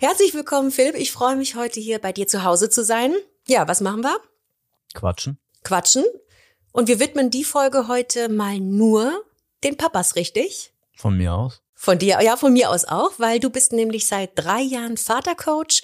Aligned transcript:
Herzlich 0.00 0.32
willkommen, 0.32 0.70
Philipp. 0.70 0.94
Ich 0.94 1.10
freue 1.10 1.34
mich 1.34 1.56
heute 1.56 1.80
hier 1.80 1.98
bei 1.98 2.12
dir 2.12 2.28
zu 2.28 2.44
Hause 2.44 2.70
zu 2.70 2.84
sein. 2.84 3.12
Ja, 3.48 3.66
was 3.66 3.80
machen 3.80 4.04
wir? 4.04 4.16
Quatschen. 4.94 5.38
Quatschen. 5.64 6.04
Und 6.70 6.86
wir 6.86 7.00
widmen 7.00 7.30
die 7.30 7.42
Folge 7.42 7.88
heute 7.88 8.28
mal 8.28 8.60
nur 8.60 9.24
den 9.64 9.76
Papas, 9.76 10.14
richtig? 10.14 10.72
Von 10.96 11.16
mir 11.16 11.34
aus. 11.34 11.62
Von 11.74 11.98
dir, 11.98 12.20
ja, 12.22 12.36
von 12.36 12.52
mir 12.52 12.70
aus 12.70 12.84
auch, 12.84 13.10
weil 13.18 13.40
du 13.40 13.50
bist 13.50 13.72
nämlich 13.72 14.06
seit 14.06 14.30
drei 14.36 14.60
Jahren 14.60 14.96
Vatercoach 14.96 15.82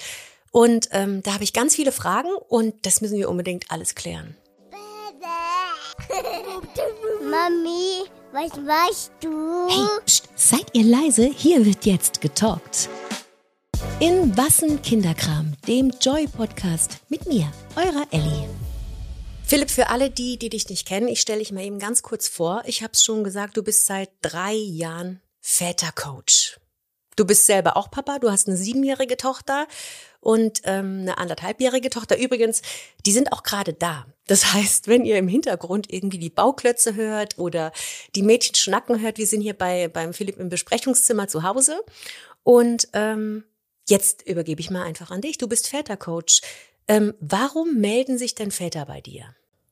und 0.52 0.88
ähm, 0.92 1.24
da 1.24 1.34
habe 1.34 1.42
ich 1.42 1.52
ganz 1.52 1.74
viele 1.74 1.90
Fragen 1.90 2.30
und 2.48 2.86
das 2.86 3.00
müssen 3.00 3.18
wir 3.18 3.28
unbedingt 3.28 3.68
alles 3.72 3.96
klären. 3.96 4.36
Mami, 7.20 8.04
was 8.30 8.56
machst 8.60 9.10
du? 9.20 9.66
Hey, 9.68 10.00
pst, 10.06 10.28
seid 10.36 10.66
ihr 10.72 10.84
leise? 10.84 11.26
Hier 11.36 11.66
wird 11.66 11.84
jetzt 11.84 12.20
getalkt. 12.20 12.88
In 14.00 14.36
Wassen 14.36 14.82
Kinderkram, 14.82 15.54
dem 15.66 15.90
Joy-Podcast 16.00 16.98
mit 17.08 17.26
mir, 17.26 17.50
eurer 17.76 18.06
Ellie. 18.10 18.48
Philipp, 19.44 19.70
für 19.70 19.88
alle 19.88 20.10
die, 20.10 20.38
die 20.38 20.48
dich 20.48 20.68
nicht 20.68 20.86
kennen, 20.86 21.08
ich 21.08 21.20
stelle 21.20 21.38
dich 21.38 21.52
mal 21.52 21.64
eben 21.64 21.78
ganz 21.78 22.02
kurz 22.02 22.28
vor. 22.28 22.62
Ich 22.66 22.82
habe 22.82 22.92
es 22.92 23.04
schon 23.04 23.24
gesagt, 23.24 23.56
du 23.56 23.62
bist 23.62 23.86
seit 23.86 24.10
drei 24.22 24.54
Jahren 24.54 25.20
Vätercoach. 25.40 26.58
Du 27.16 27.24
bist 27.24 27.46
selber 27.46 27.76
auch 27.76 27.90
Papa, 27.90 28.18
du 28.18 28.30
hast 28.30 28.48
eine 28.48 28.56
siebenjährige 28.56 29.16
Tochter 29.16 29.66
und 30.20 30.62
ähm, 30.64 31.00
eine 31.02 31.18
anderthalbjährige 31.18 31.90
Tochter. 31.90 32.18
Übrigens, 32.18 32.62
die 33.06 33.12
sind 33.12 33.32
auch 33.32 33.42
gerade 33.42 33.72
da. 33.72 34.06
Das 34.26 34.54
heißt, 34.54 34.88
wenn 34.88 35.04
ihr 35.04 35.18
im 35.18 35.28
Hintergrund 35.28 35.92
irgendwie 35.92 36.18
die 36.18 36.30
Bauklötze 36.30 36.94
hört 36.94 37.38
oder 37.38 37.72
die 38.14 38.22
Mädchen 38.22 38.54
schnacken 38.54 39.00
hört, 39.00 39.18
wir 39.18 39.26
sind 39.26 39.42
hier 39.42 39.54
bei 39.54 39.88
beim 39.88 40.12
Philipp 40.12 40.38
im 40.38 40.48
Besprechungszimmer 40.48 41.28
zu 41.28 41.42
Hause. 41.42 41.80
Und 42.42 42.88
ähm, 42.94 43.44
jetzt 43.88 44.26
übergebe 44.26 44.60
ich 44.60 44.70
mal 44.70 44.82
einfach 44.82 45.10
an 45.10 45.20
dich. 45.20 45.38
Du 45.38 45.48
bist 45.48 45.68
Vätercoach. 45.68 46.40
Ähm, 46.88 47.14
warum 47.20 47.80
melden 47.80 48.18
sich 48.18 48.34
denn 48.34 48.50
Väter 48.50 48.86
bei 48.86 49.00
dir? 49.00 49.24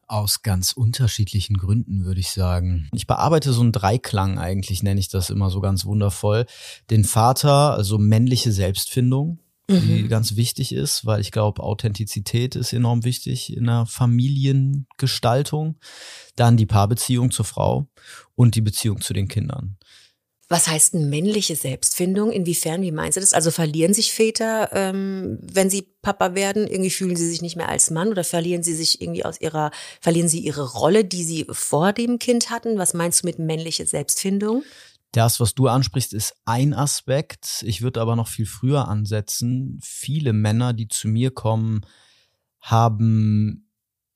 Aus 0.07 0.43
ganz 0.43 0.73
unterschiedlichen 0.73 1.57
Gründen, 1.57 2.05
würde 2.05 2.21
ich 2.21 2.31
sagen. 2.31 2.89
Ich 2.93 3.07
bearbeite 3.07 3.53
so 3.53 3.63
einen 3.63 3.73
Dreiklang 3.73 4.39
eigentlich, 4.39 4.83
nenne 4.83 5.01
ich 5.01 5.09
das 5.09 5.31
immer 5.31 5.49
so 5.49 5.61
ganz 5.61 5.85
wundervoll. 5.85 6.47
Den 6.91 7.05
Vater, 7.05 7.73
also 7.73 7.99
männliche 7.99 8.53
Selbstfindung, 8.53 9.39
die 9.71 10.03
mhm. 10.03 10.09
ganz 10.09 10.37
wichtig 10.37 10.75
ist, 10.75 11.07
weil 11.07 11.21
ich 11.21 11.31
glaube, 11.31 11.63
Authentizität 11.63 12.57
ist 12.57 12.73
enorm 12.73 13.05
wichtig 13.05 13.57
in 13.57 13.65
der 13.65 13.87
Familiengestaltung. 13.87 15.79
Dann 16.37 16.57
die 16.57 16.67
Paarbeziehung 16.67 17.31
zur 17.31 17.45
Frau 17.45 17.87
und 18.35 18.55
die 18.55 18.61
Beziehung 18.61 19.01
zu 19.01 19.13
den 19.15 19.29
Kindern. 19.29 19.79
Was 20.49 20.69
heißt 20.69 20.95
männliche 20.95 21.57
Selbstfindung? 21.57 22.31
Inwiefern, 22.31 22.83
wie 22.83 22.93
meinst 22.93 23.17
du 23.17 23.21
das? 23.21 23.33
Also 23.33 23.51
verlieren 23.51 23.95
sich 23.95 24.13
Väter, 24.13 24.69
ähm, 24.73 25.39
wenn 25.41 25.71
sie 25.71 25.89
Papa 26.03 26.35
werden? 26.35 26.67
Irgendwie 26.67 26.91
fühlen 26.91 27.17
sie 27.17 27.29
sich 27.29 27.41
nicht 27.41 27.57
mehr 27.57 27.69
als 27.69 27.91
Mann 27.91 28.09
oder 28.09 28.25
verlieren 28.25 28.63
sie 28.63 28.75
sich 28.75 29.01
irgendwie 29.01 29.25
aus 29.25 29.41
ihrer, 29.41 29.71
verlieren 30.01 30.29
sie 30.29 30.41
ihre 30.41 30.73
Rolle, 30.73 31.05
die 31.05 31.25
sie 31.25 31.47
vor 31.51 31.93
dem 31.93 32.19
Kind 32.19 32.51
hatten? 32.51 32.77
Was 32.77 32.93
meinst 32.93 33.23
du 33.23 33.27
mit 33.27 33.39
männliche 33.39 33.87
Selbstfindung? 33.87 34.63
Das, 35.13 35.41
was 35.41 35.55
du 35.55 35.69
ansprichst, 35.69 36.13
ist 36.15 36.35
ein 36.45 36.75
Aspekt. 36.75 37.63
Ich 37.67 37.83
würde 37.83 38.01
aber 38.01 38.17
noch 38.17 38.29
viel 38.29 38.47
früher 38.47 38.89
ansetzen. 38.89 39.79
Viele 39.83 40.33
Männer, 40.33 40.73
die 40.73 40.89
zu 40.89 41.09
mir 41.09 41.31
kommen, 41.31 41.83
haben 42.61 43.62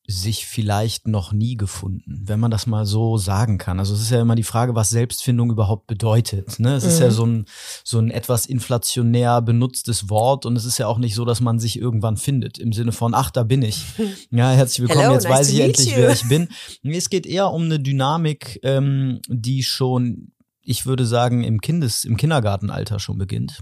sich 0.08 0.46
vielleicht 0.46 1.08
noch 1.08 1.32
nie 1.32 1.56
gefunden, 1.56 2.22
wenn 2.24 2.38
man 2.38 2.50
das 2.50 2.66
mal 2.66 2.86
so 2.86 3.18
sagen 3.18 3.58
kann. 3.58 3.80
Also 3.80 3.94
es 3.94 4.02
ist 4.02 4.10
ja 4.10 4.20
immer 4.20 4.36
die 4.36 4.42
Frage, 4.42 4.74
was 4.74 4.90
Selbstfindung 4.90 5.50
überhaupt 5.50 5.86
bedeutet. 5.86 6.60
Ne? 6.60 6.74
Es 6.74 6.84
mhm. 6.84 6.90
ist 6.90 7.00
ja 7.00 7.06
mhm. 7.06 7.12
so 7.12 7.26
ein, 7.26 7.46
so 7.84 7.98
ein 7.98 8.10
etwas 8.10 8.46
inflationär 8.46 9.42
benutztes 9.42 10.08
Wort 10.08 10.46
und 10.46 10.56
es 10.56 10.64
ist 10.64 10.78
ja 10.78 10.86
auch 10.86 10.98
nicht 10.98 11.14
so, 11.14 11.24
dass 11.24 11.40
man 11.40 11.58
sich 11.58 11.78
irgendwann 11.78 12.16
findet 12.16 12.58
im 12.58 12.72
Sinne 12.72 12.92
von, 12.92 13.14
ach, 13.14 13.30
da 13.30 13.42
bin 13.42 13.62
ich. 13.62 13.84
Ja, 14.30 14.50
herzlich 14.50 14.80
willkommen, 14.80 15.02
Hello, 15.02 15.14
jetzt 15.14 15.24
nice 15.24 15.38
weiß 15.38 15.50
ich 15.50 15.60
endlich, 15.60 15.88
you. 15.88 15.96
wer 15.96 16.10
ich 16.10 16.28
bin. 16.28 16.48
Es 16.84 17.10
geht 17.10 17.26
eher 17.26 17.50
um 17.50 17.62
eine 17.64 17.78
Dynamik, 17.78 18.58
ähm, 18.62 19.20
die 19.28 19.62
schon 19.62 20.32
ich 20.66 20.84
würde 20.84 21.06
sagen, 21.06 21.44
im 21.44 21.60
Kindes-, 21.60 22.04
im 22.04 22.16
Kindergartenalter 22.16 22.98
schon 22.98 23.18
beginnt. 23.18 23.60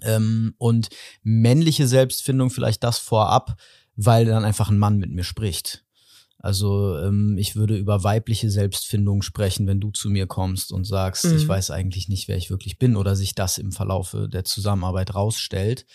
Ähm, 0.00 0.54
und 0.56 0.88
männliche 1.22 1.86
Selbstfindung 1.86 2.48
vielleicht 2.48 2.82
das 2.82 2.98
vorab, 2.98 3.56
weil 3.96 4.24
dann 4.24 4.44
einfach 4.44 4.70
ein 4.70 4.78
Mann 4.78 4.98
mit 4.98 5.10
mir 5.10 5.24
spricht. 5.24 5.84
Also 6.42 6.98
ähm, 6.98 7.36
ich 7.38 7.54
würde 7.54 7.76
über 7.76 8.02
weibliche 8.02 8.50
Selbstfindung 8.50 9.22
sprechen, 9.22 9.68
wenn 9.68 9.80
du 9.80 9.92
zu 9.92 10.10
mir 10.10 10.26
kommst 10.26 10.72
und 10.72 10.84
sagst, 10.84 11.24
mhm. 11.26 11.36
ich 11.36 11.46
weiß 11.46 11.70
eigentlich 11.70 12.08
nicht, 12.08 12.26
wer 12.26 12.36
ich 12.36 12.50
wirklich 12.50 12.78
bin 12.78 12.96
oder 12.96 13.14
sich 13.14 13.36
das 13.36 13.58
im 13.58 13.70
Verlaufe 13.70 14.28
der 14.28 14.44
Zusammenarbeit 14.44 15.14
rausstellt. 15.14 15.86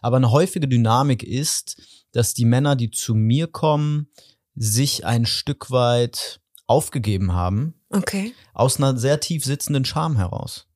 Aber 0.00 0.18
eine 0.18 0.30
häufige 0.30 0.68
Dynamik 0.68 1.24
ist, 1.24 1.82
dass 2.12 2.32
die 2.32 2.44
Männer, 2.44 2.76
die 2.76 2.92
zu 2.92 3.16
mir 3.16 3.48
kommen, 3.48 4.06
sich 4.54 5.04
ein 5.04 5.26
Stück 5.26 5.72
weit 5.72 6.40
aufgegeben 6.68 7.32
haben. 7.32 7.74
Okay. 7.90 8.34
Aus 8.54 8.76
einer 8.76 8.96
sehr 8.96 9.18
tief 9.18 9.44
sitzenden 9.44 9.84
Scham 9.84 10.16
heraus, 10.16 10.68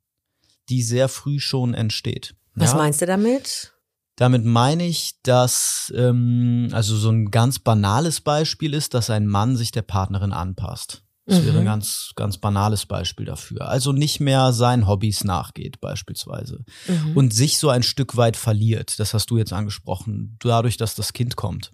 die 0.69 0.83
sehr 0.83 1.09
früh 1.09 1.39
schon 1.39 1.75
entsteht. 1.75 2.35
Was 2.55 2.73
ja? 2.73 2.79
meinst 2.79 3.01
du 3.01 3.07
damit? 3.07 3.73
Damit 4.17 4.45
meine 4.45 4.87
ich, 4.87 5.15
dass 5.23 5.93
ähm, 5.97 6.69
also 6.73 6.97
so 6.97 7.11
ein 7.11 7.31
ganz 7.31 7.59
banales 7.59 8.21
Beispiel 8.21 8.75
ist, 8.75 8.95
dass 8.95 9.11
ein 9.11 9.27
Mann 9.27 9.57
sich 9.57 9.73
der 9.73 9.83
Partnerin 9.83 10.33
anpasst. 10.33 11.03
Das 11.25 11.41
mhm. 11.41 11.47
wäre 11.47 11.57
ein 11.59 11.63
mhm. 11.63 11.67
ganz, 11.67 12.13
ganz 12.17 12.39
banales 12.39 12.87
Beispiel 12.87 13.27
dafür. 13.27 13.69
Also 13.69 13.93
nicht 13.93 14.21
mehr 14.21 14.53
seinen 14.53 14.89
Hobbys 14.89 15.25
nachgeht, 15.25 15.81
beispielsweise. 15.81 16.65
Mhm. 16.89 17.17
Und 17.17 17.33
sich 17.33 17.59
so 17.59 17.71
ein 17.71 17.83
Stück 17.83 18.17
weit 18.17 18.37
verliert. 18.37 18.99
Das 18.99 19.15
hast 19.15 19.31
du 19.31 19.39
jetzt 19.39 19.53
angesprochen, 19.53 20.37
dadurch, 20.41 20.77
dass 20.77 20.95
das 20.95 21.13
Kind 21.13 21.37
kommt. 21.37 21.73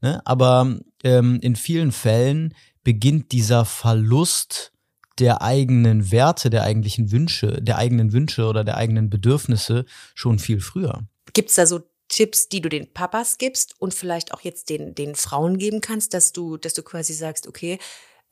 Ne? 0.00 0.22
Aber 0.24 0.78
ähm, 1.04 1.38
in 1.40 1.56
vielen 1.56 1.92
Fällen 1.92 2.54
beginnt 2.84 3.32
dieser 3.32 3.64
Verlust 3.64 4.72
der 5.18 5.42
eigenen 5.42 6.10
Werte, 6.10 6.50
der 6.50 6.62
eigentlichen 6.62 7.10
Wünsche, 7.10 7.60
der 7.62 7.78
eigenen 7.78 8.12
Wünsche 8.12 8.46
oder 8.46 8.64
der 8.64 8.76
eigenen 8.76 9.10
Bedürfnisse 9.10 9.84
schon 10.14 10.38
viel 10.38 10.60
früher. 10.60 11.06
Gibt's 11.36 11.54
da 11.54 11.66
so 11.66 11.82
Tipps, 12.08 12.48
die 12.48 12.62
du 12.62 12.70
den 12.70 12.90
Papas 12.94 13.36
gibst 13.36 13.78
und 13.78 13.92
vielleicht 13.92 14.32
auch 14.32 14.40
jetzt 14.40 14.70
den, 14.70 14.94
den 14.94 15.14
Frauen 15.14 15.58
geben 15.58 15.82
kannst, 15.82 16.14
dass 16.14 16.32
du, 16.32 16.56
dass 16.56 16.72
du 16.72 16.82
quasi 16.82 17.12
sagst, 17.12 17.46
okay, 17.46 17.78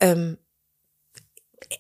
ähm, 0.00 0.38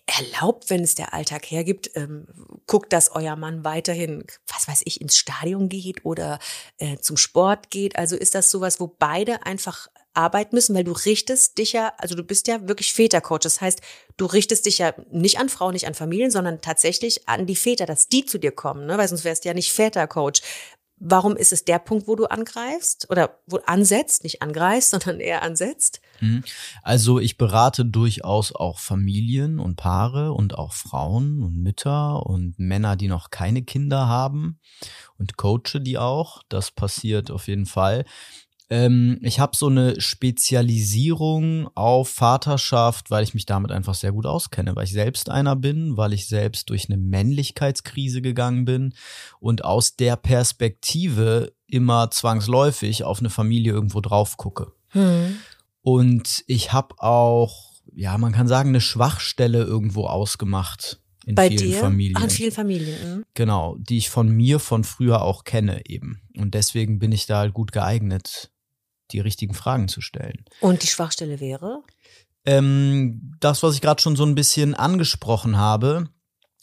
erlaubt, 0.06 0.68
wenn 0.68 0.82
es 0.82 0.94
der 0.94 1.14
Alltag 1.14 1.50
hergibt, 1.50 1.90
ähm, 1.94 2.26
guckt, 2.66 2.92
dass 2.92 3.10
euer 3.10 3.36
Mann 3.36 3.64
weiterhin, 3.64 4.24
was 4.46 4.68
weiß 4.68 4.82
ich, 4.84 5.00
ins 5.00 5.16
Stadion 5.16 5.68
geht 5.68 6.04
oder 6.04 6.40
äh, 6.76 6.98
zum 6.98 7.16
Sport 7.16 7.70
geht. 7.70 7.96
Also 7.96 8.16
ist 8.16 8.34
das 8.34 8.50
sowas, 8.50 8.80
wo 8.80 8.86
beide 8.86 9.46
einfach 9.46 9.88
arbeiten 10.12 10.54
müssen, 10.54 10.74
weil 10.74 10.84
du 10.84 10.92
richtest 10.92 11.58
dich 11.58 11.72
ja, 11.72 11.92
also 11.98 12.14
du 12.14 12.22
bist 12.22 12.48
ja 12.48 12.68
wirklich 12.68 12.92
Vätercoach. 12.92 13.40
Das 13.40 13.60
heißt, 13.60 13.80
du 14.16 14.26
richtest 14.26 14.66
dich 14.66 14.78
ja 14.78 14.94
nicht 15.10 15.38
an 15.38 15.48
Frauen, 15.48 15.72
nicht 15.72 15.86
an 15.86 15.94
Familien, 15.94 16.30
sondern 16.30 16.60
tatsächlich 16.60 17.28
an 17.28 17.46
die 17.46 17.56
Väter, 17.56 17.86
dass 17.86 18.08
die 18.08 18.24
zu 18.24 18.38
dir 18.38 18.52
kommen, 18.52 18.86
ne? 18.86 18.98
weil 18.98 19.08
sonst 19.08 19.24
wärst 19.24 19.44
du 19.44 19.48
ja 19.48 19.54
nicht 19.54 19.72
Vätercoach. 19.72 20.42
Warum 20.96 21.36
ist 21.36 21.52
es 21.52 21.64
der 21.64 21.78
Punkt, 21.80 22.06
wo 22.06 22.14
du 22.14 22.26
angreifst 22.26 23.08
oder 23.10 23.38
wo 23.46 23.58
ansetzt, 23.66 24.22
nicht 24.24 24.42
angreifst, 24.42 24.90
sondern 24.90 25.20
eher 25.20 25.42
ansetzt? 25.42 26.00
Mhm. 26.20 26.44
Also 26.82 27.18
ich 27.18 27.36
berate 27.36 27.84
durchaus 27.84 28.54
auch 28.54 28.78
Familien 28.78 29.58
und 29.58 29.76
Paare 29.76 30.32
und 30.32 30.56
auch 30.56 30.72
Frauen 30.72 31.42
und 31.42 31.56
Mütter 31.56 32.24
und 32.26 32.58
Männer, 32.58 32.96
die 32.96 33.08
noch 33.08 33.30
keine 33.30 33.62
Kinder 33.62 34.08
haben 34.08 34.60
und 35.18 35.36
coache 35.36 35.80
die 35.80 35.98
auch. 35.98 36.42
Das 36.48 36.70
passiert 36.70 37.30
auf 37.30 37.48
jeden 37.48 37.66
Fall. 37.66 38.04
Ähm, 38.70 39.18
ich 39.22 39.40
habe 39.40 39.56
so 39.56 39.66
eine 39.66 40.00
Spezialisierung 40.00 41.68
auf 41.74 42.08
Vaterschaft, 42.08 43.10
weil 43.10 43.22
ich 43.22 43.34
mich 43.34 43.46
damit 43.46 43.70
einfach 43.70 43.94
sehr 43.94 44.12
gut 44.12 44.26
auskenne, 44.26 44.74
weil 44.74 44.84
ich 44.84 44.92
selbst 44.92 45.28
einer 45.28 45.54
bin, 45.54 45.96
weil 45.96 46.12
ich 46.12 46.26
selbst 46.26 46.70
durch 46.70 46.88
eine 46.88 46.96
Männlichkeitskrise 46.96 48.22
gegangen 48.22 48.64
bin 48.64 48.94
und 49.38 49.64
aus 49.64 49.96
der 49.96 50.16
Perspektive 50.16 51.52
immer 51.66 52.10
zwangsläufig 52.10 53.04
auf 53.04 53.20
eine 53.20 53.30
Familie 53.30 53.72
irgendwo 53.72 54.00
drauf 54.00 54.36
gucke. 54.36 54.72
Hm. 54.88 55.36
Und 55.82 56.44
ich 56.46 56.72
habe 56.72 56.94
auch, 56.98 57.74
ja, 57.94 58.16
man 58.16 58.32
kann 58.32 58.48
sagen, 58.48 58.70
eine 58.70 58.80
Schwachstelle 58.80 59.62
irgendwo 59.62 60.06
ausgemacht 60.06 61.00
in 61.26 61.34
Bei 61.34 61.48
vielen 61.48 61.70
dir? 61.70 61.78
Familien. 61.78 62.16
Ach, 62.18 62.24
in 62.24 62.30
vielen 62.30 62.52
Familien. 62.52 63.16
Mhm. 63.18 63.24
Genau, 63.34 63.76
die 63.78 63.98
ich 63.98 64.10
von 64.10 64.28
mir 64.28 64.58
von 64.58 64.84
früher 64.84 65.22
auch 65.22 65.44
kenne 65.44 65.82
eben. 65.86 66.20
Und 66.36 66.54
deswegen 66.54 66.98
bin 66.98 67.12
ich 67.12 67.26
da 67.26 67.38
halt 67.38 67.54
gut 67.54 67.72
geeignet, 67.72 68.50
die 69.10 69.20
richtigen 69.20 69.54
Fragen 69.54 69.88
zu 69.88 70.00
stellen. 70.00 70.44
Und 70.60 70.82
die 70.82 70.86
Schwachstelle 70.86 71.40
wäre? 71.40 71.82
Ähm, 72.44 73.36
das, 73.40 73.62
was 73.62 73.74
ich 73.74 73.80
gerade 73.80 74.02
schon 74.02 74.16
so 74.16 74.24
ein 74.24 74.34
bisschen 74.34 74.74
angesprochen 74.74 75.56
habe. 75.56 76.08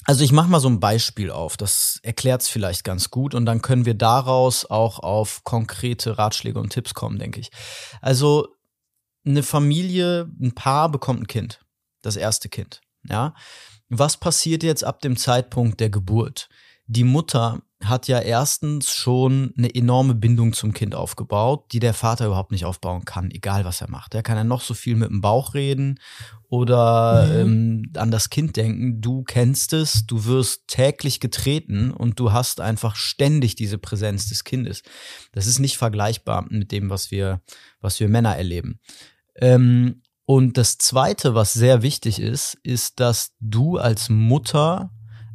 Also 0.06 0.24
ich 0.24 0.32
mache 0.32 0.50
mal 0.50 0.60
so 0.60 0.68
ein 0.68 0.80
Beispiel 0.80 1.30
auf, 1.30 1.58
das 1.58 2.00
erklärt 2.02 2.42
es 2.42 2.50
vielleicht 2.50 2.84
ganz 2.84 3.12
gut 3.12 3.36
und 3.36 3.46
dann 3.46 3.62
können 3.62 3.86
wir 3.86 3.94
daraus 3.94 4.66
auch 4.66 4.98
auf 4.98 5.44
konkrete 5.44 6.18
Ratschläge 6.18 6.60
und 6.60 6.72
Tipps 6.72 6.96
kommen, 6.96 7.20
denke 7.20 7.40
ich. 7.40 7.52
Also 8.02 8.48
eine 9.24 9.44
Familie, 9.44 10.28
ein 10.42 10.54
Paar 10.56 10.90
bekommt 10.90 11.22
ein 11.22 11.28
Kind, 11.28 11.64
das 12.02 12.16
erste 12.16 12.50
Kind, 12.50 12.82
ja. 13.08 13.36
Was 13.90 14.18
passiert 14.18 14.64
jetzt 14.64 14.84
ab 14.84 15.02
dem 15.02 15.18
Zeitpunkt 15.18 15.80
der 15.80 15.92
Geburt? 15.92 16.50
Die 16.88 17.04
Mutter 17.04 17.62
hat 17.84 18.08
ja 18.08 18.20
erstens 18.20 18.92
schon 18.92 19.54
eine 19.58 19.74
enorme 19.74 20.16
Bindung 20.16 20.54
zum 20.54 20.74
Kind 20.74 20.96
aufgebaut, 20.96 21.66
die 21.72 21.80
der 21.80 21.94
Vater 21.94 22.28
überhaupt 22.28 22.52
nicht 22.52 22.66
aufbauen 22.66 23.06
kann, 23.06 23.32
egal 23.32 23.66
was 23.66 23.82
er 23.82 23.90
macht. 23.90 24.14
Er 24.14 24.24
kann 24.24 24.38
ja 24.38 24.44
noch 24.44 24.62
so 24.62 24.74
viel 24.74 24.96
mit 24.96 25.10
dem 25.10 25.22
Bauch 25.22 25.54
reden 25.54 26.00
oder 26.50 27.26
mhm. 27.28 27.40
ähm, 27.40 27.92
an 27.96 28.12
das 28.12 28.30
Kind 28.30 28.58
denken. 28.58 29.02
Du 29.02 29.24
kennst 29.24 29.74
es, 29.74 30.06
du 30.06 30.26
wirst 30.26 30.68
täglich 30.68 31.20
getreten 31.20 31.92
und 31.92 32.20
du 32.20 32.32
hast 32.32 32.62
einfach 32.62 32.96
ständig 32.96 33.56
diese 33.56 33.78
Präsenz 33.78 34.30
des 34.30 34.44
Kindes. 34.44 34.84
Das 35.32 35.48
ist 35.48 35.60
nicht 35.60 35.78
vergleichbar 35.78 36.46
mit 36.50 36.72
dem, 36.72 36.90
was 36.90 37.12
wir, 37.12 37.42
was 37.80 38.00
wir 38.00 38.10
Männer 38.10 38.36
erleben. 38.36 38.80
Ähm, 39.36 40.02
und 40.26 40.58
das 40.58 40.78
Zweite, 40.78 41.36
was 41.36 41.54
sehr 41.54 41.82
wichtig 41.82 42.20
ist, 42.20 42.58
ist, 42.64 43.00
dass 43.00 43.34
du 43.40 43.78
als 43.78 44.10
Mutter 44.10 44.92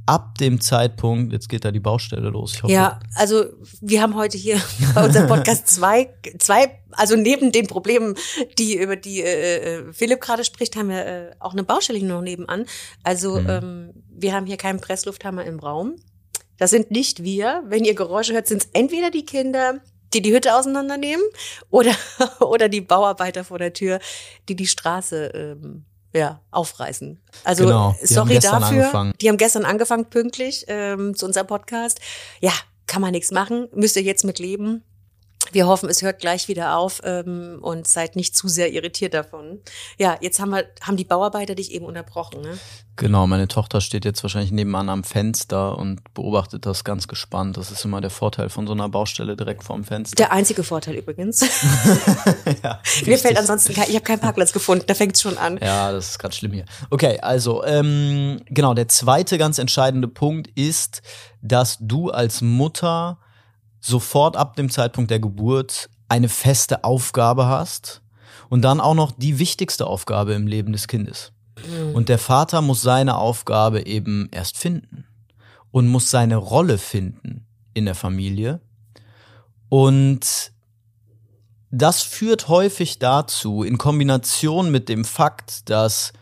ab 0.06 0.38
dem 0.38 0.60
Zeitpunkt, 0.60 1.32
jetzt 1.32 1.48
geht 1.48 1.64
da 1.64 1.72
die 1.72 1.80
Baustelle 1.80 2.30
los. 2.30 2.54
Ich 2.54 2.62
hoffe, 2.62 2.72
ja, 2.72 3.00
also 3.14 3.44
wir 3.80 4.00
haben 4.00 4.14
heute 4.14 4.38
hier 4.38 4.60
bei 4.94 5.04
unserem 5.04 5.26
Podcast 5.26 5.66
zwei, 5.74 6.14
zwei, 6.38 6.78
also 6.92 7.16
neben 7.16 7.50
den 7.50 7.66
Problemen, 7.66 8.14
die 8.58 8.78
über 8.78 8.96
die 8.96 9.20
äh, 9.20 9.88
äh 9.88 9.92
Philipp 9.92 10.20
gerade 10.20 10.44
spricht, 10.44 10.76
haben 10.76 10.88
wir 10.88 11.06
äh, 11.06 11.30
auch 11.40 11.52
eine 11.52 11.64
Baustelle 11.64 12.02
noch 12.04 12.22
nebenan. 12.22 12.66
Also 13.02 13.40
mhm. 13.40 13.48
ähm, 13.48 13.90
wir 14.08 14.32
haben 14.32 14.46
hier 14.46 14.56
keinen 14.56 14.80
Presslufthammer 14.80 15.44
im 15.44 15.58
Raum. 15.58 15.96
Das 16.56 16.70
sind 16.70 16.90
nicht 16.90 17.22
wir. 17.22 17.64
Wenn 17.66 17.84
ihr 17.84 17.94
Geräusche 17.94 18.32
hört, 18.32 18.46
sind 18.46 18.64
es 18.64 18.70
entweder 18.72 19.10
die 19.10 19.26
Kinder, 19.26 19.80
die 20.14 20.22
die 20.22 20.32
Hütte 20.32 20.54
auseinandernehmen, 20.54 21.24
oder 21.70 21.94
oder 22.40 22.68
die 22.68 22.80
Bauarbeiter 22.80 23.44
vor 23.44 23.58
der 23.58 23.72
Tür, 23.72 23.98
die 24.48 24.54
die 24.54 24.68
Straße 24.68 25.32
ähm, 25.34 25.84
ja, 26.16 26.40
aufreißen. 26.50 27.20
Also 27.44 27.64
genau, 27.64 27.94
sorry 28.02 28.38
dafür. 28.38 28.66
Angefangen. 28.66 29.12
Die 29.20 29.28
haben 29.28 29.36
gestern 29.36 29.64
angefangen, 29.64 30.06
pünktlich 30.06 30.64
ähm, 30.68 31.14
zu 31.14 31.26
unserem 31.26 31.46
Podcast. 31.46 32.00
Ja, 32.40 32.52
kann 32.86 33.02
man 33.02 33.12
nichts 33.12 33.30
machen, 33.30 33.68
müsst 33.74 33.96
ihr 33.96 34.02
jetzt 34.02 34.24
mit 34.24 34.38
leben. 34.38 34.82
Wir 35.52 35.66
hoffen, 35.66 35.88
es 35.88 36.02
hört 36.02 36.18
gleich 36.20 36.48
wieder 36.48 36.76
auf 36.76 37.00
ähm, 37.04 37.58
und 37.60 37.86
seid 37.86 38.16
nicht 38.16 38.36
zu 38.36 38.48
sehr 38.48 38.72
irritiert 38.72 39.14
davon. 39.14 39.60
Ja, 39.98 40.16
jetzt 40.20 40.40
haben 40.40 40.50
wir 40.50 40.64
haben 40.80 40.96
die 40.96 41.04
Bauarbeiter 41.04 41.54
dich 41.54 41.72
eben 41.72 41.86
unterbrochen. 41.86 42.40
Ne? 42.40 42.58
Genau, 42.96 43.26
meine 43.26 43.46
Tochter 43.46 43.82
steht 43.82 44.06
jetzt 44.06 44.22
wahrscheinlich 44.22 44.52
nebenan 44.52 44.88
am 44.88 45.04
Fenster 45.04 45.76
und 45.76 46.14
beobachtet 46.14 46.64
das 46.64 46.82
ganz 46.82 47.08
gespannt. 47.08 47.58
Das 47.58 47.70
ist 47.70 47.84
immer 47.84 48.00
der 48.00 48.10
Vorteil 48.10 48.48
von 48.48 48.66
so 48.66 48.72
einer 48.72 48.88
Baustelle 48.88 49.36
direkt 49.36 49.64
vorm 49.64 49.84
Fenster. 49.84 50.16
Der 50.16 50.32
einzige 50.32 50.64
Vorteil 50.64 50.94
übrigens. 50.94 51.40
ja, 52.62 52.80
Mir 53.04 53.18
fällt 53.18 53.38
ansonsten 53.38 53.74
kein, 53.74 53.88
ich 53.88 53.94
habe 53.94 54.04
keinen 54.04 54.20
Parkplatz 54.20 54.52
gefunden. 54.52 54.84
Da 54.86 54.94
fängt's 54.94 55.20
schon 55.20 55.36
an. 55.36 55.58
Ja, 55.62 55.92
das 55.92 56.10
ist 56.10 56.18
ganz 56.18 56.36
schlimm 56.36 56.52
hier. 56.52 56.64
Okay, 56.88 57.20
also 57.20 57.62
ähm, 57.64 58.40
genau, 58.46 58.72
der 58.72 58.88
zweite 58.88 59.36
ganz 59.36 59.58
entscheidende 59.58 60.08
Punkt 60.08 60.48
ist, 60.54 61.02
dass 61.42 61.76
du 61.80 62.10
als 62.10 62.40
Mutter 62.40 63.18
sofort 63.86 64.36
ab 64.36 64.56
dem 64.56 64.70
Zeitpunkt 64.70 65.10
der 65.10 65.20
Geburt 65.20 65.88
eine 66.08 66.28
feste 66.28 66.84
Aufgabe 66.84 67.46
hast 67.46 68.02
und 68.48 68.62
dann 68.62 68.80
auch 68.80 68.94
noch 68.94 69.12
die 69.12 69.38
wichtigste 69.38 69.86
Aufgabe 69.86 70.34
im 70.34 70.46
Leben 70.46 70.72
des 70.72 70.88
Kindes. 70.88 71.32
Mhm. 71.66 71.94
Und 71.94 72.08
der 72.08 72.18
Vater 72.18 72.62
muss 72.62 72.82
seine 72.82 73.16
Aufgabe 73.16 73.86
eben 73.86 74.28
erst 74.30 74.58
finden 74.58 75.04
und 75.70 75.88
muss 75.88 76.10
seine 76.10 76.36
Rolle 76.36 76.78
finden 76.78 77.46
in 77.74 77.84
der 77.84 77.94
Familie. 77.94 78.60
Und 79.68 80.52
das 81.70 82.02
führt 82.02 82.48
häufig 82.48 82.98
dazu, 82.98 83.62
in 83.62 83.78
Kombination 83.78 84.70
mit 84.70 84.88
dem 84.88 85.04
Fakt, 85.04 85.68
dass 85.68 86.12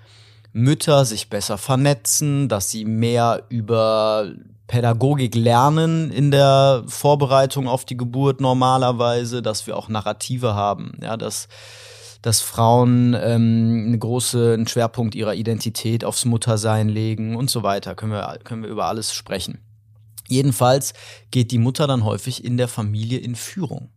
Mütter 0.52 1.04
sich 1.04 1.28
besser 1.28 1.58
vernetzen, 1.58 2.48
dass 2.48 2.70
sie 2.70 2.84
mehr 2.84 3.44
über 3.48 4.32
Pädagogik 4.66 5.34
lernen 5.34 6.10
in 6.10 6.30
der 6.30 6.84
Vorbereitung 6.86 7.68
auf 7.68 7.84
die 7.84 7.96
Geburt 7.96 8.40
normalerweise, 8.40 9.42
dass 9.42 9.66
wir 9.66 9.76
auch 9.76 9.88
Narrative 9.88 10.54
haben, 10.54 10.92
ja, 11.02 11.16
dass 11.16 11.48
dass 12.22 12.40
Frauen 12.40 13.12
ähm, 13.12 13.84
eine 13.88 13.98
große 13.98 14.54
einen 14.54 14.66
Schwerpunkt 14.66 15.14
ihrer 15.14 15.34
Identität 15.34 16.06
aufs 16.06 16.24
Muttersein 16.24 16.88
legen 16.88 17.36
und 17.36 17.50
so 17.50 17.62
weiter. 17.62 17.94
Können 17.94 18.12
wir 18.12 18.38
können 18.44 18.62
wir 18.62 18.70
über 18.70 18.86
alles 18.86 19.12
sprechen. 19.12 19.58
Jedenfalls 20.26 20.94
geht 21.30 21.50
die 21.50 21.58
Mutter 21.58 21.86
dann 21.86 22.04
häufig 22.04 22.42
in 22.42 22.56
der 22.56 22.68
Familie 22.68 23.18
in 23.18 23.34
Führung. 23.34 23.90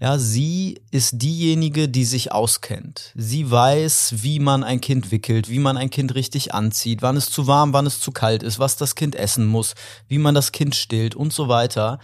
Ja, 0.00 0.18
sie 0.18 0.80
ist 0.90 1.22
diejenige, 1.22 1.88
die 1.88 2.04
sich 2.04 2.32
auskennt. 2.32 3.12
Sie 3.14 3.50
weiß, 3.50 4.14
wie 4.18 4.40
man 4.40 4.64
ein 4.64 4.80
Kind 4.80 5.10
wickelt, 5.12 5.48
wie 5.48 5.60
man 5.60 5.76
ein 5.76 5.90
Kind 5.90 6.14
richtig 6.14 6.54
anzieht, 6.54 7.02
wann 7.02 7.16
es 7.16 7.30
zu 7.30 7.46
warm, 7.46 7.72
wann 7.72 7.86
es 7.86 8.00
zu 8.00 8.10
kalt 8.10 8.42
ist, 8.42 8.58
was 8.58 8.76
das 8.76 8.94
Kind 8.94 9.14
essen 9.14 9.46
muss, 9.46 9.74
wie 10.08 10.18
man 10.18 10.34
das 10.34 10.50
Kind 10.52 10.74
stillt 10.74 11.14
und 11.14 11.32
so 11.32 11.48
weiter. 11.48 11.98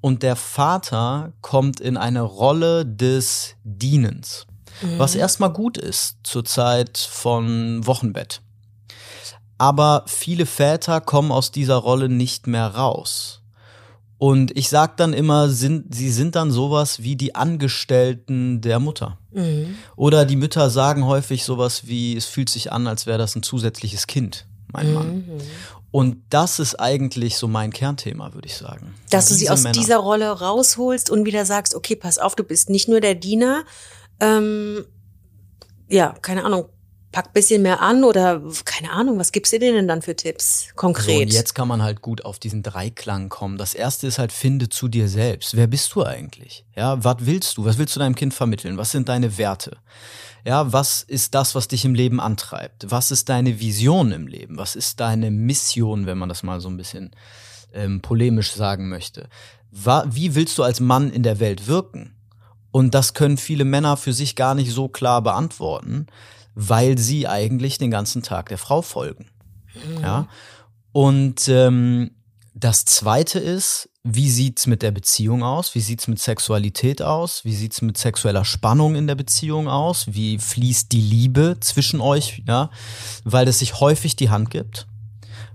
Und 0.00 0.22
der 0.22 0.36
Vater 0.36 1.32
kommt 1.40 1.80
in 1.80 1.96
eine 1.96 2.22
Rolle 2.22 2.86
des 2.86 3.56
Dienens, 3.64 4.46
mhm. 4.80 4.98
was 4.98 5.14
erstmal 5.14 5.52
gut 5.52 5.76
ist 5.76 6.18
zur 6.22 6.44
Zeit 6.44 6.98
von 6.98 7.86
Wochenbett. 7.86 8.42
Aber 9.58 10.04
viele 10.06 10.46
Väter 10.46 11.02
kommen 11.02 11.30
aus 11.32 11.50
dieser 11.50 11.76
Rolle 11.76 12.08
nicht 12.08 12.46
mehr 12.46 12.68
raus. 12.68 13.39
Und 14.20 14.54
ich 14.54 14.68
sag 14.68 14.98
dann 14.98 15.14
immer, 15.14 15.48
sind, 15.48 15.94
sie 15.94 16.10
sind 16.10 16.36
dann 16.36 16.50
sowas 16.50 17.02
wie 17.02 17.16
die 17.16 17.34
Angestellten 17.34 18.60
der 18.60 18.78
Mutter. 18.78 19.16
Mhm. 19.32 19.76
Oder 19.96 20.26
die 20.26 20.36
Mütter 20.36 20.68
sagen 20.68 21.06
häufig 21.06 21.42
sowas 21.42 21.86
wie, 21.86 22.14
es 22.18 22.26
fühlt 22.26 22.50
sich 22.50 22.70
an, 22.70 22.86
als 22.86 23.06
wäre 23.06 23.16
das 23.16 23.34
ein 23.34 23.42
zusätzliches 23.42 24.06
Kind, 24.06 24.46
mein 24.70 24.88
mhm. 24.88 24.94
Mann. 24.94 25.24
Und 25.90 26.18
das 26.28 26.58
ist 26.58 26.78
eigentlich 26.78 27.38
so 27.38 27.48
mein 27.48 27.72
Kernthema, 27.72 28.34
würde 28.34 28.46
ich 28.46 28.58
sagen. 28.58 28.94
Dass 29.08 29.28
Diese 29.28 29.38
du 29.38 29.40
sie 29.40 29.50
aus 29.52 29.62
Männer. 29.62 29.72
dieser 29.72 29.96
Rolle 29.96 30.28
rausholst 30.28 31.08
und 31.08 31.24
wieder 31.24 31.46
sagst, 31.46 31.74
okay, 31.74 31.96
pass 31.96 32.18
auf, 32.18 32.36
du 32.36 32.44
bist 32.44 32.68
nicht 32.68 32.90
nur 32.90 33.00
der 33.00 33.14
Diener, 33.14 33.64
ähm, 34.20 34.84
ja, 35.88 36.14
keine 36.20 36.44
Ahnung, 36.44 36.66
pack 37.12 37.32
bisschen 37.32 37.62
mehr 37.62 37.80
an 37.80 38.04
oder 38.04 38.40
keine 38.64 38.92
Ahnung, 38.92 39.18
was 39.18 39.32
gibst 39.32 39.52
du 39.52 39.58
denen 39.58 39.88
dann 39.88 40.02
für 40.02 40.14
Tipps 40.14 40.68
konkret? 40.76 41.16
So, 41.16 41.22
und 41.22 41.32
jetzt 41.32 41.54
kann 41.54 41.66
man 41.66 41.82
halt 41.82 42.02
gut 42.02 42.24
auf 42.24 42.38
diesen 42.38 42.62
Dreiklang 42.62 43.28
kommen. 43.28 43.58
Das 43.58 43.74
erste 43.74 44.06
ist 44.06 44.18
halt, 44.18 44.32
finde 44.32 44.68
zu 44.68 44.86
dir 44.88 45.08
selbst. 45.08 45.56
Wer 45.56 45.66
bist 45.66 45.94
du 45.94 46.04
eigentlich? 46.04 46.64
Ja, 46.76 47.02
was 47.02 47.16
willst 47.20 47.56
du? 47.56 47.64
Was 47.64 47.78
willst 47.78 47.96
du 47.96 48.00
deinem 48.00 48.14
Kind 48.14 48.32
vermitteln? 48.32 48.76
Was 48.76 48.92
sind 48.92 49.08
deine 49.08 49.38
Werte? 49.38 49.78
Ja, 50.44 50.72
was 50.72 51.02
ist 51.02 51.34
das, 51.34 51.54
was 51.54 51.68
dich 51.68 51.84
im 51.84 51.94
Leben 51.94 52.20
antreibt? 52.20 52.90
Was 52.90 53.10
ist 53.10 53.28
deine 53.28 53.60
Vision 53.60 54.12
im 54.12 54.26
Leben? 54.26 54.56
Was 54.56 54.76
ist 54.76 55.00
deine 55.00 55.30
Mission, 55.30 56.06
wenn 56.06 56.16
man 56.16 56.28
das 56.28 56.42
mal 56.42 56.60
so 56.60 56.68
ein 56.68 56.76
bisschen 56.76 57.10
ähm, 57.74 58.00
polemisch 58.00 58.52
sagen 58.52 58.88
möchte? 58.88 59.28
Wie 59.72 60.34
willst 60.34 60.58
du 60.58 60.62
als 60.62 60.80
Mann 60.80 61.10
in 61.10 61.22
der 61.22 61.40
Welt 61.40 61.66
wirken? 61.66 62.14
Und 62.72 62.94
das 62.94 63.14
können 63.14 63.36
viele 63.36 63.64
Männer 63.64 63.96
für 63.96 64.12
sich 64.12 64.36
gar 64.36 64.54
nicht 64.54 64.70
so 64.70 64.88
klar 64.88 65.22
beantworten 65.22 66.06
weil 66.54 66.98
sie 66.98 67.28
eigentlich 67.28 67.78
den 67.78 67.90
ganzen 67.90 68.22
Tag 68.22 68.48
der 68.48 68.58
Frau 68.58 68.82
folgen. 68.82 69.26
Mhm. 69.74 70.02
Ja. 70.02 70.28
Und 70.92 71.48
ähm, 71.48 72.10
das 72.54 72.84
zweite 72.84 73.38
ist, 73.38 73.88
wie 74.02 74.30
sieht's 74.30 74.66
mit 74.66 74.82
der 74.82 74.90
Beziehung 74.90 75.42
aus? 75.42 75.74
Wie 75.74 75.80
sieht's 75.80 76.08
mit 76.08 76.18
Sexualität 76.18 77.02
aus? 77.02 77.44
Wie 77.44 77.54
sieht's 77.54 77.82
mit 77.82 77.98
sexueller 77.98 78.44
Spannung 78.44 78.94
in 78.94 79.06
der 79.06 79.14
Beziehung 79.14 79.68
aus? 79.68 80.06
Wie 80.08 80.38
fließt 80.38 80.90
die 80.90 81.02
Liebe 81.02 81.58
zwischen 81.60 82.00
euch? 82.00 82.42
Ja, 82.46 82.70
weil 83.24 83.46
es 83.46 83.58
sich 83.58 83.80
häufig 83.80 84.16
die 84.16 84.30
Hand 84.30 84.50
gibt, 84.50 84.86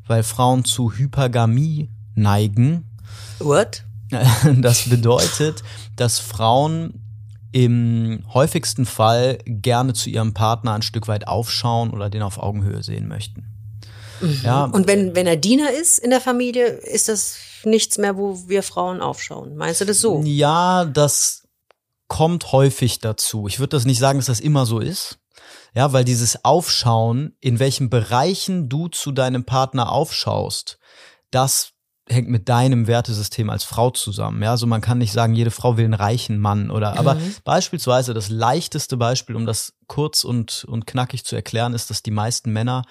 weil 0.06 0.24
Frauen 0.24 0.64
zu 0.64 0.94
Hypergamie 0.94 1.90
neigen. 2.14 2.86
What? 3.40 3.84
Das 4.62 4.88
bedeutet, 4.88 5.64
dass 5.96 6.20
Frauen 6.20 7.05
im 7.56 8.26
häufigsten 8.34 8.86
Fall 8.86 9.38
gerne 9.46 9.94
zu 9.94 10.10
ihrem 10.10 10.34
Partner 10.34 10.74
ein 10.74 10.82
Stück 10.82 11.08
weit 11.08 11.30
aufschauen 11.30 11.92
oder 11.92 12.10
den 12.10 12.22
auf 12.22 12.38
Augenhöhe 12.38 12.84
sehen 12.84 13.08
möchten. 13.08 13.46
Mhm. 14.20 14.42
Ja. 14.44 14.66
Und 14.66 14.88
wenn, 14.88 15.16
wenn 15.16 15.26
er 15.26 15.38
Diener 15.38 15.72
ist 15.72 15.98
in 16.00 16.10
der 16.10 16.20
Familie, 16.20 16.66
ist 16.66 17.08
das 17.08 17.38
nichts 17.64 17.98
mehr, 17.98 18.18
wo 18.18 18.50
wir 18.50 18.62
Frauen 18.62 19.00
aufschauen. 19.00 19.56
Meinst 19.56 19.80
du 19.80 19.86
das 19.86 20.02
so? 20.02 20.22
Ja, 20.26 20.84
das 20.84 21.48
kommt 22.10 22.52
häufig 22.52 23.00
dazu. 23.00 23.48
Ich 23.48 23.60
würde 23.60 23.78
das 23.78 23.86
nicht 23.86 24.00
sagen, 24.00 24.20
dass 24.20 24.26
das 24.26 24.42
immer 24.42 24.66
so 24.66 24.80
ist. 24.80 25.20
Ja, 25.74 25.94
weil 25.94 26.04
dieses 26.04 26.44
Aufschauen, 26.44 27.38
in 27.40 27.60
welchen 27.60 27.90
Bereichen 27.90 28.68
du 28.68 28.90
zu 28.90 29.14
deinem 29.14 29.46
Partner 29.46 29.94
aufschaust, 29.94 30.78
das 31.32 31.72
hängt 32.08 32.30
mit 32.30 32.50
deinem 32.50 32.88
Wertesystem 32.88 33.50
als 33.50 33.64
Frau 33.64 33.90
zusammen. 33.90 34.42
Ja, 34.44 34.52
also 34.52 34.68
man 34.68 34.82
kann 34.82 35.00
nicht 35.00 35.12
sagen, 35.12 35.34
jede 35.34 35.52
Frau 35.52 35.78
will 35.78 35.86
einen 35.86 35.94
reichen 35.94 36.40
Mann 36.40 36.70
oder, 36.70 36.92
mhm. 36.92 36.98
aber 36.98 37.18
beispielsweise 37.44 38.14
das 38.14 38.30
leichteste 38.30 38.98
Beispiel, 38.98 39.36
um 39.36 39.46
das 39.46 39.74
kurz 39.88 40.24
und, 40.24 40.66
und 40.66 40.86
knackig 40.86 41.26
zu 41.26 41.36
erklären, 41.36 41.74
ist, 41.74 41.90
dass 41.90 42.04
die 42.04 42.12
meisten 42.12 42.52
Männer 42.52 42.84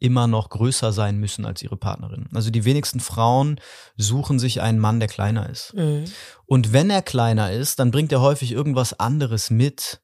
immer 0.00 0.26
noch 0.26 0.50
größer 0.50 0.92
sein 0.92 1.16
müssen 1.18 1.44
als 1.44 1.62
ihre 1.62 1.76
Partnerin. 1.76 2.28
Also 2.32 2.50
die 2.50 2.64
wenigsten 2.64 3.00
Frauen 3.00 3.60
suchen 3.96 4.38
sich 4.38 4.60
einen 4.60 4.78
Mann, 4.78 5.00
der 5.00 5.08
kleiner 5.08 5.48
ist. 5.48 5.74
Mhm. 5.74 6.04
Und 6.46 6.72
wenn 6.72 6.90
er 6.90 7.02
kleiner 7.02 7.50
ist, 7.50 7.78
dann 7.78 7.90
bringt 7.90 8.12
er 8.12 8.20
häufig 8.20 8.52
irgendwas 8.52 8.98
anderes 8.98 9.50
mit, 9.50 10.00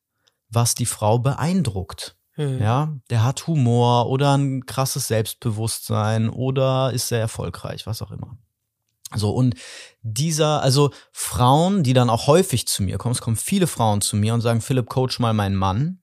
was 0.49 0.75
die 0.75 0.87
Frau 0.87 1.18
beeindruckt. 1.18 2.16
Mhm. 2.37 2.59
Ja, 2.61 2.97
der 3.11 3.23
hat 3.23 3.47
Humor 3.47 4.09
oder 4.09 4.37
ein 4.37 4.66
krasses 4.66 5.06
Selbstbewusstsein 5.06 6.28
oder 6.28 6.92
ist 6.92 7.09
sehr 7.09 7.21
erfolgreich, 7.21 7.87
was 7.87 8.02
auch 8.02 8.11
immer. 8.11 8.37
So, 9.16 9.30
und 9.30 9.54
dieser, 10.02 10.62
also 10.62 10.90
Frauen, 11.12 11.83
die 11.83 11.92
dann 11.92 12.11
auch 12.11 12.26
häufig 12.26 12.66
zu 12.66 12.83
mir 12.83 12.99
kommen, 12.99 13.14
es 13.14 13.21
kommen 13.21 13.37
viele 13.37 13.66
Frauen 13.66 14.00
zu 14.00 14.16
mir 14.16 14.35
und 14.35 14.40
sagen, 14.40 14.61
Philipp, 14.61 14.88
coach 14.88 15.18
mal 15.18 15.33
meinen 15.33 15.56
Mann. 15.56 16.00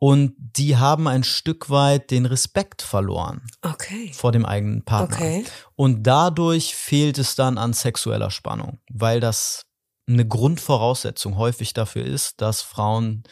Und 0.00 0.34
die 0.38 0.76
haben 0.76 1.08
ein 1.08 1.24
Stück 1.24 1.70
weit 1.70 2.12
den 2.12 2.24
Respekt 2.24 2.82
verloren. 2.82 3.42
Okay. 3.62 4.12
Vor 4.14 4.30
dem 4.30 4.46
eigenen 4.46 4.84
Partner. 4.84 5.16
Okay. 5.16 5.44
Und 5.74 6.04
dadurch 6.04 6.76
fehlt 6.76 7.18
es 7.18 7.34
dann 7.34 7.58
an 7.58 7.72
sexueller 7.72 8.30
Spannung, 8.30 8.78
weil 8.88 9.18
das 9.18 9.64
eine 10.08 10.26
Grundvoraussetzung 10.26 11.36
häufig 11.36 11.74
dafür 11.74 12.04
ist, 12.04 12.40
dass 12.40 12.62
Frauen 12.62 13.24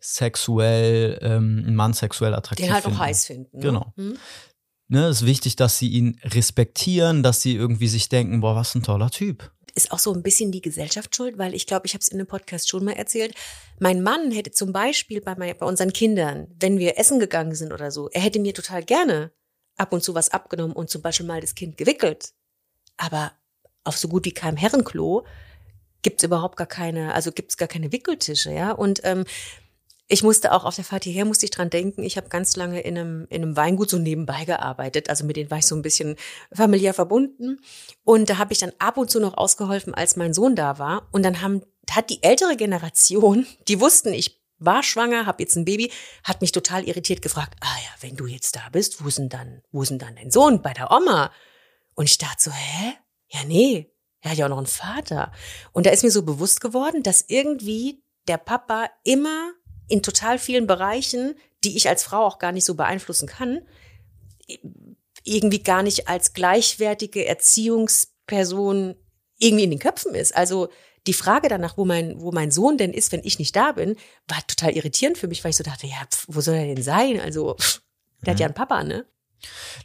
sexuell, 0.00 1.18
ähm, 1.20 1.64
einen 1.66 1.76
Mann 1.76 1.92
sexuell 1.92 2.34
attraktiv 2.34 2.66
Den 2.66 2.72
halt 2.72 2.84
finden. 2.84 2.98
auch 2.98 3.02
heiß 3.02 3.26
finden. 3.26 3.56
Ne? 3.58 3.62
Genau. 3.62 3.92
Hm? 3.96 4.18
Ne, 4.88 5.08
ist 5.08 5.26
wichtig, 5.26 5.56
dass 5.56 5.78
sie 5.78 5.88
ihn 5.88 6.20
respektieren, 6.22 7.22
dass 7.22 7.42
sie 7.42 7.56
irgendwie 7.56 7.88
sich 7.88 8.08
denken, 8.08 8.40
boah, 8.40 8.54
was 8.54 8.74
ein 8.74 8.84
toller 8.84 9.10
Typ. 9.10 9.50
Ist 9.74 9.90
auch 9.90 9.98
so 9.98 10.14
ein 10.14 10.22
bisschen 10.22 10.52
die 10.52 10.60
Gesellschaft 10.62 11.14
schuld, 11.14 11.38
weil 11.38 11.54
ich 11.54 11.66
glaube, 11.66 11.86
ich 11.86 11.94
habe 11.94 12.00
es 12.00 12.08
in 12.08 12.18
einem 12.18 12.28
Podcast 12.28 12.68
schon 12.68 12.84
mal 12.84 12.92
erzählt. 12.92 13.34
Mein 13.80 14.02
Mann 14.02 14.30
hätte 14.30 14.52
zum 14.52 14.72
Beispiel 14.72 15.20
bei, 15.20 15.34
mein, 15.34 15.56
bei 15.58 15.66
unseren 15.66 15.92
Kindern, 15.92 16.46
wenn 16.60 16.78
wir 16.78 16.98
essen 16.98 17.18
gegangen 17.18 17.54
sind 17.54 17.72
oder 17.72 17.90
so, 17.90 18.08
er 18.10 18.22
hätte 18.22 18.38
mir 18.38 18.54
total 18.54 18.84
gerne 18.84 19.32
ab 19.76 19.92
und 19.92 20.02
zu 20.02 20.14
was 20.14 20.30
abgenommen 20.30 20.74
und 20.74 20.88
zum 20.88 21.02
Beispiel 21.02 21.26
mal 21.26 21.40
das 21.40 21.54
Kind 21.54 21.76
gewickelt. 21.76 22.32
Aber 22.96 23.32
auf 23.84 23.98
so 23.98 24.08
gut 24.08 24.24
wie 24.24 24.32
keinem 24.32 24.56
Herrenklo 24.56 25.26
gibt's 26.02 26.22
überhaupt 26.22 26.56
gar 26.56 26.68
keine, 26.68 27.12
also 27.12 27.32
gibt's 27.32 27.56
gar 27.56 27.68
keine 27.68 27.90
Wickeltische, 27.90 28.52
ja. 28.52 28.70
Und 28.70 29.00
ähm, 29.02 29.24
ich 30.08 30.22
musste 30.22 30.52
auch 30.52 30.64
auf 30.64 30.76
der 30.76 30.84
Fahrt 30.84 31.04
hierher, 31.04 31.24
musste 31.24 31.46
ich 31.46 31.50
dran 31.50 31.70
denken, 31.70 32.02
ich 32.02 32.16
habe 32.16 32.28
ganz 32.28 32.56
lange 32.56 32.80
in 32.80 32.96
einem, 32.96 33.26
in 33.28 33.42
einem 33.42 33.56
Weingut 33.56 33.90
so 33.90 33.98
nebenbei 33.98 34.44
gearbeitet. 34.44 35.10
Also 35.10 35.24
mit 35.24 35.36
denen 35.36 35.50
war 35.50 35.58
ich 35.58 35.66
so 35.66 35.74
ein 35.74 35.82
bisschen 35.82 36.16
familiär 36.52 36.94
verbunden. 36.94 37.60
Und 38.04 38.30
da 38.30 38.38
habe 38.38 38.52
ich 38.52 38.60
dann 38.60 38.72
ab 38.78 38.98
und 38.98 39.10
zu 39.10 39.18
noch 39.18 39.36
ausgeholfen, 39.36 39.94
als 39.94 40.16
mein 40.16 40.32
Sohn 40.32 40.54
da 40.54 40.78
war. 40.78 41.08
Und 41.10 41.24
dann 41.24 41.42
haben, 41.42 41.62
hat 41.90 42.10
die 42.10 42.22
ältere 42.22 42.56
Generation, 42.56 43.46
die 43.68 43.80
wussten, 43.80 44.12
ich 44.12 44.40
war 44.58 44.82
schwanger, 44.82 45.26
habe 45.26 45.42
jetzt 45.42 45.56
ein 45.56 45.64
Baby, 45.64 45.90
hat 46.22 46.40
mich 46.40 46.52
total 46.52 46.84
irritiert 46.84 47.20
gefragt, 47.20 47.56
ah 47.60 47.76
ja, 47.82 47.90
wenn 48.00 48.16
du 48.16 48.26
jetzt 48.26 48.56
da 48.56 48.62
bist, 48.70 49.02
wo 49.02 49.08
ist 49.08 49.18
denn 49.18 49.28
dann, 49.28 49.62
wo 49.72 49.82
ist 49.82 49.90
denn 49.90 49.98
dann 49.98 50.14
dein 50.14 50.30
Sohn? 50.30 50.62
Bei 50.62 50.72
der 50.72 50.92
Oma. 50.92 51.32
Und 51.94 52.04
ich 52.04 52.18
dachte 52.18 52.44
so, 52.44 52.50
hä? 52.52 52.94
Ja, 53.28 53.40
nee, 53.44 53.90
er 54.20 54.30
hat 54.30 54.38
ja 54.38 54.46
auch 54.46 54.50
noch 54.50 54.58
einen 54.58 54.66
Vater. 54.66 55.32
Und 55.72 55.84
da 55.84 55.90
ist 55.90 56.04
mir 56.04 56.10
so 56.12 56.22
bewusst 56.22 56.60
geworden, 56.60 57.02
dass 57.02 57.24
irgendwie 57.26 58.04
der 58.28 58.38
Papa 58.38 58.88
immer 59.02 59.52
in 59.88 60.02
total 60.02 60.38
vielen 60.38 60.66
Bereichen, 60.66 61.34
die 61.64 61.76
ich 61.76 61.88
als 61.88 62.02
Frau 62.02 62.24
auch 62.24 62.38
gar 62.38 62.52
nicht 62.52 62.64
so 62.64 62.74
beeinflussen 62.74 63.28
kann, 63.28 63.60
irgendwie 65.24 65.62
gar 65.62 65.82
nicht 65.82 66.08
als 66.08 66.32
gleichwertige 66.32 67.26
Erziehungsperson 67.26 68.96
irgendwie 69.38 69.64
in 69.64 69.70
den 69.70 69.78
Köpfen 69.78 70.14
ist. 70.14 70.36
Also 70.36 70.68
die 71.06 71.12
Frage 71.12 71.48
danach, 71.48 71.76
wo 71.76 71.84
mein, 71.84 72.20
wo 72.20 72.32
mein 72.32 72.50
Sohn 72.50 72.78
denn 72.78 72.92
ist, 72.92 73.12
wenn 73.12 73.24
ich 73.24 73.38
nicht 73.38 73.54
da 73.54 73.72
bin, 73.72 73.96
war 74.28 74.44
total 74.46 74.72
irritierend 74.72 75.18
für 75.18 75.28
mich, 75.28 75.44
weil 75.44 75.50
ich 75.50 75.56
so 75.56 75.64
dachte, 75.64 75.86
ja, 75.86 76.04
pf, 76.10 76.26
wo 76.28 76.40
soll 76.40 76.56
er 76.56 76.74
denn 76.74 76.82
sein? 76.82 77.20
Also, 77.20 77.54
pf, 77.54 77.80
der 78.24 78.32
hat 78.32 78.40
ja 78.40 78.46
einen 78.46 78.54
Papa, 78.54 78.82
ne? 78.82 79.06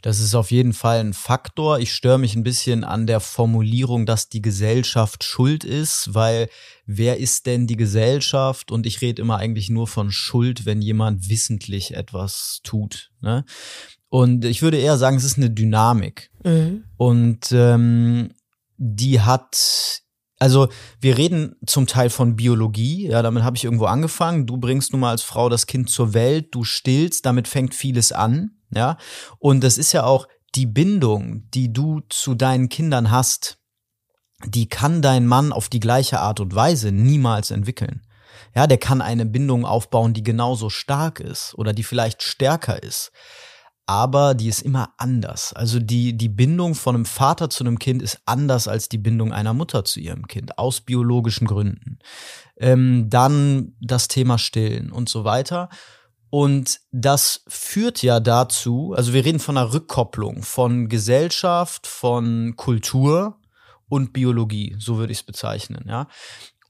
Das 0.02 0.18
ist 0.18 0.34
auf 0.34 0.50
jeden 0.50 0.72
Fall 0.72 1.00
ein 1.00 1.12
Faktor. 1.12 1.78
Ich 1.78 1.92
störe 1.92 2.18
mich 2.18 2.34
ein 2.34 2.42
bisschen 2.42 2.84
an 2.84 3.06
der 3.06 3.20
Formulierung, 3.20 4.06
dass 4.06 4.28
die 4.28 4.42
Gesellschaft 4.42 5.24
schuld 5.24 5.64
ist, 5.64 6.14
weil 6.14 6.48
wer 6.86 7.18
ist 7.18 7.46
denn 7.46 7.66
die 7.66 7.76
Gesellschaft? 7.76 8.70
Und 8.72 8.86
ich 8.86 9.00
rede 9.00 9.22
immer 9.22 9.38
eigentlich 9.38 9.70
nur 9.70 9.86
von 9.86 10.10
Schuld, 10.10 10.66
wenn 10.66 10.82
jemand 10.82 11.28
wissentlich 11.28 11.94
etwas 11.94 12.60
tut. 12.62 13.10
Ne? 13.20 13.44
Und 14.08 14.44
ich 14.44 14.62
würde 14.62 14.78
eher 14.78 14.98
sagen, 14.98 15.16
es 15.16 15.24
ist 15.24 15.38
eine 15.38 15.50
Dynamik. 15.50 16.30
Mhm. 16.44 16.84
Und 16.96 17.52
ähm, 17.52 18.34
die 18.76 19.20
hat, 19.20 20.02
also 20.42 20.66
wir 21.00 21.18
reden 21.18 21.54
zum 21.68 21.86
Teil 21.86 22.10
von 22.10 22.34
Biologie, 22.34 23.06
ja, 23.06 23.22
damit 23.22 23.44
habe 23.44 23.56
ich 23.56 23.62
irgendwo 23.62 23.84
angefangen. 23.84 24.44
Du 24.44 24.56
bringst 24.56 24.90
nun 24.90 25.02
mal 25.02 25.10
als 25.10 25.22
Frau 25.22 25.48
das 25.48 25.68
Kind 25.68 25.88
zur 25.88 26.14
Welt, 26.14 26.52
du 26.52 26.64
stillst, 26.64 27.24
damit 27.24 27.46
fängt 27.46 27.76
vieles 27.76 28.10
an, 28.10 28.50
ja. 28.74 28.96
Und 29.38 29.62
das 29.62 29.78
ist 29.78 29.92
ja 29.92 30.02
auch 30.02 30.26
die 30.56 30.66
Bindung, 30.66 31.48
die 31.54 31.72
du 31.72 32.00
zu 32.08 32.34
deinen 32.34 32.68
Kindern 32.68 33.12
hast, 33.12 33.58
die 34.44 34.68
kann 34.68 35.00
dein 35.00 35.28
Mann 35.28 35.52
auf 35.52 35.68
die 35.68 35.78
gleiche 35.78 36.18
Art 36.18 36.40
und 36.40 36.56
Weise 36.56 36.90
niemals 36.90 37.52
entwickeln. 37.52 38.02
Ja, 38.52 38.66
der 38.66 38.78
kann 38.78 39.00
eine 39.00 39.26
Bindung 39.26 39.64
aufbauen, 39.64 40.12
die 40.12 40.24
genauso 40.24 40.70
stark 40.70 41.20
ist 41.20 41.54
oder 41.54 41.72
die 41.72 41.84
vielleicht 41.84 42.20
stärker 42.20 42.82
ist 42.82 43.12
aber 43.86 44.34
die 44.34 44.48
ist 44.48 44.62
immer 44.62 44.94
anders. 44.98 45.52
Also 45.52 45.78
die, 45.78 46.16
die 46.16 46.28
Bindung 46.28 46.74
von 46.74 46.94
einem 46.94 47.04
Vater 47.04 47.50
zu 47.50 47.64
einem 47.64 47.78
Kind 47.78 48.02
ist 48.02 48.20
anders 48.26 48.68
als 48.68 48.88
die 48.88 48.98
Bindung 48.98 49.32
einer 49.32 49.54
Mutter 49.54 49.84
zu 49.84 50.00
ihrem 50.00 50.26
Kind, 50.26 50.58
aus 50.58 50.80
biologischen 50.80 51.46
Gründen. 51.46 51.98
Ähm, 52.56 53.10
dann 53.10 53.74
das 53.80 54.08
Thema 54.08 54.38
Stillen 54.38 54.92
und 54.92 55.08
so 55.08 55.24
weiter. 55.24 55.68
Und 56.30 56.80
das 56.92 57.42
führt 57.46 58.02
ja 58.02 58.18
dazu, 58.18 58.94
also 58.96 59.12
wir 59.12 59.24
reden 59.24 59.40
von 59.40 59.58
einer 59.58 59.74
Rückkopplung 59.74 60.42
von 60.42 60.88
Gesellschaft, 60.88 61.86
von 61.86 62.54
Kultur 62.56 63.38
und 63.88 64.14
Biologie, 64.14 64.74
so 64.78 64.96
würde 64.96 65.12
ich 65.12 65.18
es 65.18 65.24
bezeichnen, 65.24 65.84
ja. 65.86 66.08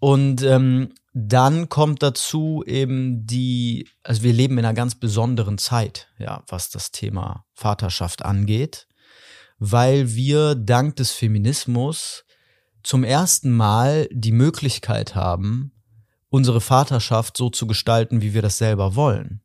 Und 0.02 0.42
ähm, 0.42 0.94
dann 1.14 1.68
kommt 1.68 2.02
dazu 2.02 2.64
eben 2.66 3.24
die, 3.24 3.88
also 4.02 4.24
wir 4.24 4.32
leben 4.32 4.58
in 4.58 4.64
einer 4.64 4.74
ganz 4.74 4.96
besonderen 4.96 5.58
Zeit, 5.58 6.08
ja, 6.18 6.42
was 6.48 6.70
das 6.70 6.90
Thema 6.90 7.44
Vaterschaft 7.54 8.24
angeht, 8.24 8.88
weil 9.60 10.12
wir 10.16 10.56
dank 10.56 10.96
des 10.96 11.12
Feminismus 11.12 12.24
zum 12.82 13.04
ersten 13.04 13.52
Mal 13.52 14.08
die 14.10 14.32
Möglichkeit 14.32 15.14
haben, 15.14 15.70
unsere 16.30 16.60
Vaterschaft 16.60 17.36
so 17.36 17.48
zu 17.48 17.68
gestalten, 17.68 18.22
wie 18.22 18.34
wir 18.34 18.42
das 18.42 18.58
selber 18.58 18.96
wollen. 18.96 19.40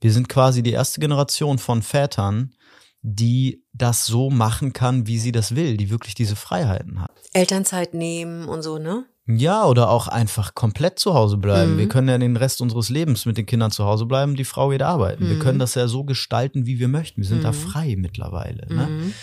Wir 0.00 0.12
sind 0.12 0.28
quasi 0.28 0.62
die 0.62 0.70
erste 0.70 1.00
Generation 1.00 1.58
von 1.58 1.82
Vätern, 1.82 2.54
die 3.00 3.64
das 3.72 4.06
so 4.06 4.30
machen 4.30 4.72
kann, 4.72 5.08
wie 5.08 5.18
sie 5.18 5.32
das 5.32 5.56
will, 5.56 5.76
die 5.76 5.90
wirklich 5.90 6.14
diese 6.14 6.36
Freiheiten 6.36 7.00
hat. 7.00 7.20
Elternzeit 7.32 7.94
nehmen 7.94 8.48
und 8.48 8.62
so, 8.62 8.78
ne? 8.78 9.06
Ja, 9.36 9.64
oder 9.66 9.90
auch 9.90 10.08
einfach 10.08 10.54
komplett 10.54 10.98
zu 10.98 11.14
Hause 11.14 11.36
bleiben. 11.36 11.74
Mhm. 11.74 11.78
Wir 11.78 11.88
können 11.88 12.08
ja 12.08 12.18
den 12.18 12.36
Rest 12.36 12.60
unseres 12.60 12.88
Lebens 12.88 13.26
mit 13.26 13.36
den 13.38 13.46
Kindern 13.46 13.70
zu 13.70 13.84
Hause 13.84 14.06
bleiben, 14.06 14.34
die 14.36 14.44
Frau 14.44 14.68
geht 14.70 14.82
arbeiten. 14.82 15.28
Wir 15.28 15.36
Mhm. 15.36 15.40
können 15.40 15.58
das 15.58 15.74
ja 15.74 15.86
so 15.88 16.04
gestalten, 16.04 16.66
wie 16.66 16.78
wir 16.78 16.88
möchten. 16.88 17.20
Wir 17.22 17.28
sind 17.28 17.44
da 17.44 17.50
Mhm. 17.52 17.56
frei 17.56 17.94
mittlerweile. 17.98 18.66
Ne? 18.74 18.86
Mhm. 18.86 19.14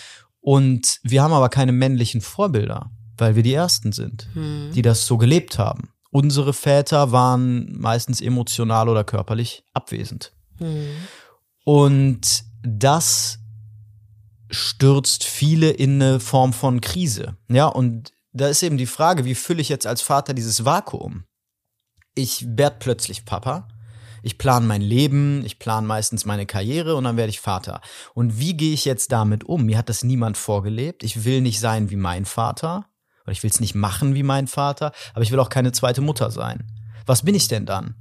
Und 0.41 0.99
wir 1.03 1.21
haben 1.23 1.33
aber 1.33 1.49
keine 1.49 1.71
männlichen 1.71 2.21
Vorbilder, 2.21 2.91
weil 3.17 3.35
wir 3.35 3.43
die 3.43 3.53
Ersten 3.53 3.91
sind, 3.91 4.27
Mhm. 4.35 4.71
die 4.73 4.81
das 4.81 5.05
so 5.05 5.17
gelebt 5.17 5.57
haben. 5.59 5.89
Unsere 6.11 6.53
Väter 6.53 7.11
waren 7.11 7.77
meistens 7.77 8.21
emotional 8.21 8.89
oder 8.89 9.03
körperlich 9.03 9.63
abwesend. 9.73 10.31
Mhm. 10.59 10.87
Und 11.65 12.43
das 12.63 13.37
stürzt 14.49 15.23
viele 15.23 15.69
in 15.69 16.01
eine 16.01 16.19
Form 16.19 16.53
von 16.53 16.81
Krise. 16.81 17.35
Ja, 17.49 17.67
und 17.67 18.11
da 18.31 18.48
ist 18.48 18.63
eben 18.63 18.77
die 18.77 18.86
Frage, 18.86 19.25
wie 19.25 19.36
fülle 19.36 19.62
ich 19.62 19.69
jetzt 19.69 19.88
als 19.88 20.01
Vater 20.01 20.33
dieses 20.33 20.65
Vakuum? 20.65 21.25
Ich 22.15 22.45
werde 22.48 22.77
plötzlich 22.79 23.25
Papa. 23.25 23.67
Ich 24.21 24.38
plane 24.38 24.65
mein 24.65 24.81
Leben, 24.81 25.45
ich 25.45 25.59
plane 25.59 25.88
meistens 25.88 26.25
meine 26.25 26.45
Karriere 26.45 26.95
und 26.95 27.05
dann 27.05 27.15
werde 27.15 27.29
ich 27.29 27.39
Vater. 27.39 27.81
Und 28.13 28.38
wie 28.39 28.55
gehe 28.55 28.74
ich 28.74 28.83
jetzt 28.83 29.12
damit 29.12 29.45
um? 29.45 29.65
Mir 29.65 29.77
hat 29.77 29.88
das 29.88 30.03
niemand 30.03 30.36
vorgelebt. 30.38 31.03
Ich 31.03 31.24
will 31.24 31.41
nicht 31.41 31.59
sein 31.59 31.89
wie 31.89 31.95
mein 31.95 32.25
Vater 32.25 32.86
oder 33.24 33.31
ich 33.31 33.43
will 33.43 33.50
es 33.50 33.59
nicht 33.59 33.75
machen 33.75 34.15
wie 34.15 34.24
mein 34.24 34.48
Vater, 34.48 34.91
aber 35.13 35.21
ich 35.21 35.31
will 35.31 35.39
auch 35.39 35.50
keine 35.50 35.71
zweite 35.71 36.01
Mutter 36.01 36.31
sein. 36.31 36.67
Was 37.05 37.24
bin 37.24 37.36
ich 37.36 37.48
denn 37.48 37.65
dann? 37.65 37.95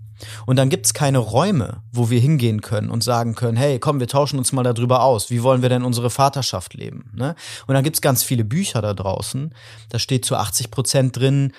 Und 0.46 0.56
dann 0.56 0.68
gibt's 0.68 0.94
keine 0.94 1.18
Räume, 1.18 1.82
wo 1.92 2.10
wir 2.10 2.20
hingehen 2.20 2.60
können 2.60 2.90
und 2.90 3.04
sagen 3.04 3.34
können, 3.34 3.56
hey, 3.56 3.78
komm, 3.78 4.00
wir 4.00 4.08
tauschen 4.08 4.38
uns 4.38 4.52
mal 4.52 4.62
darüber 4.62 5.02
aus. 5.02 5.30
Wie 5.30 5.42
wollen 5.42 5.62
wir 5.62 5.68
denn 5.68 5.84
unsere 5.84 6.10
Vaterschaft 6.10 6.74
leben? 6.74 7.12
Ne? 7.14 7.34
Und 7.66 7.74
dann 7.74 7.84
gibt's 7.84 8.00
ganz 8.00 8.22
viele 8.22 8.44
Bücher 8.44 8.82
da 8.82 8.94
draußen. 8.94 9.54
Da 9.88 9.98
steht 9.98 10.24
zu 10.24 10.36
80 10.36 10.70
Prozent 10.70 11.16
drin, 11.16 11.52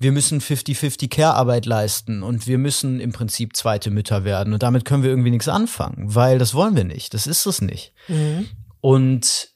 wir 0.00 0.12
müssen 0.12 0.40
50-50 0.40 1.10
Care-Arbeit 1.10 1.66
leisten 1.66 2.22
und 2.22 2.46
wir 2.46 2.56
müssen 2.56 3.00
im 3.00 3.12
Prinzip 3.12 3.54
zweite 3.54 3.90
Mütter 3.90 4.24
werden. 4.24 4.54
Und 4.54 4.62
damit 4.62 4.86
können 4.86 5.02
wir 5.02 5.10
irgendwie 5.10 5.30
nichts 5.30 5.46
anfangen, 5.46 6.14
weil 6.14 6.38
das 6.38 6.54
wollen 6.54 6.74
wir 6.74 6.84
nicht. 6.84 7.12
Das 7.12 7.26
ist 7.26 7.44
es 7.44 7.60
nicht. 7.60 7.92
Mhm. 8.08 8.48
Und 8.80 9.49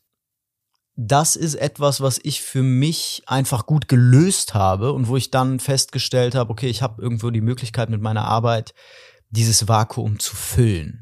das 0.97 1.35
ist 1.35 1.57
etwas, 1.57 2.01
was 2.01 2.21
ich 2.23 2.41
für 2.41 2.63
mich 2.63 3.23
einfach 3.27 3.67
gut 3.67 3.89
gelöst 3.89 4.55
habe 4.55 4.93
und 4.93 5.09
wo 5.09 5.17
ich 5.17 5.31
dann 5.31 5.59
festgestellt 5.59 6.35
habe, 6.35 6.51
okay, 6.51 6.69
ich 6.69 6.83
habe 6.83 7.03
irgendwo 7.03 7.31
die 7.31 7.41
Möglichkeit 7.41 7.91
mit 7.91 8.01
meiner 8.01 8.25
Arbeit 8.25 8.75
dieses 9.31 9.67
Vakuum 9.67 10.21
zu 10.21 10.37
füllen. 10.37 11.01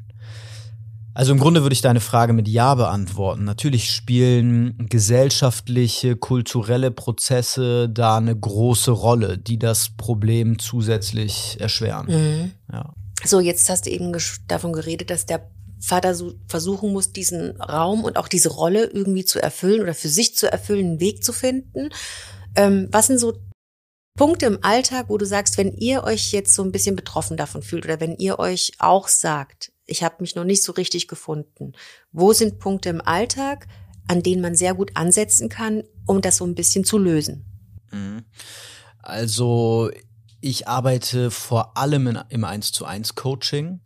Also 1.15 1.31
im 1.31 1.39
Grunde 1.39 1.61
würde 1.61 1.73
ich 1.73 1.81
deine 1.81 1.99
Frage 1.99 2.33
mit 2.33 2.47
Ja 2.47 2.73
beantworten. 2.73 3.43
Natürlich 3.43 3.91
spielen 3.91 4.87
gesellschaftliche, 4.89 6.15
kulturelle 6.15 6.89
Prozesse 6.89 7.87
da 7.87 8.17
eine 8.17 8.35
große 8.35 8.89
Rolle, 8.89 9.37
die 9.37 9.59
das 9.59 9.89
Problem 9.95 10.57
zusätzlich 10.57 11.57
erschweren. 11.59 12.07
Mhm. 12.07 12.51
Ja. 12.71 12.93
So, 13.23 13.39
jetzt 13.39 13.69
hast 13.69 13.85
du 13.85 13.91
eben 13.91 14.11
davon 14.47 14.73
geredet, 14.73 15.11
dass 15.11 15.27
der 15.27 15.47
Vater 15.83 16.15
so 16.15 16.35
versuchen 16.47 16.93
muss, 16.93 17.11
diesen 17.11 17.59
Raum 17.59 18.05
und 18.05 18.17
auch 18.17 18.29
diese 18.29 18.49
Rolle 18.49 18.85
irgendwie 18.85 19.25
zu 19.25 19.41
erfüllen 19.41 19.81
oder 19.81 19.93
für 19.93 20.07
sich 20.07 20.33
zu 20.35 20.49
erfüllen, 20.49 20.85
einen 20.85 20.99
Weg 21.01 21.25
zu 21.25 21.33
finden. 21.33 21.89
Ähm, 22.55 22.87
was 22.91 23.07
sind 23.07 23.19
so 23.19 23.33
Punkte 24.15 24.45
im 24.45 24.59
Alltag, 24.63 25.09
wo 25.09 25.17
du 25.17 25.25
sagst, 25.25 25.57
wenn 25.57 25.73
ihr 25.73 26.05
euch 26.05 26.31
jetzt 26.31 26.55
so 26.55 26.63
ein 26.63 26.71
bisschen 26.71 26.95
betroffen 26.95 27.35
davon 27.35 27.61
fühlt 27.63 27.83
oder 27.83 27.99
wenn 27.99 28.15
ihr 28.15 28.39
euch 28.39 28.71
auch 28.79 29.09
sagt, 29.09 29.73
ich 29.85 30.03
habe 30.03 30.15
mich 30.19 30.35
noch 30.35 30.45
nicht 30.45 30.63
so 30.63 30.71
richtig 30.71 31.09
gefunden, 31.09 31.73
wo 32.13 32.31
sind 32.31 32.59
Punkte 32.59 32.87
im 32.87 33.01
Alltag, 33.01 33.67
an 34.07 34.23
denen 34.23 34.41
man 34.41 34.55
sehr 34.55 34.75
gut 34.75 34.91
ansetzen 34.95 35.49
kann, 35.49 35.83
um 36.05 36.21
das 36.21 36.37
so 36.37 36.45
ein 36.45 36.55
bisschen 36.55 36.85
zu 36.85 36.97
lösen? 36.97 37.45
Mhm. 37.91 38.23
Also 38.99 39.91
ich 40.39 40.67
arbeite 40.69 41.29
vor 41.29 41.77
allem 41.77 42.07
in, 42.07 42.19
im 42.29 42.45
1 42.45 42.71
zu 42.71 42.85
1 42.85 43.15
Coaching 43.15 43.81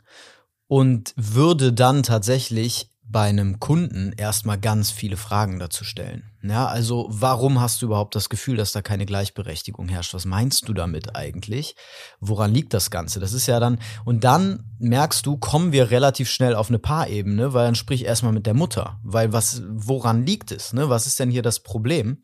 und 0.67 1.13
würde 1.15 1.74
dann 1.74 2.03
tatsächlich 2.03 2.89
bei 3.09 3.29
einem 3.29 3.59
Kunden 3.59 4.12
erstmal 4.12 4.59
ganz 4.59 4.91
viele 4.91 5.15
Fragen 5.15 5.59
dazu 5.59 5.86
stellen. 5.86 6.29
Ja, 6.43 6.67
also 6.67 7.07
warum 7.09 7.62
hast 7.62 7.81
du 7.81 7.86
überhaupt 7.86 8.15
das 8.15 8.27
Gefühl, 8.27 8.57
dass 8.57 8.74
da 8.74 8.81
keine 8.81 9.05
Gleichberechtigung 9.05 9.88
herrscht? 9.88 10.13
Was 10.13 10.25
meinst 10.25 10.67
du 10.67 10.74
damit 10.74 11.15
eigentlich? 11.15 11.75
Woran 12.19 12.53
liegt 12.53 12.74
das 12.74 12.91
Ganze? 12.91 13.19
Das 13.19 13.31
ist 13.31 13.47
ja 13.47 13.59
dann, 13.59 13.79
und 14.03 14.24
dann 14.24 14.65
merkst 14.79 15.25
du, 15.25 15.38
kommen 15.38 15.71
wir 15.71 15.89
relativ 15.89 16.29
schnell 16.29 16.53
auf 16.53 16.69
eine 16.69 16.79
Paarebene, 16.79 17.53
weil 17.53 17.65
dann 17.65 17.75
sprich 17.75 18.03
erstmal 18.03 18.33
mit 18.33 18.45
der 18.45 18.53
Mutter. 18.53 19.00
Weil 19.03 19.31
was, 19.31 19.62
woran 19.69 20.25
liegt 20.25 20.51
es? 20.51 20.74
Ne? 20.74 20.89
Was 20.89 21.07
ist 21.07 21.19
denn 21.19 21.31
hier 21.31 21.43
das 21.43 21.62
Problem? 21.62 22.24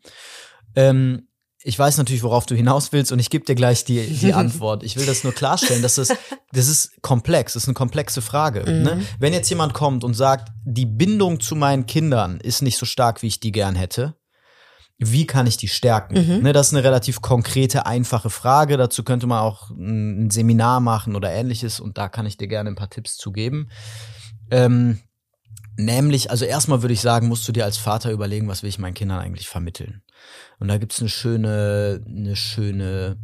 Ähm, 0.76 1.28
ich 1.66 1.78
weiß 1.78 1.96
natürlich, 1.96 2.22
worauf 2.22 2.44
du 2.44 2.54
hinaus 2.54 2.92
willst 2.92 3.10
und 3.10 3.18
ich 3.18 3.30
gebe 3.30 3.46
dir 3.46 3.54
gleich 3.54 3.84
die, 3.86 4.06
die 4.06 4.34
Antwort. 4.34 4.82
Ich 4.82 4.96
will 4.96 5.06
das 5.06 5.24
nur 5.24 5.32
klarstellen, 5.32 5.80
dass 5.80 5.94
das, 5.94 6.08
das 6.52 6.68
ist 6.68 7.00
komplex, 7.00 7.54
das 7.54 7.64
ist 7.64 7.68
eine 7.68 7.74
komplexe 7.74 8.20
Frage. 8.20 8.60
Mhm. 8.70 8.82
Ne? 8.82 9.02
Wenn 9.18 9.32
jetzt 9.32 9.48
jemand 9.48 9.72
kommt 9.72 10.04
und 10.04 10.12
sagt, 10.12 10.52
die 10.64 10.84
Bindung 10.84 11.40
zu 11.40 11.56
meinen 11.56 11.86
Kindern 11.86 12.38
ist 12.38 12.60
nicht 12.60 12.76
so 12.76 12.84
stark, 12.84 13.22
wie 13.22 13.28
ich 13.28 13.40
die 13.40 13.50
gern 13.50 13.76
hätte, 13.76 14.14
wie 14.98 15.26
kann 15.26 15.46
ich 15.46 15.56
die 15.56 15.68
stärken? 15.68 16.36
Mhm. 16.36 16.42
Ne, 16.42 16.52
das 16.52 16.68
ist 16.68 16.74
eine 16.74 16.84
relativ 16.84 17.22
konkrete, 17.22 17.86
einfache 17.86 18.30
Frage. 18.30 18.76
Dazu 18.76 19.02
könnte 19.02 19.26
man 19.26 19.40
auch 19.40 19.70
ein 19.70 20.30
Seminar 20.30 20.80
machen 20.80 21.16
oder 21.16 21.32
ähnliches 21.32 21.80
und 21.80 21.96
da 21.96 22.10
kann 22.10 22.26
ich 22.26 22.36
dir 22.36 22.46
gerne 22.46 22.70
ein 22.70 22.76
paar 22.76 22.90
Tipps 22.90 23.16
zu 23.16 23.32
geben. 23.32 23.70
Ähm, 24.50 25.00
nämlich, 25.76 26.30
also 26.30 26.44
erstmal 26.44 26.82
würde 26.82 26.94
ich 26.94 27.00
sagen, 27.00 27.26
musst 27.26 27.48
du 27.48 27.52
dir 27.52 27.64
als 27.64 27.78
Vater 27.78 28.12
überlegen, 28.12 28.48
was 28.48 28.62
will 28.62 28.68
ich 28.68 28.78
meinen 28.78 28.94
Kindern 28.94 29.18
eigentlich 29.18 29.48
vermitteln? 29.48 30.03
Und 30.58 30.68
da 30.68 30.78
gibt's 30.78 31.00
eine 31.00 31.08
schöne, 31.08 32.00
eine 32.06 32.36
schöne 32.36 33.16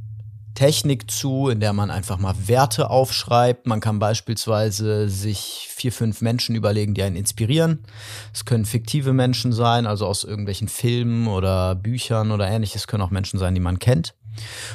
Technik 0.54 1.10
zu, 1.10 1.48
in 1.48 1.60
der 1.60 1.72
man 1.72 1.90
einfach 1.90 2.18
mal 2.18 2.34
Werte 2.46 2.90
aufschreibt. 2.90 3.66
Man 3.66 3.80
kann 3.80 3.98
beispielsweise 3.98 5.08
sich 5.08 5.68
vier, 5.70 5.92
fünf 5.92 6.20
Menschen 6.20 6.54
überlegen, 6.54 6.92
die 6.92 7.02
einen 7.02 7.16
inspirieren. 7.16 7.84
Es 8.34 8.44
können 8.44 8.64
fiktive 8.64 9.12
Menschen 9.12 9.52
sein, 9.52 9.86
also 9.86 10.06
aus 10.06 10.24
irgendwelchen 10.24 10.68
Filmen 10.68 11.28
oder 11.28 11.74
Büchern 11.74 12.30
oder 12.30 12.46
ähnliches, 12.48 12.82
es 12.82 12.86
können 12.86 13.02
auch 13.02 13.10
Menschen 13.10 13.38
sein, 13.38 13.54
die 13.54 13.60
man 13.60 13.78
kennt. 13.78 14.14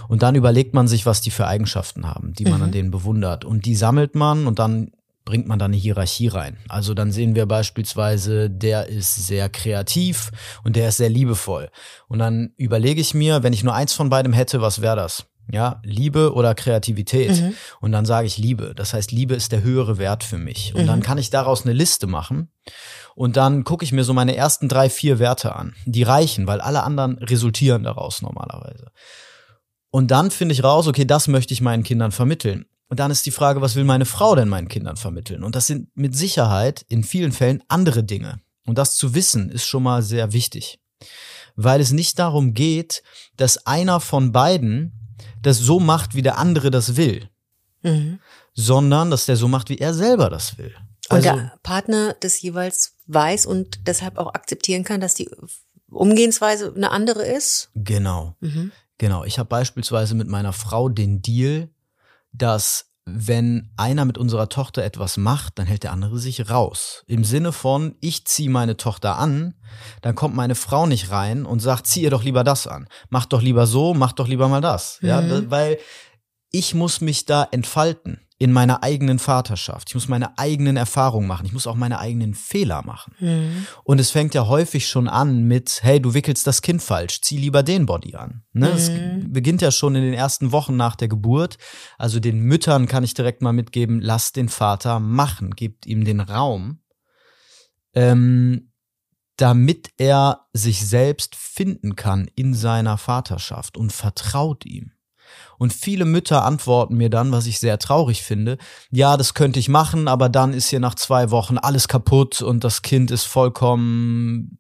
Und 0.08 0.24
dann 0.24 0.36
überlegt 0.36 0.74
man 0.74 0.88
sich, 0.88 1.06
was 1.06 1.22
die 1.22 1.32
für 1.32 1.48
Eigenschaften 1.48 2.08
haben, 2.08 2.34
die 2.34 2.46
man 2.46 2.58
mhm. 2.58 2.64
an 2.64 2.72
denen 2.72 2.92
bewundert. 2.92 3.46
Und 3.46 3.66
die 3.66 3.76
sammelt 3.76 4.16
man 4.16 4.48
und 4.48 4.60
dann 4.60 4.92
bringt 5.26 5.48
man 5.48 5.60
da 5.60 5.66
eine 5.66 5.76
Hierarchie 5.76 6.28
rein. 6.28 6.58
Also 6.70 6.94
dann 6.94 7.12
sehen 7.12 7.36
wir 7.36 7.48
beispielsweise, 7.48 8.50
der 8.50 8.88
ist 8.88 9.28
sehr 9.28 9.50
kreativ 9.50 10.32
und 10.64 10.76
der 10.76 10.90
ist 10.90 10.98
sehr 10.98 11.10
liebevoll. 11.10 11.70
Und 12.08 12.20
dann 12.20 12.54
überlege 12.58 13.02
ich 13.02 13.14
mir, 13.14 13.44
wenn 13.44 13.54
ich 13.54 13.64
nur 13.64 13.74
eins 13.74 13.94
von 13.94 14.10
beidem 14.10 14.34
hätte, 14.34 14.62
was 14.62 14.82
wäre 14.82 14.96
das? 14.96 15.26
Ja, 15.52 15.80
Liebe 15.84 16.34
oder 16.34 16.56
Kreativität. 16.56 17.42
Mhm. 17.42 17.54
Und 17.80 17.92
dann 17.92 18.06
sage 18.06 18.26
ich 18.26 18.38
Liebe. 18.38 18.74
Das 18.76 18.94
heißt, 18.94 19.12
Liebe 19.12 19.36
ist 19.36 19.52
der 19.52 19.62
höhere 19.62 19.98
Wert 19.98 20.24
für 20.24 20.38
mich. 20.38 20.74
Und 20.74 20.84
mhm. 20.84 20.88
dann 20.88 21.04
kann 21.04 21.18
ich 21.18 21.30
daraus 21.30 21.64
eine 21.64 21.74
Liste 21.74 22.08
machen. 22.08 22.50
Und 23.16 23.38
dann 23.38 23.64
gucke 23.64 23.86
ich 23.86 23.92
mir 23.92 24.04
so 24.04 24.14
meine 24.14 24.36
ersten 24.36 24.68
drei, 24.68 24.90
vier 24.90 25.20
Werte 25.20 25.56
an. 25.56 25.76
Die 25.86 26.04
reichen, 26.04 26.48
weil 26.48 26.62
alle 26.62 26.84
anderen 26.84 27.18
resultieren 27.20 27.84
daraus 27.84 28.22
normalerweise. 28.22 28.92
Und 29.92 30.12
dann 30.12 30.32
finde 30.32 30.54
ich 30.54 30.64
raus, 30.64 30.88
okay, 30.88 31.06
das 31.06 31.28
möchte 31.28 31.54
ich 31.54 31.62
meinen 31.62 31.84
Kindern 31.84 32.12
vermitteln. 32.12 32.66
Und 32.88 33.00
dann 33.00 33.12
ist 33.12 33.26
die 33.26 33.32
Frage, 33.32 33.62
was 33.62 33.76
will 33.76 33.84
meine 33.84 34.06
Frau 34.06 34.36
denn 34.36 34.50
meinen 34.50 34.68
Kindern 34.68 34.98
vermitteln? 34.98 35.44
Und 35.44 35.56
das 35.56 35.68
sind 35.68 35.90
mit 35.96 36.16
Sicherheit 36.16 36.86
in 36.88 37.04
vielen 37.04 37.32
Fällen 37.32 37.64
andere 37.68 38.04
Dinge. 38.04 38.40
Und 38.66 38.78
das 38.78 38.96
zu 38.96 39.16
wissen 39.16 39.50
ist 39.50 39.66
schon 39.66 39.84
mal 39.84 40.02
sehr 40.02 40.34
wichtig. 40.34 40.80
Weil 41.56 41.82
es 41.82 41.92
nicht 41.92 42.20
darum 42.20 42.54
geht, 42.54 43.04
dass 43.38 43.66
einer 43.66 44.00
von 44.00 44.32
beiden 44.32 44.94
das 45.42 45.58
so 45.58 45.80
macht, 45.80 46.16
wie 46.16 46.22
der 46.22 46.38
andere 46.38 46.72
das 46.72 46.96
will, 46.96 47.30
mhm. 47.82 48.20
sondern 48.54 49.12
dass 49.12 49.26
der 49.26 49.36
so 49.36 49.48
macht, 49.48 49.70
wie 49.70 49.78
er 49.78 49.94
selber 49.94 50.30
das 50.30 50.58
will. 50.58 50.76
Also, 51.10 51.30
und 51.30 51.36
der 51.36 51.54
Partner 51.62 52.16
das 52.20 52.42
jeweils 52.42 52.96
weiß 53.08 53.46
und 53.46 53.88
deshalb 53.88 54.18
auch 54.18 54.34
akzeptieren 54.34 54.84
kann, 54.84 55.02
dass 55.02 55.14
die 55.14 55.30
Umgehensweise 55.90 56.74
eine 56.76 56.92
andere 56.92 57.26
ist? 57.26 57.70
Genau. 57.76 58.36
Mhm. 58.40 58.72
Genau. 58.98 59.24
Ich 59.24 59.38
habe 59.38 59.48
beispielsweise 59.48 60.16
mit 60.16 60.28
meiner 60.28 60.54
Frau 60.54 60.90
den 60.90 61.22
Deal, 61.22 61.70
dass 62.38 62.92
wenn 63.08 63.72
einer 63.78 64.04
mit 64.04 64.18
unserer 64.18 64.50
Tochter 64.50 64.84
etwas 64.84 65.18
macht, 65.18 65.60
dann 65.60 65.68
hält 65.68 65.84
der 65.84 65.92
andere 65.92 66.18
sich 66.18 66.50
raus. 66.50 67.04
Im 67.06 67.24
Sinne 67.24 67.52
von, 67.52 67.96
ich 68.02 68.26
ziehe 68.26 68.50
meine 68.50 68.78
Tochter 68.78 69.18
an, 69.20 69.54
dann 70.02 70.16
kommt 70.16 70.36
meine 70.36 70.56
Frau 70.56 70.88
nicht 70.88 71.12
rein 71.12 71.46
und 71.46 71.60
sagt, 71.60 71.86
zieh 71.86 72.02
ihr 72.02 72.10
doch 72.10 72.24
lieber 72.24 72.44
das 72.44 72.66
an. 72.66 72.88
Mach 73.10 73.28
doch 73.28 73.44
lieber 73.44 73.68
so, 73.68 73.94
mach 73.94 74.14
doch 74.14 74.28
lieber 74.28 74.48
mal 74.48 74.62
das. 74.62 74.98
Mhm. 75.02 75.08
Ja, 75.08 75.52
weil 75.52 75.78
ich 76.50 76.74
muss 76.74 77.02
mich 77.02 77.26
da 77.26 77.48
entfalten 77.52 78.25
in 78.38 78.52
meiner 78.52 78.84
eigenen 78.84 79.18
Vaterschaft. 79.18 79.90
Ich 79.90 79.96
muss 79.96 80.10
meine 80.10 80.38
eigenen 80.38 80.76
Erfahrungen 80.76 81.28
machen. 81.28 81.46
Ich 81.46 81.54
muss 81.54 81.68
auch 81.68 81.76
meine 81.76 82.00
eigenen 82.00 82.34
Fehler 82.34 82.84
machen. 82.86 83.14
Mhm. 83.20 83.66
Und 83.86 84.00
es 84.00 84.12
fängt 84.12 84.34
ja 84.34 84.48
häufig 84.48 84.88
schon 84.88 85.08
an 85.08 85.44
mit, 85.44 85.80
hey, 85.84 86.02
du 86.02 86.14
wickelst 86.14 86.46
das 86.46 86.62
Kind 86.62 86.82
falsch, 86.82 87.22
zieh 87.22 87.38
lieber 87.38 87.64
den 87.64 87.86
Body 87.86 88.16
an. 88.16 88.44
Ne? 88.52 88.70
Es 88.72 88.90
mhm. 88.90 89.32
beginnt 89.32 89.62
ja 89.62 89.72
schon 89.72 89.96
in 89.96 90.04
den 90.04 90.14
ersten 90.14 90.52
Wochen 90.52 90.76
nach 90.76 90.98
der 90.98 91.08
Geburt. 91.08 91.58
Also 91.98 92.20
den 92.20 92.42
Müttern 92.42 92.88
kann 92.88 93.06
ich 93.06 93.14
direkt 93.14 93.42
mal 93.42 93.54
mitgeben, 93.54 94.02
lass 94.02 94.34
den 94.34 94.50
Vater 94.50 95.00
machen, 95.00 95.52
gebt 95.52 95.86
ihm 95.86 96.04
den 96.04 96.20
Raum, 96.20 96.82
ähm, 97.94 98.74
damit 99.38 99.92
er 99.98 100.48
sich 100.52 100.86
selbst 100.86 101.36
finden 101.36 101.96
kann 101.96 102.30
in 102.36 102.54
seiner 102.54 102.98
Vaterschaft 102.98 103.78
und 103.78 103.94
vertraut 103.94 104.66
ihm. 104.66 104.92
Und 105.58 105.74
viele 105.74 106.06
Mütter 106.06 106.44
antworten 106.44 106.96
mir 106.96 107.10
dann, 107.10 107.32
was 107.32 107.46
ich 107.46 107.60
sehr 107.60 107.80
traurig 107.80 108.24
finde, 108.24 108.58
ja, 108.92 109.18
das 109.18 109.34
könnte 109.34 109.60
ich 109.60 109.70
machen, 109.70 110.08
aber 110.08 110.30
dann 110.30 110.54
ist 110.54 110.70
hier 110.70 110.80
nach 110.80 110.96
zwei 110.96 111.32
Wochen 111.32 111.58
alles 111.58 111.88
kaputt 111.88 112.42
und 112.42 112.64
das 112.64 112.82
Kind 112.82 113.12
ist 113.12 113.24
vollkommen 113.24 114.60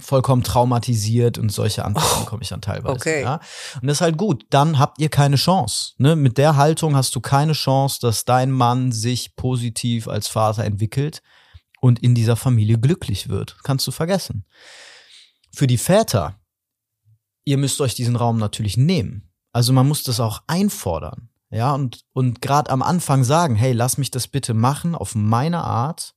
vollkommen 0.00 0.42
traumatisiert 0.42 1.38
und 1.38 1.50
solche 1.50 1.84
Antworten 1.84 2.22
oh, 2.22 2.26
komme 2.26 2.42
ich 2.42 2.50
dann 2.50 2.60
teilweise. 2.60 2.94
Okay. 2.94 3.22
Ja? 3.22 3.40
Und 3.80 3.86
das 3.86 3.98
ist 3.98 4.00
halt 4.02 4.18
gut. 4.18 4.44
Dann 4.50 4.78
habt 4.78 5.00
ihr 5.00 5.08
keine 5.08 5.36
Chance. 5.36 5.94
Ne? 5.98 6.14
Mit 6.14 6.36
der 6.36 6.56
Haltung 6.56 6.94
hast 6.94 7.14
du 7.14 7.20
keine 7.20 7.54
Chance, 7.54 7.98
dass 8.00 8.24
dein 8.24 8.50
Mann 8.50 8.92
sich 8.92 9.34
positiv 9.34 10.08
als 10.08 10.28
Vater 10.28 10.64
entwickelt 10.64 11.22
und 11.80 12.00
in 12.02 12.14
dieser 12.14 12.36
Familie 12.36 12.78
glücklich 12.78 13.28
wird. 13.28 13.56
Kannst 13.64 13.86
du 13.86 13.92
vergessen. 13.92 14.44
Für 15.54 15.66
die 15.66 15.78
Väter, 15.78 16.38
ihr 17.44 17.56
müsst 17.56 17.80
euch 17.80 17.94
diesen 17.94 18.16
Raum 18.16 18.38
natürlich 18.38 18.76
nehmen. 18.76 19.31
Also 19.52 19.72
man 19.72 19.86
muss 19.86 20.02
das 20.02 20.20
auch 20.20 20.42
einfordern. 20.46 21.28
Ja, 21.50 21.74
und, 21.74 22.04
und 22.14 22.40
gerade 22.40 22.70
am 22.70 22.82
Anfang 22.82 23.24
sagen, 23.24 23.56
hey, 23.56 23.72
lass 23.72 23.98
mich 23.98 24.10
das 24.10 24.26
bitte 24.26 24.54
machen 24.54 24.94
auf 24.94 25.14
meine 25.14 25.62
Art 25.62 26.14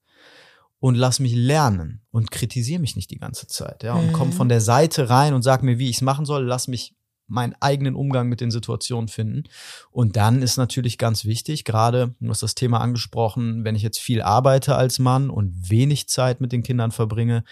und 0.80 0.96
lass 0.96 1.20
mich 1.20 1.36
lernen 1.36 2.02
und 2.12 2.32
kritisiere 2.32 2.80
mich 2.80 2.96
nicht 2.96 3.12
die 3.12 3.18
ganze 3.18 3.48
Zeit. 3.48 3.84
Ja, 3.84 3.96
und 3.96 4.08
mhm. 4.08 4.14
komm 4.14 4.32
von 4.32 4.48
der 4.48 4.62
Seite 4.62 5.10
rein 5.10 5.34
und 5.34 5.42
sag 5.42 5.62
mir, 5.62 5.78
wie 5.78 5.90
ich 5.90 5.98
es 5.98 6.02
machen 6.02 6.26
soll, 6.26 6.46
lass 6.46 6.70
mich 6.70 6.96
meinen 7.28 7.56
eigenen 7.60 7.96
Umgang 7.96 8.30
mit 8.30 8.40
den 8.40 8.52
Situationen 8.52 9.08
finden. 9.08 9.44
Und 9.92 10.16
dann 10.16 10.42
ist 10.42 10.58
natürlich 10.58 10.98
ganz 10.98 11.26
wichtig, 11.26 11.66
gerade, 11.66 12.16
du 12.20 12.30
hast 12.30 12.44
das 12.44 12.56
Thema 12.56 12.80
angesprochen, 12.82 13.64
wenn 13.64 13.76
ich 13.76 13.82
jetzt 13.82 14.00
viel 14.00 14.22
arbeite 14.22 14.76
als 14.76 15.00
Mann 15.00 15.30
und 15.30 15.70
wenig 15.70 16.08
Zeit 16.08 16.40
mit 16.40 16.52
den 16.52 16.64
Kindern 16.64 16.92
verbringe, 16.92 17.44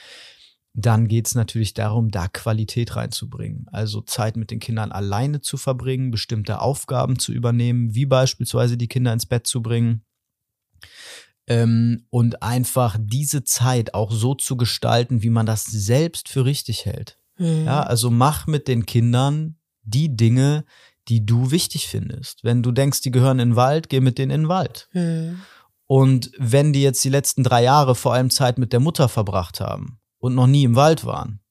dann 0.73 1.07
geht 1.07 1.27
es 1.27 1.35
natürlich 1.35 1.75
darum, 1.75 2.09
da 2.09 2.27
Qualität 2.27 2.95
reinzubringen. 2.95 3.67
Also 3.71 4.01
Zeit 4.01 4.35
mit 4.35 4.49
den 4.49 4.59
Kindern 4.59 4.91
alleine 4.91 5.41
zu 5.41 5.57
verbringen, 5.57 6.09
bestimmte 6.09 6.59
Aufgaben 6.61 7.19
zu 7.19 7.31
übernehmen, 7.31 7.93
wie 7.93 8.07
beispielsweise 8.07 8.75
die 8.75 8.87
Kinder 8.87 9.13
ins 9.13 9.27
Bett 9.27 9.45
zu 9.45 9.61
bringen. 9.61 10.03
Ähm, 11.45 12.05
und 12.09 12.41
einfach 12.41 12.97
diese 12.99 13.43
Zeit 13.43 13.93
auch 13.93 14.11
so 14.11 14.33
zu 14.33 14.57
gestalten, 14.57 15.21
wie 15.21 15.29
man 15.29 15.45
das 15.45 15.65
selbst 15.65 16.29
für 16.29 16.45
richtig 16.45 16.85
hält. 16.85 17.19
Mhm. 17.37 17.65
Ja, 17.65 17.83
also 17.83 18.09
mach 18.09 18.47
mit 18.47 18.67
den 18.67 18.85
Kindern 18.85 19.57
die 19.83 20.15
Dinge, 20.15 20.65
die 21.07 21.25
du 21.25 21.51
wichtig 21.51 21.87
findest. 21.87 22.43
Wenn 22.43 22.63
du 22.63 22.71
denkst, 22.71 23.01
die 23.01 23.11
gehören 23.11 23.39
in 23.39 23.49
den 23.49 23.55
Wald, 23.55 23.89
geh 23.89 23.99
mit 23.99 24.17
denen 24.17 24.31
in 24.31 24.41
den 24.43 24.49
Wald. 24.49 24.87
Mhm. 24.93 25.41
Und 25.85 26.31
wenn 26.39 26.73
die 26.73 26.81
jetzt 26.81 27.03
die 27.03 27.09
letzten 27.09 27.43
drei 27.43 27.61
Jahre 27.61 27.93
vor 27.93 28.13
allem 28.13 28.29
Zeit 28.29 28.57
mit 28.57 28.73
der 28.73 28.79
Mutter 28.79 29.09
verbracht 29.09 29.59
haben, 29.59 29.99
und 30.23 30.35
noch 30.35 30.47
nie 30.47 30.63
im 30.63 30.77
Wald 30.77 31.03
waren 31.03 31.41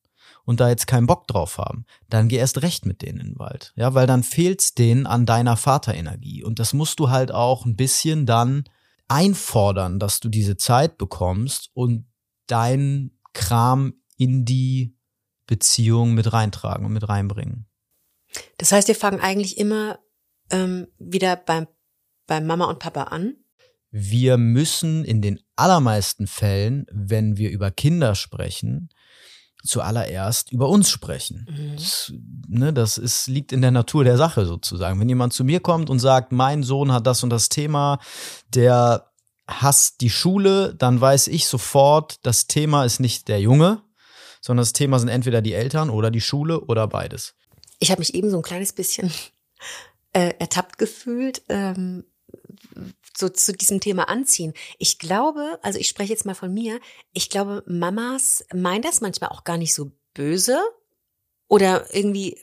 und 0.45 0.61
da 0.61 0.71
jetzt 0.71 0.87
keinen 0.87 1.07
Bock 1.07 1.29
drauf 1.29 1.59
haben, 1.59 1.85
dann 2.09 2.29
geh 2.29 2.37
erst 2.37 2.63
recht 2.63 2.87
mit 2.87 3.03
denen 3.03 3.21
in 3.21 3.27
den 3.27 3.39
Wald. 3.39 3.75
Ja, 3.77 3.93
weil 3.93 4.07
dann 4.07 4.23
fehlt's 4.23 4.73
denen 4.73 5.07
an 5.07 5.27
deiner 5.27 5.59
Vaterenergie. 5.59 6.43
Und 6.43 6.59
das 6.59 6.73
musst 6.73 6.99
du 6.99 7.11
halt 7.11 7.33
auch 7.33 7.67
ein 7.67 7.77
bisschen 7.77 8.25
dann 8.25 8.65
einfordern, 9.09 9.99
dass 9.99 10.21
du 10.21 10.31
diese 10.31 10.57
Zeit 10.57 10.97
bekommst 10.97 11.71
und 11.75 12.07
dein 12.47 13.11
Kram 13.35 13.93
in 14.17 14.47
die 14.47 14.97
Beziehung 15.47 16.15
mit 16.15 16.33
reintragen 16.33 16.87
und 16.87 16.95
mit 16.95 17.07
reinbringen. 17.07 17.67
Das 18.57 18.73
heißt, 18.73 18.89
wir 18.89 18.95
fangen 18.95 19.21
eigentlich 19.21 19.59
immer 19.59 19.99
ähm, 20.51 20.89
wieder 20.99 21.37
beim, 21.37 21.67
beim 22.27 22.47
Mama 22.47 22.65
und 22.65 22.79
Papa 22.79 23.03
an. 23.03 23.37
Wir 23.93 24.39
müssen 24.39 25.05
in 25.05 25.21
den 25.21 25.39
allermeisten 25.55 26.27
Fällen, 26.27 26.87
wenn 26.91 27.37
wir 27.37 27.51
über 27.51 27.71
Kinder 27.71 28.15
sprechen, 28.15 28.89
zuallererst 29.65 30.51
über 30.51 30.69
uns 30.69 30.91
sprechen. 30.91 31.47
Mhm. 31.49 31.77
Das, 31.77 32.13
ne, 32.49 32.73
das 32.73 32.99
ist, 32.99 33.29
liegt 33.29 33.53
in 33.53 33.61
der 33.61 33.71
Natur 33.71 34.03
der 34.03 34.17
Sache 34.17 34.47
sozusagen. 34.47 34.99
Wenn 34.99 35.09
jemand 35.09 35.35
zu 35.35 35.45
mir 35.45 35.61
kommt 35.61 35.91
und 35.91 35.99
sagt, 35.99 36.33
mein 36.33 36.63
Sohn 36.63 36.91
hat 36.91 37.07
das 37.07 37.23
und 37.23 37.31
das 37.31 37.49
Thema, 37.49 37.99
der 38.49 39.13
hasst 39.47 40.01
die 40.01 40.11
Schule, 40.11 40.75
dann 40.75 41.01
weiß 41.01 41.29
ich 41.29 41.47
sofort, 41.47 42.19
das 42.23 42.47
Thema 42.47 42.85
ist 42.85 42.99
nicht 42.99 43.29
der 43.29 43.41
Junge, 43.41 43.83
sondern 44.41 44.63
das 44.63 44.73
Thema 44.73 44.99
sind 44.99 45.09
entweder 45.09 45.43
die 45.43 45.53
Eltern 45.53 45.91
oder 45.91 46.11
die 46.11 46.21
Schule 46.21 46.61
oder 46.61 46.89
beides. 46.89 47.35
Ich 47.79 47.91
habe 47.91 48.01
mich 48.01 48.15
eben 48.15 48.31
so 48.31 48.39
ein 48.39 48.43
kleines 48.43 48.73
bisschen 48.73 49.13
äh, 50.13 50.33
ertappt 50.39 50.79
gefühlt, 50.79 51.43
ähm, 51.49 52.05
so 53.17 53.29
zu 53.29 53.53
diesem 53.53 53.81
Thema 53.81 54.09
anziehen. 54.09 54.55
Ich 54.79 54.99
glaube, 54.99 55.59
also 55.63 55.79
ich 55.79 55.89
spreche 55.89 56.13
jetzt 56.13 56.27
mal 56.27 56.35
von 56.35 56.53
mir, 56.53 56.81
ich 57.13 57.29
glaube, 57.29 57.63
Mamas 57.67 58.45
meinen 58.53 58.83
das 58.83 59.01
manchmal 59.01 59.31
auch 59.31 59.45
gar 59.45 59.59
nicht 59.59 59.75
so 59.75 59.93
böse 60.15 60.59
oder 61.49 61.95
irgendwie, 61.95 62.39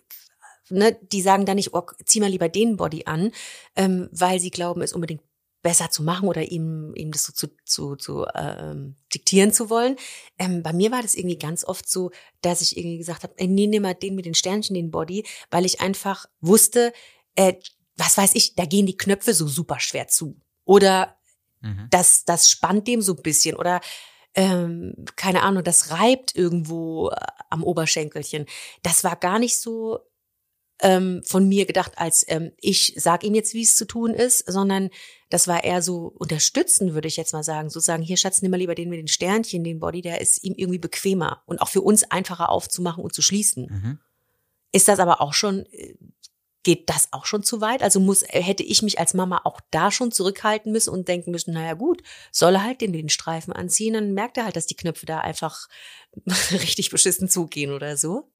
ne, 0.69 0.97
die 1.11 1.21
sagen 1.21 1.45
dann 1.45 1.55
nicht, 1.55 1.73
oh, 1.73 1.85
zieh 2.05 2.19
mal 2.19 2.29
lieber 2.29 2.49
den 2.49 2.77
Body 2.77 3.05
an, 3.05 3.31
ähm, 3.75 4.09
weil 4.11 4.39
sie 4.39 4.51
glauben, 4.51 4.81
es 4.81 4.93
unbedingt 4.93 5.23
besser 5.61 5.89
zu 5.89 6.03
machen 6.03 6.29
oder 6.29 6.43
ihm, 6.51 6.93
ihm 6.95 7.11
das 7.11 7.23
so 7.23 7.33
zu, 7.33 7.49
zu, 7.65 7.95
zu 7.95 8.25
ähm, 8.33 8.95
diktieren 9.13 9.51
zu 9.51 9.69
wollen. 9.69 9.97
Ähm, 10.37 10.63
bei 10.63 10.71
mir 10.71 10.91
war 10.91 11.01
das 11.01 11.15
irgendwie 11.15 11.37
ganz 11.37 11.65
oft 11.65 11.89
so, 11.89 12.11
dass 12.41 12.61
ich 12.61 12.77
irgendwie 12.77 12.97
gesagt 12.97 13.23
habe, 13.23 13.33
nee, 13.45 13.67
nimm 13.67 13.83
mal 13.83 13.93
den 13.93 14.15
mit 14.15 14.25
den 14.25 14.35
Sternchen, 14.35 14.73
den 14.73 14.91
Body, 14.91 15.25
weil 15.51 15.65
ich 15.65 15.81
einfach 15.81 16.27
wusste, 16.39 16.93
äh, 17.35 17.55
was 17.99 18.17
weiß 18.17 18.31
ich, 18.35 18.55
da 18.55 18.65
gehen 18.65 18.85
die 18.85 18.97
Knöpfe 18.97 19.33
so 19.33 19.47
super 19.47 19.79
schwer 19.79 20.07
zu. 20.07 20.39
Oder 20.65 21.17
mhm. 21.61 21.87
das, 21.91 22.25
das 22.25 22.49
spannt 22.49 22.87
dem 22.87 23.01
so 23.01 23.13
ein 23.13 23.21
bisschen. 23.21 23.55
Oder 23.55 23.81
ähm, 24.35 24.93
keine 25.15 25.43
Ahnung, 25.43 25.63
das 25.63 25.91
reibt 25.91 26.35
irgendwo 26.35 27.09
äh, 27.09 27.15
am 27.49 27.63
Oberschenkelchen. 27.63 28.45
Das 28.83 29.03
war 29.03 29.15
gar 29.15 29.39
nicht 29.39 29.59
so 29.59 29.99
ähm, 30.81 31.21
von 31.25 31.47
mir 31.47 31.65
gedacht, 31.65 31.93
als 31.97 32.25
ähm, 32.29 32.51
ich 32.57 32.93
sag 32.95 33.23
ihm 33.23 33.35
jetzt, 33.35 33.53
wie 33.53 33.63
es 33.63 33.75
zu 33.75 33.85
tun 33.85 34.13
ist, 34.13 34.49
sondern 34.49 34.89
das 35.29 35.47
war 35.47 35.63
eher 35.63 35.81
so 35.81 36.13
unterstützen, 36.17 36.93
würde 36.93 37.07
ich 37.07 37.17
jetzt 37.17 37.33
mal 37.33 37.43
sagen. 37.43 37.69
So 37.69 37.79
sagen, 37.79 38.01
hier 38.01 38.17
Schatz, 38.17 38.41
nimm 38.41 38.51
mal 38.51 38.57
lieber 38.57 38.75
den 38.75 38.89
mit 38.89 38.99
den 38.99 39.07
Sternchen, 39.07 39.63
den 39.63 39.79
Body, 39.79 40.01
der 40.01 40.21
ist 40.21 40.43
ihm 40.43 40.53
irgendwie 40.55 40.79
bequemer 40.79 41.43
und 41.45 41.61
auch 41.61 41.69
für 41.69 41.81
uns 41.81 42.09
einfacher 42.09 42.49
aufzumachen 42.49 43.03
und 43.03 43.13
zu 43.13 43.21
schließen. 43.21 43.67
Mhm. 43.69 43.99
Ist 44.71 44.87
das 44.87 44.99
aber 44.99 45.21
auch 45.21 45.33
schon, 45.33 45.65
äh, 45.71 45.95
geht 46.63 46.89
das 46.89 47.09
auch 47.11 47.25
schon 47.25 47.43
zu 47.43 47.61
weit? 47.61 47.81
Also 47.81 47.99
muss, 47.99 48.23
hätte 48.27 48.63
ich 48.63 48.81
mich 48.81 48.99
als 48.99 49.13
Mama 49.13 49.41
auch 49.43 49.61
da 49.71 49.91
schon 49.91 50.11
zurückhalten 50.11 50.71
müssen 50.71 50.91
und 50.91 51.07
denken 51.07 51.31
müssen, 51.31 51.53
naja 51.53 51.73
gut, 51.73 52.01
soll 52.31 52.55
er 52.55 52.63
halt 52.63 52.81
den, 52.81 52.93
den 52.93 53.09
Streifen 53.09 53.53
anziehen, 53.53 53.93
dann 53.93 54.13
merkt 54.13 54.37
er 54.37 54.45
halt, 54.45 54.55
dass 54.55 54.65
die 54.65 54.75
Knöpfe 54.75 55.05
da 55.05 55.19
einfach 55.19 55.67
richtig 56.51 56.89
beschissen 56.89 57.29
zugehen 57.29 57.71
oder 57.71 57.97
so. 57.97 58.31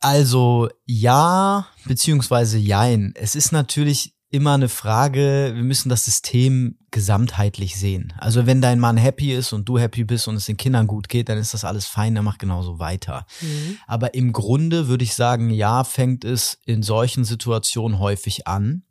Also 0.00 0.68
ja, 0.84 1.66
beziehungsweise 1.86 2.58
jein. 2.58 3.14
Es 3.16 3.34
ist 3.34 3.52
natürlich 3.52 4.13
immer 4.34 4.54
eine 4.54 4.68
Frage, 4.68 5.52
wir 5.54 5.62
müssen 5.62 5.88
das 5.88 6.04
System 6.04 6.76
gesamtheitlich 6.90 7.76
sehen. 7.76 8.12
Also 8.18 8.46
wenn 8.46 8.60
dein 8.60 8.80
Mann 8.80 8.96
happy 8.96 9.32
ist 9.32 9.52
und 9.52 9.68
du 9.68 9.78
happy 9.78 10.02
bist 10.02 10.26
und 10.26 10.34
es 10.34 10.46
den 10.46 10.56
Kindern 10.56 10.88
gut 10.88 11.08
geht, 11.08 11.28
dann 11.28 11.38
ist 11.38 11.54
das 11.54 11.64
alles 11.64 11.86
fein, 11.86 12.16
dann 12.16 12.24
mach 12.24 12.38
genauso 12.38 12.80
weiter. 12.80 13.26
Mhm. 13.40 13.78
Aber 13.86 14.14
im 14.14 14.32
Grunde 14.32 14.88
würde 14.88 15.04
ich 15.04 15.14
sagen, 15.14 15.50
ja, 15.50 15.84
fängt 15.84 16.24
es 16.24 16.58
in 16.66 16.82
solchen 16.82 17.24
Situationen 17.24 18.00
häufig 18.00 18.48
an. 18.48 18.82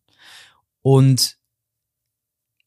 Und 0.81 1.37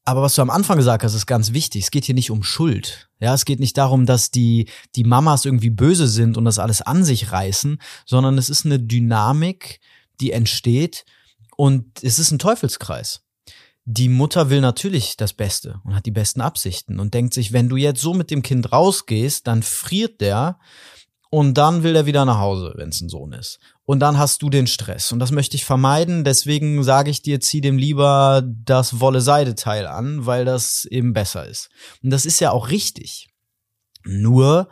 aber 0.05 0.23
was 0.23 0.35
du 0.35 0.43
am 0.43 0.51
Anfang 0.51 0.77
gesagt 0.77 1.03
hast, 1.03 1.15
ist 1.15 1.27
ganz 1.27 1.53
wichtig. 1.53 1.85
Es 1.85 1.91
geht 1.91 2.05
hier 2.05 2.15
nicht 2.15 2.31
um 2.31 2.45
Schuld. 2.45 3.09
Ja, 3.19 3.35
es 3.35 3.45
geht 3.47 3.59
nicht 3.59 3.77
darum, 3.77 4.07
dass 4.07 4.31
die, 4.31 4.69
die 4.95 5.03
Mamas 5.03 5.47
irgendwie 5.47 5.71
böse 5.71 6.07
sind 6.07 6.37
und 6.37 6.45
das 6.45 6.61
alles 6.61 6.83
an 6.83 7.05
sich 7.05 7.33
reißen, 7.33 7.81
sondern 8.05 8.39
es 8.39 8.49
ist 8.51 8.67
eine 8.67 8.79
Dynamik, 8.79 9.81
die 10.21 10.31
entsteht 10.31 11.07
und 11.57 12.03
es 12.03 12.19
ist 12.19 12.31
ein 12.31 12.39
Teufelskreis. 12.39 13.23
Die 13.85 14.09
Mutter 14.09 14.51
will 14.51 14.61
natürlich 14.61 15.17
das 15.17 15.33
Beste 15.33 15.81
und 15.85 15.95
hat 15.95 16.07
die 16.07 16.11
besten 16.11 16.41
Absichten 16.41 16.99
und 16.99 17.15
denkt 17.15 17.35
sich, 17.35 17.53
wenn 17.53 17.69
du 17.69 17.77
jetzt 17.77 18.01
so 18.01 18.15
mit 18.15 18.31
dem 18.31 18.43
Kind 18.43 18.73
rausgehst, 18.73 19.47
dann 19.47 19.63
friert 19.63 20.21
der 20.21 20.59
und 21.31 21.55
dann 21.55 21.83
will 21.83 21.95
er 21.95 22.07
wieder 22.07 22.25
nach 22.25 22.39
Hause, 22.39 22.73
wenn 22.77 22.89
es 22.89 23.01
ein 23.01 23.09
Sohn 23.09 23.33
ist. 23.33 23.59
Und 23.85 24.01
dann 24.01 24.19
hast 24.19 24.43
du 24.43 24.51
den 24.51 24.67
Stress. 24.67 25.13
Und 25.13 25.19
das 25.19 25.31
möchte 25.31 25.57
ich 25.57 25.65
vermeiden. 25.65 26.25
Deswegen 26.25 26.83
sage 26.83 27.11
ich 27.11 27.23
dir, 27.23 27.41
zieh 27.41 27.61
dem 27.61 27.79
lieber 27.79 28.43
das 28.45 29.01
Wolle-Seide-Teil 29.01 29.87
an, 29.87 30.27
weil 30.27 30.45
das 30.45 30.85
eben 30.87 31.13
besser 31.13 31.47
ist. 31.47 31.69
Und 32.03 32.11
das 32.11 32.27
ist 32.27 32.41
ja 32.41 32.51
auch 32.51 32.71
richtig. 32.71 33.29
Nur 34.05 34.69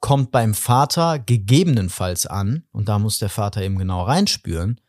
kommt 0.00 0.32
beim 0.32 0.54
Vater 0.54 1.18
gegebenenfalls 1.18 2.26
an, 2.26 2.64
und 2.72 2.88
da 2.88 2.98
muss 2.98 3.18
der 3.18 3.28
Vater 3.28 3.62
eben 3.62 3.78
genau 3.78 4.02
reinspüren, 4.02 4.80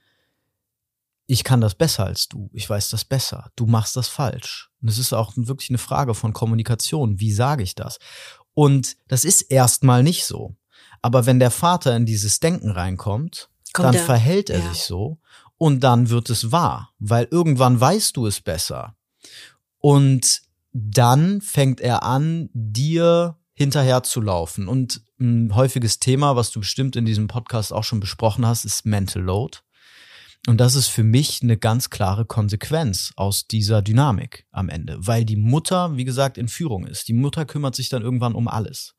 ich 1.25 1.43
kann 1.43 1.61
das 1.61 1.75
besser 1.75 2.05
als 2.05 2.27
du, 2.27 2.49
ich 2.53 2.69
weiß 2.69 2.89
das 2.89 3.05
besser, 3.05 3.49
du 3.55 3.65
machst 3.65 3.95
das 3.95 4.07
falsch. 4.07 4.69
Und 4.81 4.89
es 4.89 4.97
ist 4.97 5.13
auch 5.13 5.33
wirklich 5.35 5.69
eine 5.69 5.77
Frage 5.77 6.13
von 6.13 6.33
Kommunikation. 6.33 7.19
Wie 7.19 7.31
sage 7.31 7.63
ich 7.63 7.75
das? 7.75 7.97
Und 8.53 8.97
das 9.07 9.23
ist 9.23 9.41
erstmal 9.43 10.03
nicht 10.03 10.25
so. 10.25 10.55
Aber 11.01 11.25
wenn 11.25 11.39
der 11.39 11.51
Vater 11.51 11.95
in 11.95 12.05
dieses 12.05 12.39
Denken 12.39 12.71
reinkommt, 12.71 13.49
Kommt 13.73 13.87
dann 13.87 13.95
er, 13.95 14.05
verhält 14.05 14.49
er 14.49 14.59
ja. 14.59 14.69
sich 14.69 14.83
so 14.83 15.19
und 15.57 15.81
dann 15.81 16.09
wird 16.09 16.29
es 16.29 16.51
wahr, 16.51 16.93
weil 16.99 17.27
irgendwann 17.31 17.79
weißt 17.79 18.15
du 18.17 18.27
es 18.27 18.41
besser. 18.41 18.95
Und 19.79 20.41
dann 20.71 21.41
fängt 21.41 21.81
er 21.81 22.03
an, 22.03 22.49
dir 22.53 23.37
hinterher 23.53 24.03
zu 24.03 24.21
laufen. 24.21 24.67
Und 24.67 25.01
ein 25.19 25.55
häufiges 25.55 25.99
Thema, 25.99 26.35
was 26.35 26.51
du 26.51 26.59
bestimmt 26.59 26.95
in 26.95 27.05
diesem 27.05 27.27
Podcast 27.27 27.71
auch 27.71 27.83
schon 27.83 27.99
besprochen 27.99 28.45
hast, 28.45 28.65
ist 28.65 28.85
Mental 28.85 29.21
Load. 29.21 29.59
Und 30.47 30.57
das 30.59 30.75
ist 30.75 30.87
für 30.87 31.03
mich 31.03 31.41
eine 31.41 31.57
ganz 31.57 31.89
klare 31.89 32.25
Konsequenz 32.25 33.13
aus 33.15 33.47
dieser 33.47 33.81
Dynamik 33.81 34.45
am 34.51 34.67
Ende, 34.67 34.97
weil 34.99 35.23
die 35.23 35.37
Mutter, 35.37 35.95
wie 35.95 36.03
gesagt, 36.03 36.37
in 36.37 36.49
Führung 36.49 36.85
ist. 36.85 37.07
Die 37.07 37.13
Mutter 37.13 37.45
kümmert 37.45 37.75
sich 37.75 37.87
dann 37.87 38.01
irgendwann 38.01 38.35
um 38.35 38.49
alles. 38.49 38.95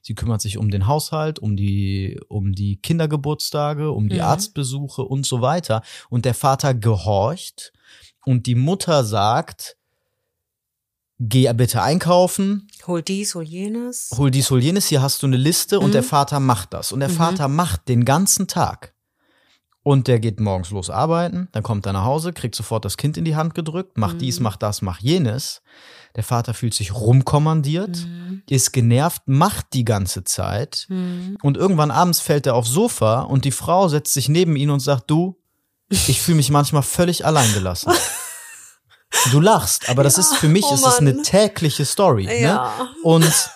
Sie 0.00 0.14
kümmert 0.14 0.40
sich 0.40 0.56
um 0.56 0.70
den 0.70 0.86
Haushalt, 0.86 1.38
um 1.38 1.56
die, 1.56 2.18
um 2.28 2.52
die 2.52 2.76
Kindergeburtstage, 2.76 3.90
um 3.90 4.08
die 4.08 4.16
mhm. 4.16 4.22
Arztbesuche 4.22 5.02
und 5.02 5.26
so 5.26 5.42
weiter. 5.42 5.82
Und 6.08 6.24
der 6.24 6.34
Vater 6.34 6.74
gehorcht 6.74 7.72
und 8.24 8.46
die 8.46 8.54
Mutter 8.54 9.04
sagt, 9.04 9.76
geh 11.18 11.52
bitte 11.52 11.82
einkaufen. 11.82 12.68
Hol 12.86 13.02
dies, 13.02 13.34
hol 13.34 13.42
jenes. 13.42 14.10
Hol 14.16 14.30
dies, 14.30 14.50
hol 14.50 14.62
jenes. 14.62 14.86
Hier 14.86 15.02
hast 15.02 15.22
du 15.22 15.26
eine 15.26 15.36
Liste 15.36 15.78
mhm. 15.78 15.86
und 15.86 15.94
der 15.94 16.02
Vater 16.02 16.40
macht 16.40 16.72
das. 16.72 16.92
Und 16.92 17.00
der 17.00 17.08
mhm. 17.10 17.14
Vater 17.14 17.48
macht 17.48 17.88
den 17.88 18.04
ganzen 18.04 18.46
Tag. 18.46 18.94
Und 19.86 20.08
der 20.08 20.18
geht 20.18 20.40
morgens 20.40 20.72
los 20.72 20.90
arbeiten, 20.90 21.46
dann 21.52 21.62
kommt 21.62 21.86
er 21.86 21.92
nach 21.92 22.02
Hause, 22.02 22.32
kriegt 22.32 22.56
sofort 22.56 22.84
das 22.84 22.96
Kind 22.96 23.16
in 23.16 23.24
die 23.24 23.36
Hand 23.36 23.54
gedrückt, 23.54 23.96
macht 23.96 24.14
mhm. 24.14 24.18
dies, 24.18 24.40
macht 24.40 24.64
das, 24.64 24.82
macht 24.82 25.00
jenes. 25.00 25.62
Der 26.16 26.24
Vater 26.24 26.54
fühlt 26.54 26.74
sich 26.74 26.92
rumkommandiert, 26.92 27.98
mhm. 28.04 28.42
ist 28.50 28.72
genervt, 28.72 29.22
macht 29.26 29.66
die 29.74 29.84
ganze 29.84 30.24
Zeit. 30.24 30.86
Mhm. 30.88 31.38
Und 31.40 31.56
irgendwann 31.56 31.92
abends 31.92 32.18
fällt 32.18 32.48
er 32.48 32.56
aufs 32.56 32.70
Sofa 32.70 33.20
und 33.20 33.44
die 33.44 33.52
Frau 33.52 33.86
setzt 33.86 34.12
sich 34.12 34.28
neben 34.28 34.56
ihn 34.56 34.70
und 34.70 34.80
sagt, 34.80 35.08
du, 35.08 35.38
ich 35.88 36.20
fühle 36.20 36.38
mich 36.38 36.50
manchmal 36.50 36.82
völlig 36.82 37.24
alleingelassen. 37.24 37.92
Du 39.30 39.40
lachst, 39.40 39.88
aber 39.88 40.02
das 40.02 40.16
ja, 40.16 40.22
ist 40.22 40.34
für 40.34 40.48
mich 40.48 40.64
oh 40.64 40.74
ist 40.74 40.84
das 40.84 40.98
eine 40.98 41.22
tägliche 41.22 41.84
Story. 41.84 42.26
Ne? 42.26 42.40
Ja. 42.40 42.72
Ne? 42.76 42.88
Und 43.04 43.50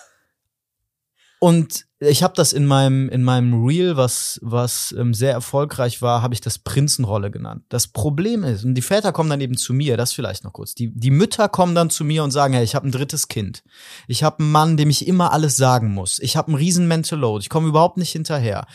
und 1.43 1.87
ich 1.97 2.21
habe 2.21 2.35
das 2.35 2.53
in 2.53 2.67
meinem 2.67 3.09
in 3.09 3.23
meinem 3.23 3.65
Reel, 3.65 3.97
was 3.97 4.39
was 4.43 4.93
ähm, 4.95 5.15
sehr 5.15 5.31
erfolgreich 5.31 5.99
war, 5.99 6.21
habe 6.21 6.35
ich 6.35 6.41
das 6.41 6.59
Prinzenrolle 6.59 7.31
genannt. 7.31 7.63
Das 7.69 7.87
Problem 7.87 8.43
ist, 8.43 8.63
und 8.63 8.75
die 8.75 8.83
Väter 8.83 9.11
kommen 9.11 9.31
dann 9.31 9.41
eben 9.41 9.57
zu 9.57 9.73
mir, 9.73 9.97
das 9.97 10.13
vielleicht 10.13 10.43
noch 10.43 10.53
kurz. 10.53 10.75
Die 10.75 10.93
die 10.93 11.09
Mütter 11.09 11.49
kommen 11.49 11.73
dann 11.73 11.89
zu 11.89 12.05
mir 12.05 12.23
und 12.23 12.29
sagen, 12.29 12.53
hey, 12.53 12.63
ich 12.63 12.75
habe 12.75 12.87
ein 12.87 12.91
drittes 12.91 13.27
Kind. 13.27 13.63
Ich 14.07 14.23
habe 14.23 14.37
einen 14.43 14.51
Mann, 14.51 14.77
dem 14.77 14.91
ich 14.91 15.07
immer 15.07 15.33
alles 15.33 15.57
sagen 15.57 15.91
muss. 15.91 16.19
Ich 16.19 16.37
habe 16.37 16.49
einen 16.49 16.57
riesen 16.57 16.87
Mental 16.87 17.17
Load. 17.17 17.41
Ich 17.41 17.49
komme 17.49 17.69
überhaupt 17.69 17.97
nicht 17.97 18.11
hinterher. 18.11 18.67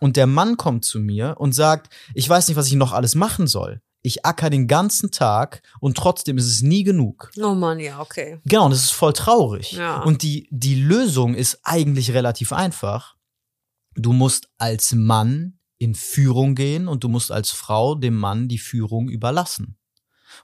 Und 0.00 0.16
der 0.16 0.26
Mann 0.26 0.56
kommt 0.56 0.86
zu 0.86 1.00
mir 1.00 1.34
und 1.38 1.54
sagt, 1.54 1.92
ich 2.14 2.26
weiß 2.26 2.48
nicht, 2.48 2.56
was 2.56 2.68
ich 2.68 2.74
noch 2.74 2.92
alles 2.92 3.14
machen 3.14 3.46
soll 3.46 3.82
ich 4.04 4.26
acker 4.26 4.50
den 4.50 4.68
ganzen 4.68 5.10
Tag 5.10 5.62
und 5.80 5.96
trotzdem 5.96 6.36
ist 6.36 6.46
es 6.46 6.60
nie 6.60 6.84
genug. 6.84 7.32
Oh 7.40 7.54
Mann, 7.54 7.80
ja, 7.80 8.00
okay. 8.00 8.38
Genau, 8.44 8.66
und 8.66 8.70
das 8.70 8.84
ist 8.84 8.90
voll 8.90 9.14
traurig. 9.14 9.72
Ja. 9.72 10.02
Und 10.02 10.22
die, 10.22 10.46
die 10.50 10.74
Lösung 10.74 11.34
ist 11.34 11.60
eigentlich 11.64 12.12
relativ 12.12 12.52
einfach. 12.52 13.16
Du 13.94 14.12
musst 14.12 14.50
als 14.58 14.92
Mann 14.92 15.58
in 15.78 15.94
Führung 15.94 16.54
gehen 16.54 16.86
und 16.86 17.02
du 17.02 17.08
musst 17.08 17.32
als 17.32 17.50
Frau 17.50 17.94
dem 17.94 18.14
Mann 18.14 18.46
die 18.46 18.58
Führung 18.58 19.08
überlassen. 19.08 19.78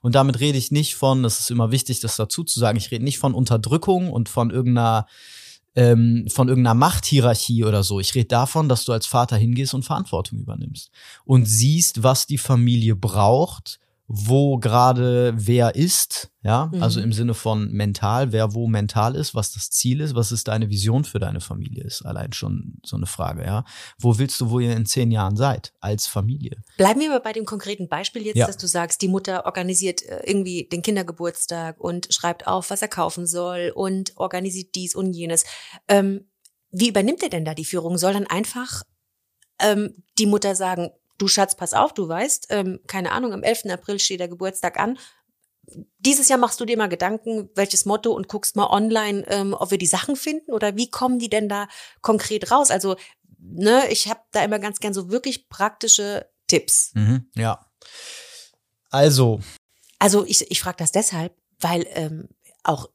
Und 0.01 0.15
damit 0.15 0.41
rede 0.41 0.57
ich 0.57 0.71
nicht 0.71 0.95
von, 0.95 1.23
das 1.23 1.39
ist 1.39 1.51
immer 1.51 1.71
wichtig, 1.71 2.01
das 2.01 2.17
dazu 2.17 2.45
zu 2.45 2.59
sagen, 2.59 2.79
ich 2.79 2.91
rede 2.91 3.05
nicht 3.05 3.19
von 3.19 3.35
Unterdrückung 3.35 4.11
und 4.11 4.31
von 4.31 4.51
irgendeiner 4.51 5.07
ähm, 5.75 6.27
von 6.29 6.49
irgendeiner 6.49 6.75
Machthierarchie 6.75 7.65
oder 7.65 7.83
so. 7.83 8.01
Ich 8.01 8.15
rede 8.15 8.27
davon, 8.27 8.69
dass 8.69 8.85
du 8.85 8.93
als 8.93 9.07
Vater 9.07 9.37
hingehst 9.37 9.75
und 9.75 9.85
Verantwortung 9.85 10.39
übernimmst 10.41 10.91
und 11.25 11.45
siehst, 11.45 12.03
was 12.03 12.27
die 12.27 12.39
Familie 12.39 12.97
braucht, 12.97 13.79
wo 14.13 14.59
gerade 14.59 15.33
wer 15.37 15.77
ist, 15.77 16.33
ja, 16.43 16.69
mhm. 16.73 16.83
also 16.83 17.01
im 17.01 17.13
Sinne 17.13 17.33
von 17.33 17.71
mental, 17.71 18.33
wer 18.33 18.55
wo 18.55 18.67
mental 18.67 19.15
ist, 19.15 19.37
was 19.37 19.53
das 19.53 19.71
Ziel 19.71 20.01
ist, 20.01 20.17
was 20.17 20.33
ist 20.33 20.49
deine 20.49 20.69
Vision 20.69 21.05
für 21.05 21.21
deine 21.21 21.41
Familie 21.41 21.85
ist, 21.85 22.03
allein 22.03 22.33
schon 22.33 22.79
so 22.85 22.97
eine 22.97 23.07
Frage, 23.07 23.45
ja. 23.45 23.65
Wo 24.01 24.19
willst 24.19 24.41
du, 24.41 24.51
wo 24.51 24.59
ihr 24.59 24.75
in 24.75 24.85
zehn 24.85 25.13
Jahren 25.13 25.37
seid, 25.37 25.75
als 25.79 26.09
Familie? 26.09 26.61
Bleiben 26.77 26.99
wir 26.99 27.09
mal 27.09 27.21
bei 27.21 27.33
dem 27.33 27.45
konkreten 27.45 27.89
Beispiel 27.89 28.27
jetzt, 28.27 28.37
ja. 28.37 28.49
dass 28.49 28.57
du 28.57 28.67
sagst, 28.67 29.01
die 29.01 29.07
Mutter 29.07 29.47
organisiert 29.47 30.03
äh, 30.03 30.23
irgendwie 30.25 30.69
den 30.69 30.83
Kindergeburtstag 30.83 31.79
und 31.79 32.13
schreibt 32.13 32.49
auf, 32.49 32.71
was 32.71 32.83
er 32.83 32.89
kaufen 32.89 33.29
soll 33.29 33.71
und 33.73 34.17
organisiert 34.17 34.75
dies 34.75 34.97
und 34.97 35.13
jenes. 35.13 35.45
Ähm, 35.87 36.29
wie 36.73 36.89
übernimmt 36.89 37.23
er 37.23 37.29
denn 37.29 37.45
da 37.45 37.55
die 37.55 37.65
Führung? 37.65 37.97
Soll 37.97 38.15
dann 38.15 38.27
einfach 38.27 38.83
ähm, 39.61 40.03
die 40.19 40.27
Mutter 40.27 40.57
sagen, 40.57 40.91
du 41.21 41.29
Schatz, 41.29 41.55
pass 41.55 41.75
auf, 41.75 41.93
du 41.93 42.09
weißt, 42.09 42.47
ähm, 42.51 42.81
keine 42.87 43.13
Ahnung, 43.13 43.33
am 43.33 43.43
11. 43.43 43.67
April 43.67 43.99
steht 43.99 44.21
der 44.21 44.29
Geburtstag 44.29 44.79
an. 44.79 44.99
Dieses 45.99 46.29
Jahr 46.29 46.39
machst 46.39 46.59
du 46.61 46.65
dir 46.65 46.77
mal 46.77 46.89
Gedanken, 46.89 47.51
welches 47.55 47.85
Motto 47.85 48.13
und 48.13 48.29
guckst 48.29 48.57
mal 48.57 48.69
online, 48.69 49.25
ähm, 49.29 49.55
ob 49.55 49.71
wir 49.71 49.79
die 49.79 49.87
Sachen 49.87 50.17
finden 50.17 50.53
oder 50.53 50.77
wie 50.77 50.91
kommen 50.91 51.19
die 51.19 51.31
denn 51.31 51.49
da 51.49 51.69
konkret 52.01 52.51
raus? 52.51 52.71
Also, 52.71 52.97
ne, 53.39 53.85
ich 53.91 54.09
habe 54.09 54.21
da 54.33 54.43
immer 54.43 54.59
ganz 54.59 54.81
gern 54.81 54.95
so 54.95 55.11
wirklich 55.11 55.49
praktische 55.49 56.29
Tipps. 56.49 56.93
Mhm, 56.95 57.31
ja. 57.37 57.65
Also. 58.91 59.41
Also 59.99 60.25
ich, 60.25 60.51
ich 60.51 60.61
frage 60.61 60.79
das 60.79 60.91
deshalb, 60.91 61.37
weil 61.61 61.87
ähm, 61.91 62.29
auch 62.65 62.89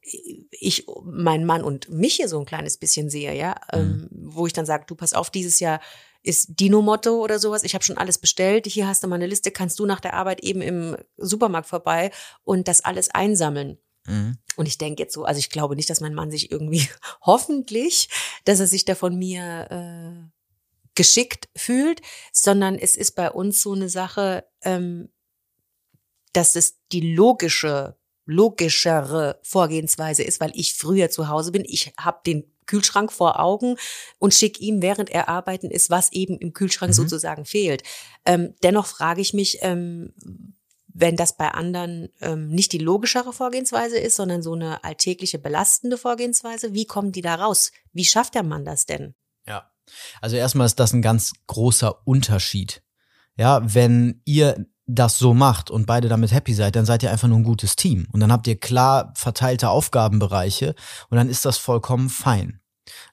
ich, 0.50 0.86
mein 1.04 1.44
Mann 1.44 1.62
und 1.62 1.88
mich 1.88 2.16
hier 2.16 2.28
so 2.28 2.38
ein 2.38 2.46
kleines 2.46 2.76
bisschen 2.76 3.08
sehe, 3.08 3.34
ja, 3.34 3.54
mhm. 3.72 3.78
ähm, 3.78 4.08
wo 4.10 4.46
ich 4.46 4.52
dann 4.52 4.66
sage, 4.66 4.84
du 4.86 4.94
pass 4.96 5.14
auf, 5.14 5.30
dieses 5.30 5.60
Jahr 5.60 5.80
ist 6.26 6.60
Dino-Motto 6.60 7.22
oder 7.22 7.38
sowas. 7.38 7.62
Ich 7.62 7.74
habe 7.74 7.84
schon 7.84 7.96
alles 7.96 8.18
bestellt. 8.18 8.66
Hier 8.66 8.86
hast 8.86 9.02
du 9.02 9.08
mal 9.08 9.16
eine 9.16 9.26
Liste. 9.26 9.50
Kannst 9.50 9.78
du 9.78 9.86
nach 9.86 10.00
der 10.00 10.14
Arbeit 10.14 10.40
eben 10.40 10.60
im 10.60 10.96
Supermarkt 11.16 11.68
vorbei 11.68 12.10
und 12.42 12.68
das 12.68 12.84
alles 12.84 13.10
einsammeln? 13.10 13.78
Mhm. 14.06 14.38
Und 14.56 14.66
ich 14.66 14.78
denke 14.78 15.02
jetzt 15.02 15.14
so, 15.14 15.24
also 15.24 15.38
ich 15.38 15.50
glaube 15.50 15.76
nicht, 15.76 15.88
dass 15.88 16.00
mein 16.00 16.14
Mann 16.14 16.30
sich 16.30 16.50
irgendwie 16.50 16.88
hoffentlich, 17.22 18.08
dass 18.44 18.60
er 18.60 18.66
sich 18.66 18.84
da 18.84 18.94
von 18.94 19.16
mir 19.16 19.68
äh, 19.70 20.30
geschickt 20.94 21.48
fühlt, 21.56 22.00
sondern 22.32 22.76
es 22.76 22.96
ist 22.96 23.12
bei 23.12 23.30
uns 23.30 23.62
so 23.62 23.72
eine 23.72 23.88
Sache, 23.88 24.44
ähm, 24.62 25.10
dass 26.32 26.56
es 26.56 26.78
die 26.92 27.14
logische 27.14 27.96
logischere 28.28 29.38
Vorgehensweise 29.44 30.24
ist, 30.24 30.40
weil 30.40 30.50
ich 30.54 30.74
früher 30.74 31.10
zu 31.10 31.28
Hause 31.28 31.52
bin. 31.52 31.64
Ich 31.64 31.92
habe 31.96 32.20
den 32.26 32.52
Kühlschrank 32.66 33.12
vor 33.12 33.40
Augen 33.40 33.76
und 34.18 34.34
schick 34.34 34.60
ihm, 34.60 34.82
während 34.82 35.10
er 35.10 35.28
arbeiten 35.28 35.70
ist, 35.70 35.90
was 35.90 36.12
eben 36.12 36.38
im 36.38 36.52
Kühlschrank 36.52 36.90
mhm. 36.90 36.94
sozusagen 36.94 37.44
fehlt. 37.44 37.82
Ähm, 38.24 38.54
dennoch 38.62 38.86
frage 38.86 39.20
ich 39.20 39.34
mich, 39.34 39.58
ähm, 39.62 40.12
wenn 40.98 41.16
das 41.16 41.36
bei 41.36 41.50
anderen 41.50 42.08
ähm, 42.20 42.48
nicht 42.48 42.72
die 42.72 42.78
logischere 42.78 43.32
Vorgehensweise 43.32 43.98
ist, 43.98 44.16
sondern 44.16 44.42
so 44.42 44.54
eine 44.54 44.82
alltägliche 44.82 45.38
belastende 45.38 45.98
Vorgehensweise, 45.98 46.72
wie 46.72 46.86
kommen 46.86 47.12
die 47.12 47.20
da 47.20 47.34
raus? 47.34 47.70
Wie 47.92 48.04
schafft 48.04 48.34
der 48.34 48.42
Mann 48.42 48.64
das 48.64 48.86
denn? 48.86 49.14
Ja, 49.46 49.70
also 50.20 50.36
erstmal 50.36 50.66
ist 50.66 50.80
das 50.80 50.92
ein 50.92 51.02
ganz 51.02 51.32
großer 51.46 52.06
Unterschied. 52.06 52.82
Ja, 53.36 53.60
wenn 53.74 54.22
ihr 54.24 54.66
das 54.86 55.18
so 55.18 55.34
macht 55.34 55.70
und 55.70 55.86
beide 55.86 56.08
damit 56.08 56.32
happy 56.32 56.54
seid, 56.54 56.76
dann 56.76 56.86
seid 56.86 57.02
ihr 57.02 57.10
einfach 57.10 57.28
nur 57.28 57.38
ein 57.38 57.44
gutes 57.44 57.76
Team. 57.76 58.06
Und 58.12 58.20
dann 58.20 58.30
habt 58.32 58.46
ihr 58.46 58.58
klar 58.58 59.12
verteilte 59.16 59.68
Aufgabenbereiche 59.68 60.74
und 61.10 61.16
dann 61.16 61.28
ist 61.28 61.44
das 61.44 61.58
vollkommen 61.58 62.08
fein. 62.08 62.60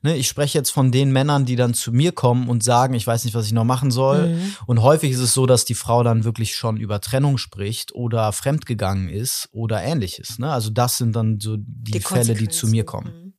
Ne, 0.04 0.16
ich 0.16 0.28
spreche 0.28 0.58
jetzt 0.58 0.70
von 0.70 0.92
den 0.92 1.12
Männern, 1.12 1.46
die 1.46 1.56
dann 1.56 1.74
zu 1.74 1.92
mir 1.92 2.12
kommen 2.12 2.48
und 2.48 2.64
sagen, 2.64 2.94
ich 2.94 3.08
weiß 3.08 3.26
nicht, 3.26 3.34
was 3.34 3.48
ich 3.48 3.54
noch 3.54 3.64
machen 3.64 3.90
soll. 3.90 4.28
Mhm. 4.28 4.56
Und 4.68 4.82
häufig 4.82 5.12
ist 5.12 5.20
es 5.20 5.34
so, 5.34 5.46
dass 5.48 5.66
die 5.66 5.74
Frau 5.74 6.04
dann 6.04 6.26
wirklich 6.26 6.56
schon 6.56 6.78
über 6.78 7.02
Trennung 7.02 7.40
spricht 7.40 7.96
oder 7.96 8.32
fremdgegangen 8.32 9.10
ist 9.10 9.50
oder 9.52 9.82
ähnliches. 9.82 10.38
Ne? 10.38 10.52
Also 10.52 10.70
das 10.70 10.98
sind 10.98 11.16
dann 11.16 11.40
so 11.40 11.58
die, 11.58 11.94
die 11.94 12.00
Fälle, 12.02 12.36
die 12.36 12.50
zu 12.50 12.68
mir 12.68 12.84
kommen. 12.86 13.14
Mhm. 13.14 13.34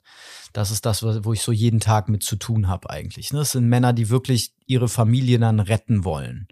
Das 0.53 0.71
ist 0.71 0.87
das, 0.87 1.03
wo 1.03 1.33
ich 1.33 1.43
so 1.43 1.53
jeden 1.53 1.81
Tag 1.81 2.09
mit 2.09 2.23
zu 2.23 2.37
tun 2.37 2.69
habe 2.69 2.91
eigentlich. 2.91 3.33
Ne? 3.33 3.41
Das 3.41 3.53
sind 3.53 3.69
Männer, 3.69 3.93
die 3.93 4.09
wirklich 4.09 4.55
ihre 4.67 4.89
Familie 4.89 5.39
dann 5.39 5.61
retten 5.61 6.05
wollen. 6.05 6.49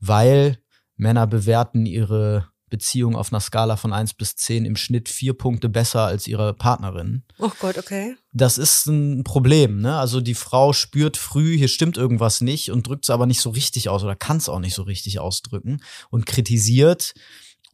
Weil 0.00 0.61
Männer 1.02 1.26
bewerten 1.26 1.84
ihre 1.84 2.48
Beziehung 2.70 3.16
auf 3.16 3.30
einer 3.30 3.40
Skala 3.40 3.76
von 3.76 3.92
eins 3.92 4.14
bis 4.14 4.34
zehn 4.34 4.64
im 4.64 4.76
Schnitt 4.76 5.10
vier 5.10 5.34
Punkte 5.34 5.68
besser 5.68 6.06
als 6.06 6.26
ihre 6.26 6.54
Partnerin. 6.54 7.22
Oh 7.38 7.50
Gott, 7.60 7.76
okay. 7.76 8.16
Das 8.32 8.56
ist 8.56 8.86
ein 8.86 9.24
Problem, 9.24 9.82
ne? 9.82 9.98
Also 9.98 10.22
die 10.22 10.34
Frau 10.34 10.72
spürt 10.72 11.18
früh, 11.18 11.58
hier 11.58 11.68
stimmt 11.68 11.98
irgendwas 11.98 12.40
nicht 12.40 12.70
und 12.70 12.86
drückt 12.86 13.04
es 13.04 13.10
aber 13.10 13.26
nicht 13.26 13.42
so 13.42 13.50
richtig 13.50 13.90
aus 13.90 14.02
oder 14.04 14.16
kann 14.16 14.38
es 14.38 14.48
auch 14.48 14.58
nicht 14.58 14.74
so 14.74 14.84
richtig 14.84 15.18
ausdrücken 15.18 15.82
und 16.08 16.24
kritisiert 16.24 17.12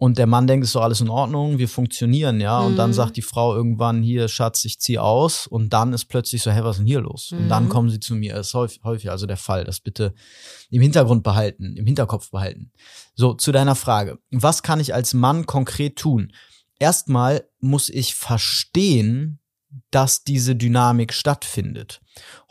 und 0.00 0.16
der 0.16 0.28
Mann 0.28 0.46
denkt, 0.46 0.64
ist 0.64 0.76
doch 0.76 0.82
alles 0.82 1.00
in 1.00 1.08
Ordnung, 1.08 1.58
wir 1.58 1.68
funktionieren, 1.68 2.40
ja. 2.40 2.60
Mhm. 2.60 2.66
Und 2.66 2.76
dann 2.76 2.90
mhm. 2.90 2.94
sagt 2.94 3.16
die 3.16 3.22
Frau 3.22 3.54
irgendwann, 3.54 4.00
hier, 4.00 4.28
Schatz, 4.28 4.64
ich 4.64 4.78
zieh 4.78 4.98
aus. 4.98 5.48
Und 5.48 5.72
dann 5.72 5.92
ist 5.92 6.04
plötzlich 6.04 6.40
so, 6.40 6.52
hä, 6.52 6.60
was 6.62 6.76
ist 6.76 6.78
denn 6.78 6.86
hier 6.86 7.00
los? 7.00 7.32
Mhm. 7.32 7.38
Und 7.38 7.48
dann 7.48 7.64
mhm. 7.64 7.68
kommen 7.68 7.90
sie 7.90 7.98
zu 7.98 8.14
mir. 8.14 8.34
Das 8.34 8.48
ist 8.48 8.54
häufig, 8.54 8.80
häufig 8.84 9.10
also 9.10 9.26
der 9.26 9.36
Fall. 9.36 9.64
Das 9.64 9.80
bitte 9.80 10.14
im 10.70 10.80
Hintergrund 10.80 11.24
behalten, 11.24 11.76
im 11.76 11.84
Hinterkopf 11.84 12.30
behalten. 12.30 12.70
So, 13.16 13.34
zu 13.34 13.50
deiner 13.50 13.74
Frage. 13.74 14.20
Was 14.30 14.62
kann 14.62 14.78
ich 14.78 14.94
als 14.94 15.14
Mann 15.14 15.46
konkret 15.46 15.96
tun? 15.96 16.32
Erstmal 16.78 17.48
muss 17.58 17.88
ich 17.88 18.14
verstehen, 18.14 19.40
dass 19.90 20.22
diese 20.22 20.54
Dynamik 20.54 21.12
stattfindet. 21.12 22.00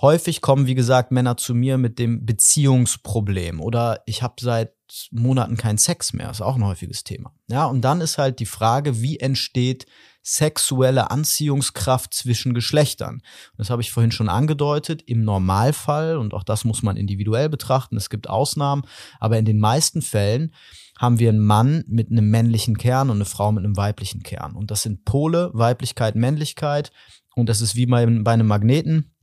Häufig 0.02 0.42
kommen, 0.42 0.68
wie 0.68 0.76
gesagt, 0.76 1.12
Männer 1.12 1.38
zu 1.38 1.56
mir 1.56 1.78
mit 1.78 1.98
dem 1.98 2.26
Beziehungsproblem 2.26 3.62
oder 3.62 4.02
ich 4.06 4.22
habe 4.22 4.36
seit 4.40 4.77
Monaten 5.12 5.58
keinen 5.58 5.78
Sex 5.78 6.14
mehr, 6.14 6.30
ist 6.30 6.42
auch 6.42 6.56
ein 6.56 6.66
häufiges 6.66 7.04
Thema. 7.04 7.34
Ja, 7.48 7.66
und 7.66 7.82
dann 7.82 8.02
ist 8.02 8.18
halt 8.18 8.40
die 8.40 8.46
Frage, 8.46 9.02
wie 9.02 9.20
entsteht 9.20 9.86
sexuelle 10.28 11.10
Anziehungskraft 11.10 12.14
zwischen 12.14 12.54
Geschlechtern. 12.54 13.22
Das 13.58 13.70
habe 13.70 13.82
ich 13.82 13.92
vorhin 13.92 14.12
schon 14.12 14.28
angedeutet. 14.28 15.02
Im 15.04 15.24
Normalfall, 15.24 16.18
und 16.18 16.34
auch 16.34 16.44
das 16.44 16.66
muss 16.66 16.84
man 16.84 16.98
individuell 16.98 17.48
betrachten, 17.48 17.96
es 17.96 18.10
gibt 18.10 18.30
Ausnahmen, 18.30 18.84
aber 19.20 19.38
in 19.38 19.46
den 19.46 19.60
meisten 19.60 20.02
Fällen 20.02 20.54
haben 20.98 21.20
wir 21.20 21.30
einen 21.30 21.40
Mann 21.46 21.86
mit 21.88 22.12
einem 22.12 22.30
männlichen 22.30 22.78
Kern 22.78 23.10
und 23.10 23.18
eine 23.18 23.26
Frau 23.26 23.52
mit 23.52 23.64
einem 23.64 23.78
weiblichen 23.78 24.24
Kern. 24.24 24.56
Und 24.56 24.70
das 24.70 24.82
sind 24.82 25.06
Pole, 25.06 25.52
Weiblichkeit, 25.54 26.16
Männlichkeit. 26.16 26.92
Und 27.36 27.48
das 27.48 27.62
ist 27.62 27.76
wie 27.76 27.86
bei, 27.86 28.06
bei 28.06 28.34
einem 28.34 28.48
Magneten. 28.48 29.16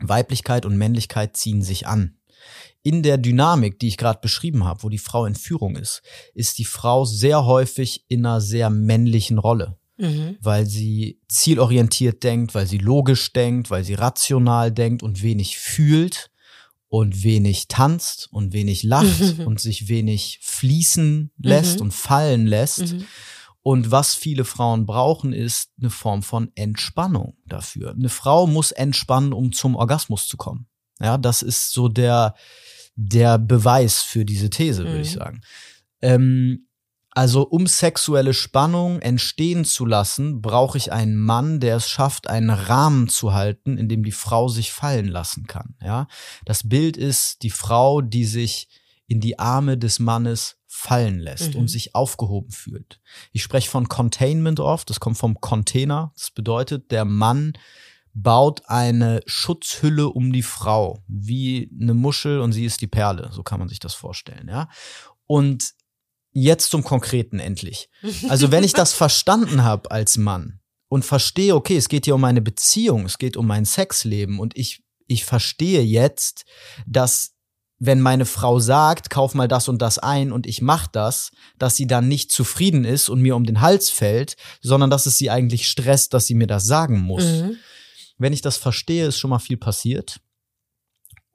Weiblichkeit 0.00 0.64
und 0.64 0.78
Männlichkeit 0.78 1.36
ziehen 1.36 1.62
sich 1.62 1.86
an. 1.86 2.15
In 2.86 3.02
der 3.02 3.18
Dynamik, 3.18 3.80
die 3.80 3.88
ich 3.88 3.96
gerade 3.96 4.20
beschrieben 4.20 4.64
habe, 4.64 4.84
wo 4.84 4.88
die 4.88 4.98
Frau 4.98 5.26
in 5.26 5.34
Führung 5.34 5.74
ist, 5.74 6.02
ist 6.34 6.56
die 6.58 6.64
Frau 6.64 7.04
sehr 7.04 7.44
häufig 7.44 8.04
in 8.06 8.24
einer 8.24 8.40
sehr 8.40 8.70
männlichen 8.70 9.38
Rolle. 9.38 9.76
Mhm. 9.96 10.36
Weil 10.40 10.66
sie 10.66 11.18
zielorientiert 11.26 12.22
denkt, 12.22 12.54
weil 12.54 12.68
sie 12.68 12.78
logisch 12.78 13.32
denkt, 13.32 13.72
weil 13.72 13.82
sie 13.82 13.94
rational 13.94 14.70
denkt 14.70 15.02
und 15.02 15.24
wenig 15.24 15.58
fühlt 15.58 16.30
und 16.86 17.24
wenig 17.24 17.66
tanzt 17.66 18.28
und 18.30 18.52
wenig 18.52 18.84
lacht 18.84 19.40
und 19.44 19.58
sich 19.58 19.88
wenig 19.88 20.38
fließen 20.42 21.32
lässt 21.38 21.80
mhm. 21.80 21.86
und 21.86 21.90
fallen 21.90 22.46
lässt. 22.46 22.92
Mhm. 22.92 23.04
Und 23.62 23.90
was 23.90 24.14
viele 24.14 24.44
Frauen 24.44 24.86
brauchen, 24.86 25.32
ist 25.32 25.72
eine 25.80 25.90
Form 25.90 26.22
von 26.22 26.52
Entspannung 26.54 27.36
dafür. 27.46 27.90
Eine 27.90 28.10
Frau 28.10 28.46
muss 28.46 28.70
entspannen, 28.70 29.32
um 29.32 29.50
zum 29.50 29.74
Orgasmus 29.74 30.28
zu 30.28 30.36
kommen. 30.36 30.68
Ja, 31.00 31.18
das 31.18 31.42
ist 31.42 31.72
so 31.72 31.88
der, 31.88 32.36
der 32.96 33.38
Beweis 33.38 34.02
für 34.02 34.24
diese 34.24 34.50
These, 34.50 34.84
würde 34.84 35.00
ich 35.00 35.14
mhm. 35.14 35.18
sagen. 35.18 35.40
Ähm, 36.02 36.66
also 37.10 37.42
um 37.42 37.66
sexuelle 37.66 38.34
Spannung 38.34 39.00
entstehen 39.00 39.64
zu 39.64 39.86
lassen, 39.86 40.42
brauche 40.42 40.76
ich 40.76 40.92
einen 40.92 41.16
Mann, 41.16 41.60
der 41.60 41.76
es 41.76 41.88
schafft, 41.88 42.28
einen 42.28 42.50
Rahmen 42.50 43.08
zu 43.08 43.32
halten, 43.32 43.78
in 43.78 43.88
dem 43.88 44.04
die 44.04 44.12
Frau 44.12 44.48
sich 44.48 44.70
fallen 44.70 45.08
lassen 45.08 45.46
kann. 45.46 45.76
Ja, 45.82 46.08
das 46.44 46.68
Bild 46.68 46.98
ist 46.98 47.42
die 47.42 47.50
Frau, 47.50 48.02
die 48.02 48.26
sich 48.26 48.68
in 49.06 49.20
die 49.20 49.38
Arme 49.38 49.78
des 49.78 49.98
Mannes 49.98 50.58
fallen 50.66 51.18
lässt 51.18 51.54
mhm. 51.54 51.60
und 51.60 51.68
sich 51.68 51.94
aufgehoben 51.94 52.50
fühlt. 52.50 53.00
Ich 53.32 53.42
spreche 53.42 53.70
von 53.70 53.88
Containment 53.88 54.60
oft, 54.60 54.90
das 54.90 55.00
kommt 55.00 55.16
vom 55.16 55.40
Container. 55.40 56.12
Das 56.16 56.30
bedeutet, 56.30 56.90
der 56.90 57.06
Mann 57.06 57.54
baut 58.18 58.62
eine 58.66 59.20
Schutzhülle 59.26 60.08
um 60.08 60.32
die 60.32 60.42
Frau, 60.42 61.02
wie 61.06 61.70
eine 61.78 61.92
Muschel 61.92 62.40
und 62.40 62.52
sie 62.52 62.64
ist 62.64 62.80
die 62.80 62.86
Perle, 62.86 63.30
so 63.30 63.42
kann 63.42 63.58
man 63.58 63.68
sich 63.68 63.78
das 63.78 63.92
vorstellen, 63.92 64.48
ja. 64.48 64.70
Und 65.26 65.74
jetzt 66.32 66.70
zum 66.70 66.82
Konkreten 66.82 67.38
endlich. 67.38 67.90
Also 68.28 68.50
wenn 68.50 68.64
ich 68.64 68.72
das 68.72 68.92
verstanden 68.94 69.64
habe 69.64 69.90
als 69.90 70.16
Mann 70.16 70.60
und 70.88 71.04
verstehe, 71.04 71.54
okay, 71.54 71.76
es 71.76 71.88
geht 71.88 72.06
hier 72.06 72.14
um 72.14 72.24
eine 72.24 72.40
Beziehung, 72.40 73.04
es 73.04 73.18
geht 73.18 73.36
um 73.36 73.46
mein 73.46 73.66
Sexleben 73.66 74.38
und 74.38 74.56
ich, 74.56 74.82
ich 75.06 75.26
verstehe 75.26 75.82
jetzt, 75.82 76.46
dass 76.86 77.34
wenn 77.78 78.00
meine 78.00 78.24
Frau 78.24 78.58
sagt, 78.60 79.10
kauf 79.10 79.34
mal 79.34 79.48
das 79.48 79.68
und 79.68 79.82
das 79.82 79.98
ein 79.98 80.32
und 80.32 80.46
ich 80.46 80.62
mach 80.62 80.86
das, 80.86 81.32
dass 81.58 81.76
sie 81.76 81.86
dann 81.86 82.08
nicht 82.08 82.32
zufrieden 82.32 82.86
ist 82.86 83.10
und 83.10 83.20
mir 83.20 83.36
um 83.36 83.44
den 83.44 83.60
Hals 83.60 83.90
fällt, 83.90 84.36
sondern 84.62 84.88
dass 84.88 85.04
es 85.04 85.18
sie 85.18 85.28
eigentlich 85.28 85.68
stresst, 85.68 86.14
dass 86.14 86.26
sie 86.26 86.34
mir 86.34 86.46
das 86.46 86.64
sagen 86.64 86.98
muss. 87.00 87.24
Mhm. 87.24 87.56
Wenn 88.18 88.32
ich 88.32 88.42
das 88.42 88.56
verstehe, 88.56 89.06
ist 89.06 89.18
schon 89.18 89.30
mal 89.30 89.38
viel 89.38 89.56
passiert. 89.56 90.20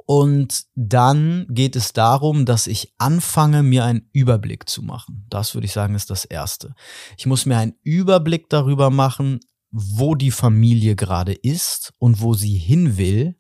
Und 0.06 0.66
dann 0.76 1.46
geht 1.50 1.76
es 1.76 1.94
darum, 1.94 2.46
dass 2.46 2.68
ich 2.68 2.94
anfange, 2.98 3.64
mir 3.64 3.86
einen 3.86 4.10
Überblick 4.12 4.68
zu 4.68 4.82
machen. 4.82 5.26
Das 5.30 5.54
würde 5.54 5.66
ich 5.66 5.74
sagen, 5.74 5.96
ist 5.96 6.10
das 6.10 6.26
Erste. 6.26 6.76
Ich 7.18 7.28
muss 7.28 7.46
mir 7.46 7.58
einen 7.58 7.76
Überblick 7.84 8.50
darüber 8.50 8.90
machen, 8.90 9.40
wo 9.72 10.16
die 10.16 10.32
Familie 10.32 10.96
gerade 10.96 11.34
ist 11.34 11.94
und 11.98 12.20
wo 12.20 12.34
sie 12.34 12.58
hin 12.58 12.98
will, 12.98 13.36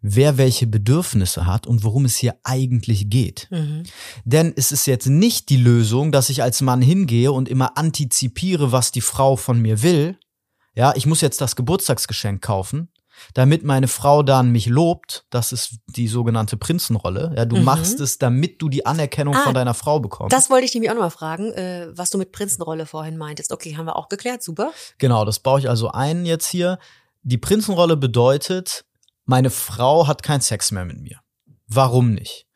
wer 0.00 0.38
welche 0.38 0.66
Bedürfnisse 0.66 1.46
hat 1.46 1.66
und 1.66 1.84
worum 1.84 2.04
es 2.04 2.16
hier 2.16 2.36
eigentlich 2.42 3.10
geht. 3.10 3.48
Mhm. 3.50 3.84
Denn 4.24 4.52
es 4.56 4.72
ist 4.72 4.86
jetzt 4.86 5.06
nicht 5.06 5.48
die 5.48 5.56
Lösung, 5.56 6.10
dass 6.10 6.30
ich 6.30 6.42
als 6.42 6.60
Mann 6.60 6.82
hingehe 6.82 7.32
und 7.32 7.48
immer 7.48 7.76
antizipiere, 7.76 8.72
was 8.72 8.92
die 8.92 9.00
Frau 9.00 9.36
von 9.36 9.60
mir 9.60 9.82
will. 9.82 10.18
Ja, 10.74 10.92
ich 10.96 11.06
muss 11.06 11.20
jetzt 11.20 11.40
das 11.40 11.54
Geburtstagsgeschenk 11.56 12.40
kaufen, 12.42 12.88
damit 13.34 13.62
meine 13.62 13.88
Frau 13.88 14.22
dann 14.22 14.50
mich 14.52 14.66
lobt. 14.66 15.26
Das 15.30 15.52
ist 15.52 15.76
die 15.86 16.08
sogenannte 16.08 16.56
Prinzenrolle. 16.56 17.32
Ja, 17.36 17.44
du 17.44 17.56
Mhm. 17.56 17.64
machst 17.64 18.00
es, 18.00 18.18
damit 18.18 18.60
du 18.62 18.68
die 18.70 18.86
Anerkennung 18.86 19.34
Ah, 19.36 19.42
von 19.44 19.54
deiner 19.54 19.74
Frau 19.74 20.00
bekommst. 20.00 20.32
Das 20.32 20.48
wollte 20.48 20.64
ich 20.64 20.72
nämlich 20.74 20.90
auch 20.90 20.94
noch 20.94 21.02
mal 21.02 21.10
fragen, 21.10 21.52
äh, 21.52 21.88
was 21.92 22.10
du 22.10 22.18
mit 22.18 22.32
Prinzenrolle 22.32 22.86
vorhin 22.86 23.18
meintest. 23.18 23.52
Okay, 23.52 23.76
haben 23.76 23.84
wir 23.86 23.96
auch 23.96 24.08
geklärt, 24.08 24.42
super. 24.42 24.72
Genau, 24.98 25.24
das 25.26 25.40
baue 25.40 25.60
ich 25.60 25.68
also 25.68 25.90
ein 25.90 26.24
jetzt 26.24 26.48
hier. 26.48 26.78
Die 27.22 27.38
Prinzenrolle 27.38 27.96
bedeutet, 27.96 28.84
meine 29.26 29.50
Frau 29.50 30.06
hat 30.08 30.22
keinen 30.22 30.40
Sex 30.40 30.70
mehr 30.72 30.84
mit 30.84 31.00
mir. 31.00 31.20
Warum 31.68 32.14
nicht? 32.14 32.46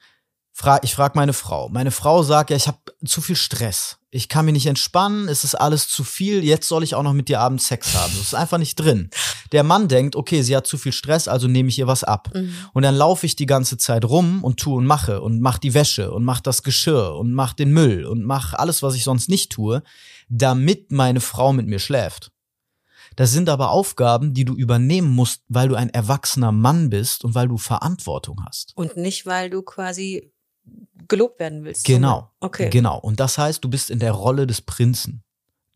Fra 0.52 0.80
ich 0.82 0.94
frage 0.94 1.12
meine 1.18 1.34
Frau. 1.34 1.68
Meine 1.68 1.90
Frau 1.90 2.22
sagt, 2.22 2.48
ja, 2.50 2.56
ich 2.56 2.66
habe 2.66 2.78
zu 3.04 3.20
viel 3.20 3.36
Stress. 3.36 3.98
Ich 4.16 4.30
kann 4.30 4.46
mich 4.46 4.54
nicht 4.54 4.66
entspannen, 4.66 5.28
es 5.28 5.44
ist 5.44 5.54
alles 5.54 5.88
zu 5.88 6.02
viel, 6.02 6.42
jetzt 6.42 6.66
soll 6.66 6.82
ich 6.82 6.94
auch 6.94 7.02
noch 7.02 7.12
mit 7.12 7.28
dir 7.28 7.38
abends 7.38 7.66
Sex 7.66 7.94
haben. 7.94 8.14
Das 8.16 8.28
ist 8.28 8.34
einfach 8.34 8.56
nicht 8.56 8.76
drin. 8.76 9.10
Der 9.52 9.62
Mann 9.62 9.88
denkt, 9.88 10.16
okay, 10.16 10.40
sie 10.40 10.56
hat 10.56 10.66
zu 10.66 10.78
viel 10.78 10.92
Stress, 10.92 11.28
also 11.28 11.48
nehme 11.48 11.68
ich 11.68 11.78
ihr 11.78 11.86
was 11.86 12.02
ab. 12.02 12.30
Mhm. 12.32 12.54
Und 12.72 12.82
dann 12.82 12.94
laufe 12.94 13.26
ich 13.26 13.36
die 13.36 13.44
ganze 13.44 13.76
Zeit 13.76 14.06
rum 14.06 14.42
und 14.42 14.58
tue 14.58 14.76
und 14.76 14.86
mache 14.86 15.20
und 15.20 15.42
mach 15.42 15.58
die 15.58 15.74
Wäsche 15.74 16.12
und 16.12 16.24
mach 16.24 16.40
das 16.40 16.62
Geschirr 16.62 17.14
und 17.14 17.34
mach 17.34 17.52
den 17.52 17.72
Müll 17.72 18.06
und 18.06 18.24
mach 18.24 18.54
alles, 18.54 18.82
was 18.82 18.94
ich 18.94 19.04
sonst 19.04 19.28
nicht 19.28 19.52
tue, 19.52 19.82
damit 20.30 20.92
meine 20.92 21.20
Frau 21.20 21.52
mit 21.52 21.66
mir 21.66 21.78
schläft. 21.78 22.32
Das 23.16 23.32
sind 23.32 23.50
aber 23.50 23.70
Aufgaben, 23.70 24.32
die 24.32 24.46
du 24.46 24.54
übernehmen 24.54 25.10
musst, 25.10 25.42
weil 25.48 25.68
du 25.68 25.74
ein 25.74 25.90
erwachsener 25.90 26.52
Mann 26.52 26.88
bist 26.88 27.22
und 27.22 27.34
weil 27.34 27.48
du 27.48 27.58
Verantwortung 27.58 28.42
hast. 28.46 28.72
Und 28.76 28.96
nicht, 28.96 29.26
weil 29.26 29.50
du 29.50 29.60
quasi 29.60 30.32
gelobt 31.08 31.38
werden 31.38 31.64
willst. 31.64 31.84
Genau. 31.84 32.30
Okay. 32.40 32.70
Genau. 32.70 32.98
Und 32.98 33.20
das 33.20 33.38
heißt, 33.38 33.62
du 33.62 33.68
bist 33.68 33.90
in 33.90 33.98
der 33.98 34.12
Rolle 34.12 34.46
des 34.46 34.62
Prinzen. 34.62 35.22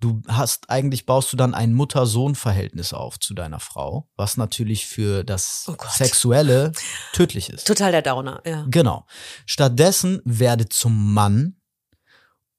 Du 0.00 0.22
hast, 0.28 0.70
eigentlich 0.70 1.04
baust 1.04 1.30
du 1.30 1.36
dann 1.36 1.54
ein 1.54 1.74
Mutter-Sohn-Verhältnis 1.74 2.94
auf 2.94 3.20
zu 3.20 3.34
deiner 3.34 3.60
Frau, 3.60 4.08
was 4.16 4.38
natürlich 4.38 4.86
für 4.86 5.24
das 5.24 5.66
Oh. 5.68 5.76
Sexuelle 5.90 6.72
tödlich 7.12 7.50
ist. 7.50 7.66
Total 7.66 7.92
der 7.92 8.00
Downer, 8.00 8.40
ja. 8.46 8.66
Genau. 8.70 9.04
Stattdessen 9.44 10.22
werde 10.24 10.70
zum 10.70 11.12
Mann 11.12 11.56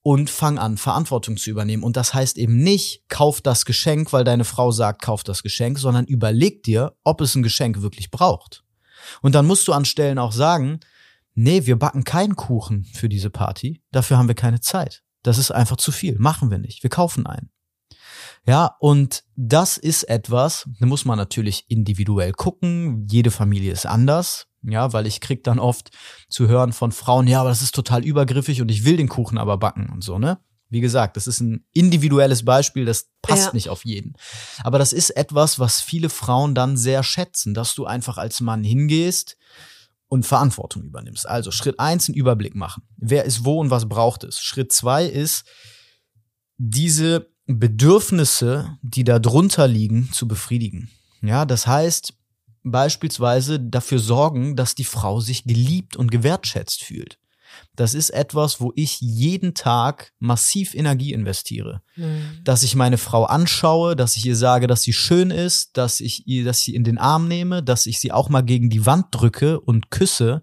und 0.04 0.30
fang 0.30 0.60
an, 0.60 0.78
Verantwortung 0.78 1.38
zu 1.38 1.50
übernehmen. 1.50 1.84
Und 1.84 1.98
das 1.98 2.14
heißt 2.14 2.38
eben 2.38 2.58
nicht, 2.58 3.04
kauf 3.10 3.42
das 3.42 3.66
Geschenk, 3.66 4.14
weil 4.14 4.24
deine 4.24 4.46
Frau 4.46 4.72
sagt, 4.72 5.02
kauf 5.02 5.24
das 5.24 5.42
Geschenk, 5.42 5.80
sondern 5.80 6.06
überleg 6.06 6.62
dir, 6.62 6.96
ob 7.04 7.22
es 7.22 7.34
ein 7.34 7.44
Geschenk 7.44 7.82
wirklich 7.82 8.12
braucht. 8.12 8.64
Und 9.24 9.34
dann 9.34 9.48
musst 9.48 9.68
du 9.68 9.74
an 9.74 9.86
Stellen 9.86 10.20
auch 10.20 10.32
sagen, 10.32 10.80
nee, 11.34 11.66
wir 11.66 11.78
backen 11.78 12.04
keinen 12.04 12.36
Kuchen 12.36 12.86
für 12.86 13.10
diese 13.10 13.30
Party, 13.30 13.82
dafür 13.92 14.18
haben 14.18 14.28
wir 14.28 14.36
keine 14.36 14.62
Zeit. 14.62 15.04
Das 15.24 15.38
ist 15.38 15.52
einfach 15.52 15.78
zu 15.78 15.92
viel, 15.92 16.18
machen 16.20 16.50
wir 16.52 16.58
nicht, 16.58 16.84
wir 16.84 16.90
kaufen 16.90 17.26
einen. 17.28 17.52
Ja, 18.48 18.76
und 18.80 19.24
das 19.36 19.78
ist 19.78 20.04
etwas, 20.04 20.68
da 20.80 20.86
muss 20.88 21.06
man 21.06 21.18
natürlich 21.18 21.66
individuell 21.68 22.32
gucken. 22.32 23.08
Jede 23.10 23.30
Familie 23.30 23.72
ist 23.72 23.86
anders. 23.86 24.48
Ja, 24.64 24.94
weil 24.94 25.08
ich 25.08 25.22
krieg 25.22 25.44
dann 25.44 25.58
oft 25.60 25.90
zu 26.30 26.48
hören 26.48 26.72
von 26.72 26.92
Frauen, 26.92 27.26
ja, 27.28 27.40
aber 27.42 27.50
das 27.50 27.64
ist 27.64 27.74
total 27.74 28.04
übergriffig 28.06 28.62
und 28.62 28.70
ich 28.70 28.86
will 28.86 28.96
den 28.98 29.10
Kuchen 29.10 29.40
aber 29.40 29.58
backen 29.58 29.90
und 29.90 30.04
so, 30.04 30.20
ne? 30.20 30.40
Wie 30.70 30.82
gesagt, 30.82 31.18
das 31.18 31.28
ist 31.28 31.42
ein 31.42 31.66
individuelles 31.74 32.46
Beispiel, 32.46 32.86
das 32.86 33.10
passt 33.22 33.48
Ja. 33.48 33.54
nicht 33.54 33.70
auf 33.70 33.86
jeden. 33.86 34.14
Aber 34.64 34.78
das 34.80 34.94
ist 34.94 35.10
etwas, 35.12 35.60
was 35.60 35.82
viele 35.82 36.10
Frauen 36.10 36.56
dann 36.56 36.78
sehr 36.78 37.04
schätzen, 37.04 37.54
dass 37.54 37.74
du 37.76 37.86
einfach 37.86 38.18
als 38.18 38.40
Mann 38.40 38.64
hingehst 38.64 39.36
und 40.12 40.26
Verantwortung 40.26 40.84
übernimmst. 40.84 41.26
Also 41.26 41.52
Schritt 41.52 41.80
eins, 41.80 42.10
einen 42.10 42.18
Überblick 42.18 42.54
machen. 42.54 42.84
Wer 42.98 43.24
ist 43.24 43.46
wo 43.46 43.62
und 43.62 43.70
was 43.70 43.88
braucht 43.88 44.26
es? 44.26 44.42
Schritt 44.42 44.74
zwei 44.74 45.06
ist, 45.06 45.46
diese 46.58 47.32
Bedürfnisse, 47.48 48.78
die 48.82 49.06
da 49.06 49.20
drunter 49.20 49.70
liegen, 49.70 50.12
zu 50.12 50.28
befriedigen. 50.28 50.90
Ja, 51.22 51.46
das 51.46 51.66
heißt, 51.66 52.14
beispielsweise 52.64 53.62
dafür 53.62 54.00
sorgen, 54.00 54.58
dass 54.58 54.76
die 54.76 54.84
Frau 54.84 55.22
sich 55.22 55.46
geliebt 55.46 55.96
und 55.96 56.12
gewertschätzt 56.12 56.84
fühlt. 56.84 57.18
Das 57.76 57.94
ist 57.94 58.10
etwas, 58.10 58.60
wo 58.62 58.72
ich 58.76 59.00
jeden 59.02 59.54
Tag 59.54 60.12
massiv 60.20 60.74
Energie 60.76 61.14
investiere. 61.14 61.82
Mhm. 61.96 62.40
Dass 62.44 62.64
ich 62.64 62.76
meine 62.76 62.98
Frau 62.98 63.24
anschaue, 63.26 63.96
dass 63.96 64.18
ich 64.18 64.26
ihr 64.26 64.36
sage, 64.36 64.68
dass 64.68 64.84
sie 64.84 64.94
schön 64.94 65.32
ist, 65.32 65.78
dass 65.78 66.00
ich 66.00 66.28
ihr, 66.28 66.46
dass 66.46 66.62
sie 66.62 66.76
in 66.76 66.84
den 66.84 66.98
Arm 66.98 67.28
nehme, 67.28 67.64
dass 67.64 67.86
ich 67.86 68.00
sie 68.00 68.12
auch 68.12 68.30
mal 68.30 68.42
gegen 68.42 68.70
die 68.70 68.86
Wand 68.86 69.08
drücke 69.12 69.60
und 69.60 69.90
küsse 69.92 70.42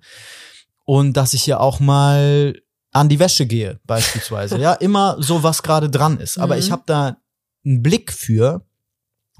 und 0.84 1.16
dass 1.16 1.34
ich 1.34 1.46
ihr 1.46 1.60
auch 1.60 1.80
mal 1.80 2.54
an 2.92 3.08
die 3.08 3.18
Wäsche 3.18 3.46
gehe, 3.46 3.78
beispielsweise. 3.84 4.58
ja, 4.60 4.72
immer 4.72 5.16
so, 5.20 5.42
was 5.42 5.62
gerade 5.62 5.90
dran 5.90 6.18
ist. 6.18 6.38
Aber 6.38 6.54
Mhm. 6.54 6.60
ich 6.60 6.70
habe 6.70 6.82
da 6.86 7.16
einen 7.64 7.82
Blick 7.82 8.12
für, 8.12 8.64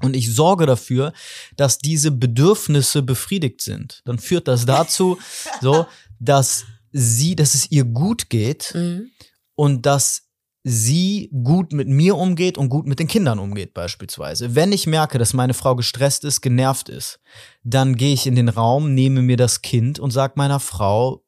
und 0.01 0.15
ich 0.15 0.33
sorge 0.33 0.65
dafür, 0.65 1.11
dass 1.57 1.79
diese 1.79 2.11
Bedürfnisse 2.11 3.01
befriedigt 3.01 3.61
sind. 3.61 4.01
Dann 4.05 4.17
führt 4.17 4.47
das 4.47 4.65
dazu, 4.65 5.17
so, 5.61 5.87
dass 6.21 6.63
sie, 6.91 7.35
dass 7.35 7.53
es 7.53 7.71
ihr 7.71 7.85
gut 7.85 8.29
geht 8.29 8.73
Mhm. 8.75 9.09
und 9.55 9.85
dass 9.85 10.23
sie 10.63 11.29
gut 11.43 11.71
mit 11.71 11.87
mir 11.87 12.17
umgeht 12.17 12.57
und 12.57 12.69
gut 12.69 12.85
mit 12.85 12.99
den 12.99 13.07
Kindern 13.07 13.39
umgeht 13.39 13.73
beispielsweise. 13.73 14.55
Wenn 14.55 14.71
ich 14.73 14.87
merke, 14.87 15.17
dass 15.17 15.33
meine 15.33 15.53
Frau 15.53 15.75
gestresst 15.75 16.25
ist, 16.25 16.41
genervt 16.41 16.89
ist, 16.89 17.19
dann 17.63 17.95
gehe 17.95 18.13
ich 18.13 18.27
in 18.27 18.35
den 18.35 18.49
Raum, 18.49 18.93
nehme 18.93 19.21
mir 19.21 19.37
das 19.37 19.61
Kind 19.61 19.99
und 19.99 20.11
sag 20.11 20.35
meiner 20.35 20.59
Frau, 20.59 21.23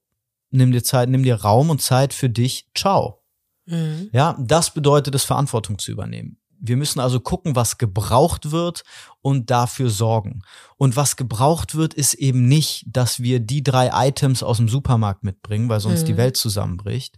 nimm 0.50 0.72
dir 0.74 0.84
Zeit, 0.84 1.08
nimm 1.08 1.24
dir 1.24 1.36
Raum 1.36 1.70
und 1.70 1.82
Zeit 1.82 2.14
für 2.14 2.30
dich, 2.30 2.70
ciao. 2.76 3.24
Mhm. 3.68 4.10
Ja, 4.12 4.38
das 4.40 4.74
bedeutet 4.74 5.16
es, 5.16 5.24
Verantwortung 5.24 5.80
zu 5.80 5.92
übernehmen. 5.92 6.38
Wir 6.64 6.78
müssen 6.78 7.00
also 7.00 7.20
gucken, 7.20 7.56
was 7.56 7.78
gebraucht 7.78 8.52
wird 8.52 8.84
und 9.22 9.50
dafür 9.50 9.90
sorgen. 9.90 10.44
Und 10.78 10.96
was 10.96 11.16
gebraucht 11.16 11.74
wird, 11.76 11.94
ist 11.96 12.14
eben 12.14 12.48
nicht, 12.48 12.86
dass 12.88 13.20
wir 13.22 13.40
die 13.40 13.64
drei 13.64 13.90
Items 14.08 14.44
aus 14.44 14.58
dem 14.58 14.70
Supermarkt 14.70 15.24
mitbringen, 15.24 15.70
weil 15.70 15.80
sonst 15.80 16.04
Mhm. 16.04 16.06
die 16.06 16.18
Welt 16.18 16.38
zusammenbricht, 16.38 17.18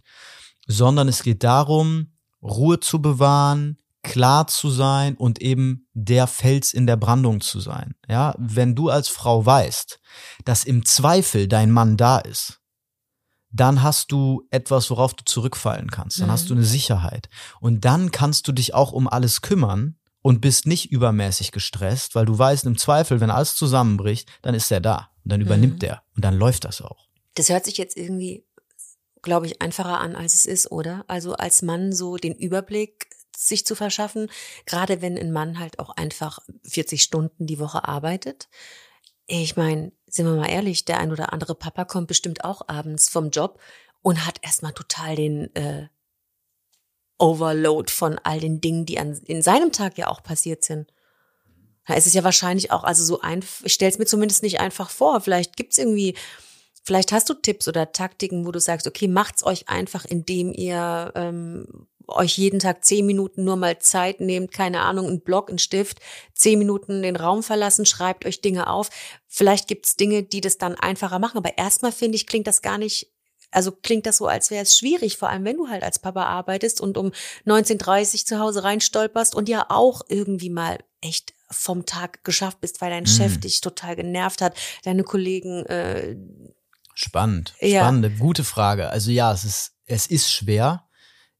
sondern 0.66 1.08
es 1.08 1.22
geht 1.22 1.44
darum, 1.44 2.12
Ruhe 2.42 2.80
zu 2.80 3.00
bewahren, 3.02 3.78
klar 4.02 4.46
zu 4.46 4.70
sein 4.70 5.16
und 5.16 5.40
eben 5.40 5.88
der 5.94 6.26
Fels 6.26 6.72
in 6.74 6.86
der 6.86 6.96
Brandung 6.96 7.40
zu 7.40 7.60
sein. 7.60 7.94
Ja, 8.08 8.34
wenn 8.38 8.74
du 8.74 8.88
als 8.90 9.08
Frau 9.08 9.44
weißt, 9.44 9.98
dass 10.44 10.64
im 10.64 10.84
Zweifel 10.84 11.48
dein 11.48 11.70
Mann 11.70 11.96
da 11.96 12.18
ist, 12.18 12.60
dann 13.56 13.82
hast 13.82 14.10
du 14.10 14.46
etwas, 14.50 14.90
worauf 14.90 15.14
du 15.14 15.24
zurückfallen 15.24 15.90
kannst. 15.90 16.18
Dann 16.20 16.26
Mhm. 16.26 16.32
hast 16.32 16.50
du 16.50 16.54
eine 16.54 16.64
Sicherheit. 16.64 17.28
Und 17.60 17.84
dann 17.84 18.10
kannst 18.10 18.48
du 18.48 18.52
dich 18.52 18.74
auch 18.74 18.92
um 18.92 19.06
alles 19.08 19.42
kümmern 19.42 19.96
und 20.22 20.40
bist 20.40 20.66
nicht 20.66 20.90
übermäßig 20.90 21.52
gestresst, 21.52 22.14
weil 22.14 22.26
du 22.26 22.36
weißt, 22.36 22.64
im 22.64 22.76
Zweifel, 22.78 23.20
wenn 23.20 23.30
alles 23.30 23.54
zusammenbricht, 23.54 24.28
dann 24.42 24.54
ist 24.54 24.70
er 24.72 24.80
da. 24.80 25.10
Und 25.24 25.32
dann 25.32 25.40
übernimmt 25.40 25.82
Mhm. 25.82 25.88
er. 25.88 26.02
Und 26.16 26.24
dann 26.24 26.34
läuft 26.34 26.64
das 26.64 26.82
auch. 26.82 27.06
Das 27.34 27.48
hört 27.48 27.64
sich 27.64 27.78
jetzt 27.78 27.96
irgendwie, 27.96 28.44
glaube 29.22 29.46
ich, 29.46 29.62
einfacher 29.62 30.00
an, 30.00 30.16
als 30.16 30.34
es 30.34 30.46
ist, 30.46 30.70
oder? 30.72 31.04
Also 31.08 31.34
als 31.34 31.62
Mann 31.62 31.92
so 31.92 32.16
den 32.16 32.34
Überblick 32.34 33.06
sich 33.36 33.64
zu 33.66 33.74
verschaffen, 33.74 34.30
gerade 34.66 35.00
wenn 35.02 35.18
ein 35.18 35.32
Mann 35.32 35.58
halt 35.58 35.78
auch 35.78 35.90
einfach 35.90 36.38
40 36.64 37.02
Stunden 37.02 37.46
die 37.46 37.58
Woche 37.58 37.86
arbeitet. 37.86 38.48
Ich 39.26 39.56
meine, 39.56 39.92
sind 40.14 40.26
wir 40.26 40.34
mal 40.34 40.48
ehrlich, 40.48 40.84
der 40.84 41.00
ein 41.00 41.10
oder 41.10 41.32
andere 41.32 41.56
Papa 41.56 41.84
kommt 41.84 42.06
bestimmt 42.06 42.44
auch 42.44 42.68
abends 42.68 43.08
vom 43.08 43.30
Job 43.30 43.60
und 44.00 44.24
hat 44.24 44.38
erstmal 44.42 44.72
total 44.72 45.16
den 45.16 45.54
äh, 45.56 45.88
Overload 47.18 47.90
von 47.90 48.20
all 48.22 48.38
den 48.38 48.60
Dingen, 48.60 48.86
die 48.86 49.00
an, 49.00 49.20
in 49.24 49.42
seinem 49.42 49.72
Tag 49.72 49.98
ja 49.98 50.06
auch 50.06 50.22
passiert 50.22 50.62
sind. 50.62 50.92
Da 51.86 51.94
ist 51.94 52.06
es 52.06 52.14
ja 52.14 52.22
wahrscheinlich 52.22 52.70
auch, 52.70 52.84
also 52.84 53.02
so 53.02 53.20
einfach, 53.22 53.64
ich 53.64 53.74
stelle 53.74 53.90
es 53.90 53.98
mir 53.98 54.06
zumindest 54.06 54.44
nicht 54.44 54.60
einfach 54.60 54.88
vor. 54.88 55.20
Vielleicht 55.20 55.56
gibt's 55.56 55.78
irgendwie, 55.78 56.14
vielleicht 56.84 57.10
hast 57.10 57.28
du 57.28 57.34
Tipps 57.34 57.66
oder 57.66 57.90
Taktiken, 57.90 58.46
wo 58.46 58.52
du 58.52 58.60
sagst, 58.60 58.86
okay, 58.86 59.08
macht's 59.08 59.44
euch 59.44 59.68
einfach, 59.68 60.04
indem 60.04 60.52
ihr 60.52 61.10
ähm, 61.16 61.88
euch 62.08 62.38
jeden 62.38 62.58
Tag 62.58 62.84
zehn 62.84 63.06
Minuten 63.06 63.44
nur 63.44 63.56
mal 63.56 63.78
Zeit 63.78 64.20
nehmt, 64.20 64.52
keine 64.52 64.80
Ahnung, 64.80 65.06
einen 65.08 65.20
Block, 65.20 65.48
einen 65.48 65.58
Stift, 65.58 65.98
zehn 66.34 66.58
Minuten 66.58 67.02
den 67.02 67.16
Raum 67.16 67.42
verlassen, 67.42 67.86
schreibt 67.86 68.26
euch 68.26 68.40
Dinge 68.40 68.68
auf. 68.68 68.90
Vielleicht 69.26 69.68
gibt's 69.68 69.96
Dinge, 69.96 70.22
die 70.22 70.40
das 70.40 70.58
dann 70.58 70.74
einfacher 70.74 71.18
machen. 71.18 71.38
Aber 71.38 71.56
erstmal 71.58 71.92
finde 71.92 72.16
ich, 72.16 72.26
klingt 72.26 72.46
das 72.46 72.62
gar 72.62 72.78
nicht 72.78 73.10
also 73.50 73.70
klingt 73.70 74.04
das 74.06 74.16
so, 74.16 74.26
als 74.26 74.50
wäre 74.50 74.64
es 74.64 74.76
schwierig, 74.76 75.16
vor 75.16 75.28
allem 75.28 75.44
wenn 75.44 75.56
du 75.56 75.68
halt 75.68 75.84
als 75.84 76.00
Papa 76.00 76.24
arbeitest 76.24 76.80
und 76.80 76.98
um 76.98 77.12
19.30 77.46 78.26
zu 78.26 78.40
Hause 78.40 78.64
reinstolperst 78.64 79.36
und 79.36 79.48
ja 79.48 79.66
auch 79.68 80.02
irgendwie 80.08 80.50
mal 80.50 80.78
echt 81.00 81.34
vom 81.50 81.86
Tag 81.86 82.24
geschafft 82.24 82.60
bist, 82.60 82.80
weil 82.80 82.90
dein 82.90 83.04
Mhm. 83.04 83.08
Chef 83.08 83.38
dich 83.38 83.60
total 83.60 83.94
genervt 83.94 84.40
hat, 84.40 84.56
deine 84.82 85.04
Kollegen 85.04 85.64
äh, 85.66 86.16
Spannend, 86.94 87.54
Ja. 87.60 87.82
spannende, 87.82 88.10
gute 88.10 88.44
Frage. 88.44 88.88
Also 88.90 89.10
ja, 89.10 89.32
es 89.32 89.44
ist, 89.44 89.72
es 89.86 90.06
ist 90.06 90.30
schwer. 90.32 90.88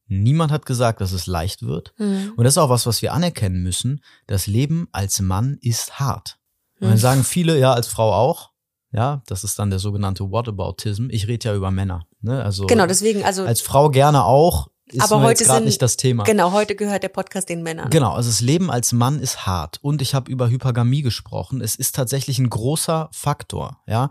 Niemand 0.07 0.51
hat 0.51 0.65
gesagt, 0.65 1.01
dass 1.01 1.11
es 1.11 1.25
leicht 1.27 1.63
wird. 1.63 1.93
hm, 1.97 2.33
Und 2.35 2.43
das 2.43 2.53
ist 2.53 2.57
auch 2.57 2.69
was, 2.69 2.85
was 2.85 3.01
wir 3.01 3.13
anerkennen 3.13 3.63
müssen. 3.63 4.01
Das 4.27 4.45
Leben 4.47 4.87
als 4.91 5.19
Mann 5.19 5.57
ist 5.61 5.99
hart. 5.99 6.37
Und 6.79 6.85
Hm. 6.85 6.89
dann 6.89 6.97
sagen 6.97 7.23
viele, 7.23 7.57
ja, 7.59 7.73
als 7.73 7.87
Frau 7.87 8.13
auch. 8.13 8.51
Ja, 8.91 9.23
das 9.27 9.43
ist 9.43 9.59
dann 9.59 9.69
der 9.71 9.79
sogenannte 9.79 10.23
Whataboutism. 10.31 11.07
Ich 11.09 11.27
rede 11.27 11.49
ja 11.49 11.55
über 11.55 11.69
Männer. 11.71 12.05
Ne? 12.21 12.41
Also 12.43 12.65
genau, 12.65 12.85
deswegen, 12.85 13.23
also 13.25 13.43
als 13.43 13.59
Frau 13.61 13.89
gerne 13.89 14.23
auch. 14.23 14.69
Ist 14.87 15.01
Aber 15.01 15.21
heute 15.23 15.43
gerade 15.43 15.65
nicht 15.65 15.81
das 15.81 15.97
Thema. 15.97 16.23
genau, 16.23 16.51
heute 16.51 16.75
gehört 16.75 17.01
der 17.01 17.09
Podcast 17.09 17.49
den 17.49 17.63
Männern. 17.63 17.89
Genau, 17.89 18.13
also 18.13 18.29
das 18.29 18.39
Leben 18.39 18.69
als 18.69 18.93
Mann 18.93 19.19
ist 19.19 19.47
hart 19.47 19.79
und 19.81 19.99
ich 20.01 20.13
habe 20.13 20.31
über 20.31 20.47
Hypergamie 20.47 21.01
gesprochen. 21.01 21.59
Es 21.59 21.75
ist 21.75 21.95
tatsächlich 21.95 22.37
ein 22.37 22.49
großer 22.51 23.09
Faktor, 23.11 23.81
ja. 23.87 24.09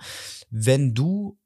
Wenn 0.51 0.93
du 0.93 1.39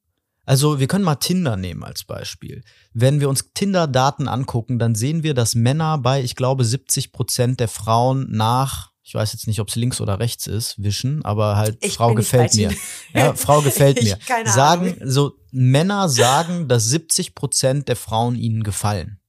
also 0.48 0.80
wir 0.80 0.86
können 0.86 1.04
mal 1.04 1.16
Tinder 1.16 1.58
nehmen 1.58 1.84
als 1.84 2.04
Beispiel. 2.04 2.64
Wenn 2.94 3.20
wir 3.20 3.28
uns 3.28 3.52
Tinder-Daten 3.52 4.28
angucken, 4.28 4.78
dann 4.78 4.94
sehen 4.94 5.22
wir, 5.22 5.34
dass 5.34 5.54
Männer 5.54 5.98
bei, 5.98 6.22
ich 6.22 6.36
glaube, 6.36 6.64
70 6.64 7.12
Prozent 7.12 7.60
der 7.60 7.68
Frauen 7.68 8.26
nach, 8.30 8.90
ich 9.02 9.12
weiß 9.12 9.34
jetzt 9.34 9.46
nicht, 9.46 9.60
ob 9.60 9.68
es 9.68 9.76
links 9.76 10.00
oder 10.00 10.20
rechts 10.20 10.46
ist, 10.46 10.82
wischen, 10.82 11.22
aber 11.22 11.56
halt 11.56 11.76
Ich 11.82 11.92
Frau 11.92 12.14
gefällt 12.14 12.54
mir. 12.54 12.72
Ja, 13.12 13.34
Frau 13.34 13.60
gefällt 13.60 14.02
mir. 14.02 14.16
sagen, 14.46 14.96
so 15.04 15.34
Männer 15.50 16.08
sagen, 16.08 16.66
dass 16.66 16.86
70 16.86 17.34
Prozent 17.34 17.88
der 17.88 17.96
Frauen 17.96 18.34
ihnen 18.34 18.62
gefallen. 18.62 19.20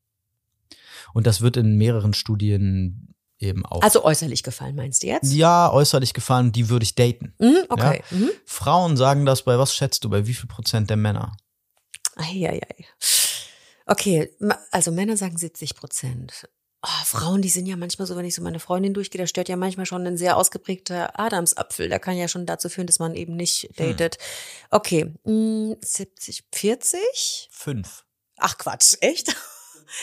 Und 1.14 1.28
das 1.28 1.42
wird 1.42 1.58
in 1.58 1.76
mehreren 1.76 2.14
Studien 2.14 3.09
eben 3.40 3.66
auch 3.66 3.82
Also 3.82 4.04
äußerlich 4.04 4.44
gefallen, 4.44 4.76
meinst 4.76 5.04
du 5.04 5.08
jetzt? 5.08 5.32
ja, 5.34 5.72
äußerlich 5.72 6.14
gefallen, 6.14 6.52
die 6.52 6.70
würde 6.70 6.84
ich 6.84 6.96
daten. 6.96 7.34
Mhm, 7.40 7.66
okay. 7.70 8.04
Mhm. 8.12 8.30
Frauen 8.46 8.98
sagen 8.98 9.26
das 9.26 9.44
bei 9.44 9.58
was 9.58 9.74
schätzt 9.76 10.04
du, 10.04 10.10
bei 10.10 10.28
wie 10.28 10.34
viel 10.34 10.48
Prozent 10.48 10.90
der 10.90 10.98
Männer? 10.98 11.36
Eieiei. 12.16 12.60
Okay, 13.86 14.30
also 14.72 14.92
Männer 14.92 15.18
sagen 15.18 15.38
70 15.38 15.76
Prozent. 15.76 16.48
Oh, 16.82 17.04
Frauen, 17.06 17.42
die 17.42 17.50
sind 17.50 17.66
ja 17.66 17.76
manchmal 17.76 18.08
so, 18.08 18.16
wenn 18.16 18.24
ich 18.24 18.36
so 18.36 18.42
meine 18.42 18.60
Freundin 18.60 18.94
durchgehe, 18.94 19.20
da 19.20 19.28
stört 19.28 19.50
ja 19.50 19.58
manchmal 19.58 19.86
schon 19.86 20.06
ein 20.08 20.16
sehr 20.16 20.38
ausgeprägter 20.38 21.20
Adamsapfel. 21.20 21.90
Der 21.90 22.00
kann 22.00 22.16
ja 22.16 22.30
schon 22.30 22.46
dazu 22.46 22.70
führen, 22.70 22.88
dass 22.88 23.00
man 23.00 23.16
eben 23.16 23.36
nicht 23.36 23.64
Hm. 23.64 23.98
datet. 23.98 24.18
Okay, 24.70 25.14
mh, 25.26 25.76
70, 25.84 26.44
40? 26.54 27.50
Fünf. 27.52 28.06
Ach 28.38 28.58
Quatsch, 28.58 28.96
echt? 29.02 29.36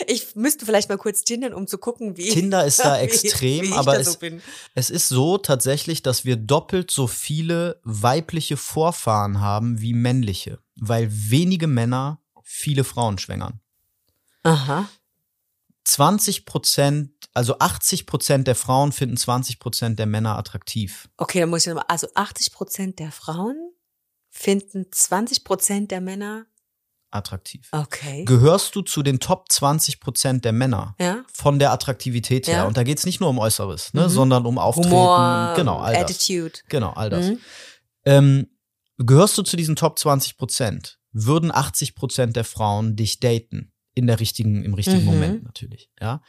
Ich 0.06 0.34
müsste 0.34 0.66
vielleicht 0.66 0.88
mal 0.88 0.98
kurz 0.98 1.22
tindern, 1.22 1.54
um 1.54 1.66
zu 1.66 1.78
gucken, 1.78 2.16
wie. 2.16 2.28
Tinder 2.30 2.64
ist 2.64 2.78
da 2.84 2.96
wie- 2.96 3.02
extrem, 3.04 3.62
wie 3.62 3.68
ich 3.68 3.74
aber 3.74 3.94
da 3.94 4.00
es, 4.00 4.12
so 4.12 4.18
bin. 4.18 4.42
es 4.74 4.90
ist 4.90 5.08
so 5.08 5.38
tatsächlich, 5.38 6.02
dass 6.02 6.24
wir 6.24 6.36
doppelt 6.36 6.90
so 6.90 7.06
viele 7.06 7.80
weibliche 7.84 8.56
Vorfahren 8.56 9.40
haben 9.40 9.80
wie 9.80 9.92
männliche, 9.94 10.58
weil 10.76 11.08
wenige 11.10 11.66
Männer 11.66 12.20
viele 12.42 12.84
Frauen 12.84 13.18
schwängern. 13.18 13.60
Aha. 14.42 14.88
20 15.84 16.46
Prozent, 16.46 17.12
also 17.32 17.58
80 17.60 18.06
Prozent 18.06 18.46
der 18.48 18.56
Frauen 18.56 18.90
finden 18.92 19.16
20 19.16 19.60
Prozent 19.60 19.98
der 19.98 20.06
Männer 20.06 20.36
attraktiv. 20.36 21.08
Okay, 21.16 21.40
dann 21.40 21.48
muss 21.50 21.62
ich 21.62 21.68
nochmal. 21.68 21.84
Also 21.88 22.08
80 22.14 22.52
Prozent 22.52 22.98
der 22.98 23.12
Frauen 23.12 23.56
finden 24.30 24.86
20 24.90 25.44
Prozent 25.44 25.90
der 25.92 26.00
Männer. 26.00 26.46
Attraktiv. 27.16 27.68
Okay. 27.72 28.24
Gehörst 28.24 28.74
du 28.76 28.82
zu 28.82 29.02
den 29.02 29.18
Top 29.20 29.46
20 29.50 30.00
Prozent 30.00 30.44
der 30.44 30.52
Männer? 30.52 30.94
ja. 31.00 31.22
von 31.32 31.58
der 31.58 31.72
Attraktivität 31.72 32.46
her. 32.46 32.56
Ja. 32.58 32.64
Und 32.66 32.76
da 32.76 32.82
geht's 32.82 33.04
nicht 33.06 33.20
nur 33.20 33.28
um 33.30 33.38
Äußeres, 33.38 33.92
ne, 33.94 34.04
Mhm. 34.04 34.08
sondern 34.08 34.46
um 34.46 34.58
Auftreten. 34.58 34.90
Humor, 34.90 35.52
genau, 35.56 35.78
all 35.78 35.94
das. 35.94 36.02
Attitude. 36.02 36.52
Genau, 36.68 36.90
all 36.92 37.10
das. 37.10 37.26
Mhm. 37.26 37.38
Ähm, 38.04 38.46
gehörst 38.98 39.36
du 39.38 39.42
zu 39.42 39.56
diesen 39.56 39.76
Top 39.76 39.98
20 39.98 40.36
Prozent, 40.36 40.98
würden 41.12 41.50
80 41.54 41.94
Prozent 41.94 42.36
der 42.36 42.44
Frauen 42.44 42.96
dich 42.96 43.20
daten. 43.20 43.72
In 43.94 44.06
der 44.06 44.20
richtigen, 44.20 44.62
im 44.62 44.74
richtigen 44.74 44.98
Mhm. 45.00 45.04
Moment 45.06 45.44
natürlich, 45.44 45.90
ja. 46.00 46.20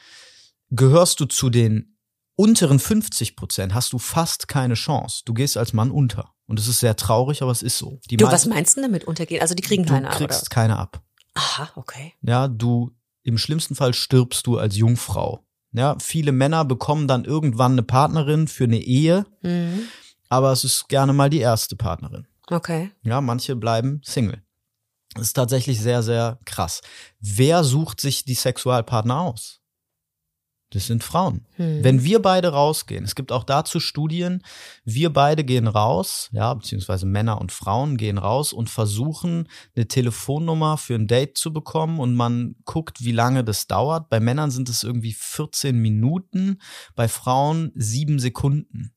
Gehörst 0.70 1.20
du 1.20 1.26
zu 1.26 1.50
den 1.50 1.97
unteren 2.38 2.80
50 2.80 3.36
Prozent, 3.36 3.74
hast 3.74 3.92
du 3.92 3.98
fast 4.00 4.48
keine 4.48 4.76
Chance. 4.76 5.24
Du 5.26 5.34
gehst 5.34 5.58
als 5.58 5.74
Mann 5.74 5.92
unter. 5.92 6.34
Und 6.46 6.58
es 6.60 6.70
ist 6.70 6.80
sehr 6.80 6.96
traurig, 6.96 7.42
aber 7.42 7.52
es 7.52 7.62
ist 7.62 7.78
so. 7.78 8.00
Die 8.10 8.16
Du, 8.16 8.26
was 8.28 8.46
meinst 8.46 8.78
du 8.78 8.82
damit 8.82 9.04
untergehen? 9.04 9.42
Also 9.42 9.54
die 9.54 9.64
kriegen 9.64 9.84
du 9.84 9.90
keine 9.90 10.08
ab, 10.10 10.16
kriegst 10.16 10.44
oder? 10.44 10.50
keine 10.50 10.78
ab. 10.78 11.02
Aha, 11.34 11.70
okay. 11.76 12.14
Ja, 12.22 12.48
du, 12.48 12.92
im 13.24 13.38
schlimmsten 13.38 13.76
Fall 13.76 13.94
stirbst 13.94 14.48
du 14.48 14.58
als 14.58 14.78
Jungfrau. 14.78 15.44
Ja, 15.74 15.98
viele 16.00 16.32
Männer 16.32 16.64
bekommen 16.64 17.08
dann 17.10 17.26
irgendwann 17.26 17.74
eine 17.74 17.84
Partnerin 17.84 18.48
für 18.48 18.64
eine 18.64 18.80
Ehe, 18.80 19.26
Mhm. 19.42 19.82
aber 20.30 20.52
es 20.54 20.64
ist 20.64 20.88
gerne 20.88 21.12
mal 21.14 21.30
die 21.30 21.40
erste 21.40 21.76
Partnerin. 21.76 22.26
Okay. 22.48 22.92
Ja, 23.04 23.20
manche 23.20 23.56
bleiben 23.58 24.00
Single. 24.06 24.42
Das 25.16 25.28
ist 25.28 25.34
tatsächlich 25.34 25.82
sehr, 25.82 26.02
sehr 26.04 26.40
krass. 26.46 26.82
Wer 27.20 27.64
sucht 27.66 28.00
sich 28.00 28.24
die 28.24 28.36
Sexualpartner 28.36 29.20
aus? 29.20 29.60
Das 30.72 30.86
sind 30.86 31.01
Frauen. 31.01 31.45
Hm. 31.55 31.82
Wenn 31.84 32.03
wir 32.03 32.22
beide 32.22 32.49
rausgehen, 32.49 33.05
es 33.05 33.15
gibt 33.15 33.32
auch 33.32 33.45
dazu 33.45 33.80
Studien, 33.80 34.43
wir 34.84 35.13
beide 35.13 35.45
gehen 35.45 35.68
raus, 35.68 36.28
ja, 36.34 36.53
beziehungsweise 36.53 37.05
Männer 37.05 37.39
und 37.39 37.53
Frauen 37.53 37.95
gehen 37.95 38.18
raus 38.18 38.51
und 38.51 38.70
versuchen, 38.70 39.47
eine 39.78 39.88
Telefonnummer 39.88 40.78
für 40.78 40.95
ein 40.95 41.07
Date 41.07 41.38
zu 41.38 41.53
bekommen 41.53 41.99
und 42.01 42.15
man 42.15 42.55
guckt, 42.65 43.01
wie 43.05 43.13
lange 43.13 43.45
das 43.45 43.68
dauert. 43.68 44.09
Bei 44.09 44.20
Männern 44.20 44.51
sind 44.51 44.68
es 44.68 44.84
irgendwie 44.84 45.13
14 45.13 45.78
Minuten, 45.78 46.59
bei 46.95 47.07
Frauen 47.07 47.72
sieben 47.76 48.20
Sekunden 48.20 48.91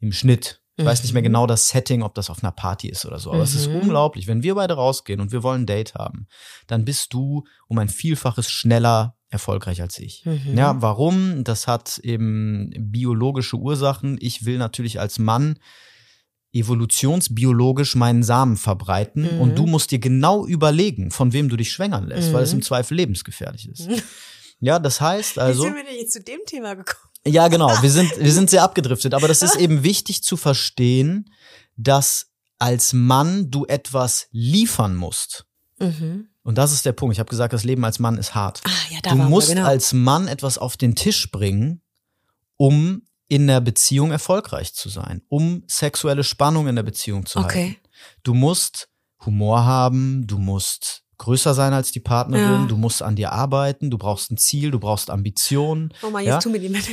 im 0.00 0.10
Schnitt. 0.12 0.60
Ich 0.76 0.84
weiß 0.86 1.02
nicht 1.04 1.12
mehr 1.12 1.20
Mhm. 1.22 1.26
genau 1.26 1.46
das 1.46 1.68
Setting, 1.68 2.02
ob 2.02 2.14
das 2.14 2.30
auf 2.30 2.42
einer 2.42 2.50
Party 2.50 2.88
ist 2.88 3.04
oder 3.04 3.18
so, 3.20 3.30
aber 3.30 3.42
es 3.44 3.54
ist 3.54 3.68
Mhm. 3.68 3.76
unglaublich. 3.76 4.26
Wenn 4.26 4.42
wir 4.42 4.56
beide 4.56 4.74
rausgehen 4.74 5.20
und 5.20 5.30
wir 5.30 5.42
wollen 5.44 5.62
ein 5.62 5.66
Date 5.66 5.94
haben, 5.94 6.26
dann 6.66 6.84
bist 6.84 7.12
du 7.12 7.44
um 7.68 7.78
ein 7.78 7.88
Vielfaches 7.90 8.50
schneller 8.50 9.14
erfolgreich 9.32 9.80
als 9.80 9.98
ich. 9.98 10.24
Mhm. 10.24 10.56
Ja, 10.56 10.80
warum? 10.82 11.42
Das 11.42 11.66
hat 11.66 11.98
eben 11.98 12.70
biologische 12.78 13.56
Ursachen. 13.56 14.18
Ich 14.20 14.44
will 14.44 14.58
natürlich 14.58 15.00
als 15.00 15.18
Mann 15.18 15.58
evolutionsbiologisch 16.54 17.94
meinen 17.96 18.22
Samen 18.22 18.56
verbreiten 18.56 19.22
Mhm. 19.34 19.40
und 19.40 19.58
du 19.58 19.66
musst 19.66 19.90
dir 19.90 19.98
genau 19.98 20.46
überlegen, 20.46 21.10
von 21.10 21.32
wem 21.32 21.48
du 21.48 21.56
dich 21.56 21.72
schwängern 21.72 22.06
lässt, 22.06 22.32
weil 22.32 22.42
es 22.44 22.52
Mhm. 22.52 22.58
im 22.58 22.62
Zweifel 22.62 22.94
lebensgefährlich 22.96 23.68
ist. 23.68 23.88
Ja, 24.60 24.78
das 24.78 25.00
heißt 25.00 25.38
also. 25.38 25.62
Wie 25.64 25.66
sind 25.68 25.76
wir 25.76 25.84
denn 25.84 25.96
jetzt 25.98 26.12
zu 26.12 26.20
dem 26.22 26.40
Thema 26.46 26.74
gekommen? 26.74 27.08
Ja, 27.26 27.48
genau. 27.48 27.68
Wir 27.82 27.90
sind, 27.90 28.10
wir 28.18 28.32
sind 28.32 28.50
sehr 28.50 28.62
abgedriftet. 28.62 29.14
Aber 29.14 29.28
das 29.28 29.42
ist 29.42 29.56
eben 29.56 29.82
wichtig 29.82 30.22
zu 30.22 30.36
verstehen, 30.36 31.30
dass 31.76 32.28
als 32.58 32.92
Mann 32.92 33.50
du 33.50 33.64
etwas 33.66 34.28
liefern 34.30 34.94
musst. 34.94 35.46
Mhm. 35.80 36.28
Und 36.42 36.58
das 36.58 36.72
ist 36.72 36.84
der 36.84 36.92
Punkt. 36.92 37.14
Ich 37.14 37.20
habe 37.20 37.30
gesagt, 37.30 37.52
das 37.52 37.64
Leben 37.64 37.84
als 37.84 37.98
Mann 37.98 38.18
ist 38.18 38.34
hart. 38.34 38.60
Ah, 38.64 38.70
ja, 38.90 38.98
da 39.02 39.10
du 39.10 39.16
musst 39.16 39.48
wir, 39.48 39.56
genau. 39.56 39.68
als 39.68 39.92
Mann 39.92 40.28
etwas 40.28 40.58
auf 40.58 40.76
den 40.76 40.94
Tisch 40.96 41.30
bringen, 41.30 41.82
um 42.56 43.02
in 43.28 43.46
der 43.46 43.60
Beziehung 43.60 44.10
erfolgreich 44.10 44.74
zu 44.74 44.88
sein, 44.88 45.22
um 45.28 45.62
sexuelle 45.66 46.24
Spannung 46.24 46.66
in 46.66 46.76
der 46.76 46.82
Beziehung 46.82 47.26
zu 47.26 47.40
halten. 47.40 47.50
Okay. 47.50 47.78
Du 48.24 48.34
musst 48.34 48.88
Humor 49.24 49.64
haben, 49.64 50.26
du 50.26 50.38
musst 50.38 51.04
größer 51.22 51.54
sein 51.54 51.72
als 51.72 51.92
die 51.92 52.00
Partnerin, 52.00 52.62
Ja. 52.62 52.66
du 52.66 52.76
musst 52.76 53.02
an 53.02 53.16
dir 53.16 53.32
arbeiten, 53.32 53.90
du 53.90 53.96
brauchst 53.98 54.30
ein 54.30 54.36
Ziel, 54.36 54.70
du 54.70 54.78
brauchst 54.78 55.08
Ambitionen. 55.10 55.94
Oh 56.02 56.10
Mann, 56.10 56.22
jetzt 56.24 56.28
Ja? 56.32 56.38
tun 56.40 56.52
mir 56.52 56.58
die 56.60 56.68
Männer. 56.68 56.84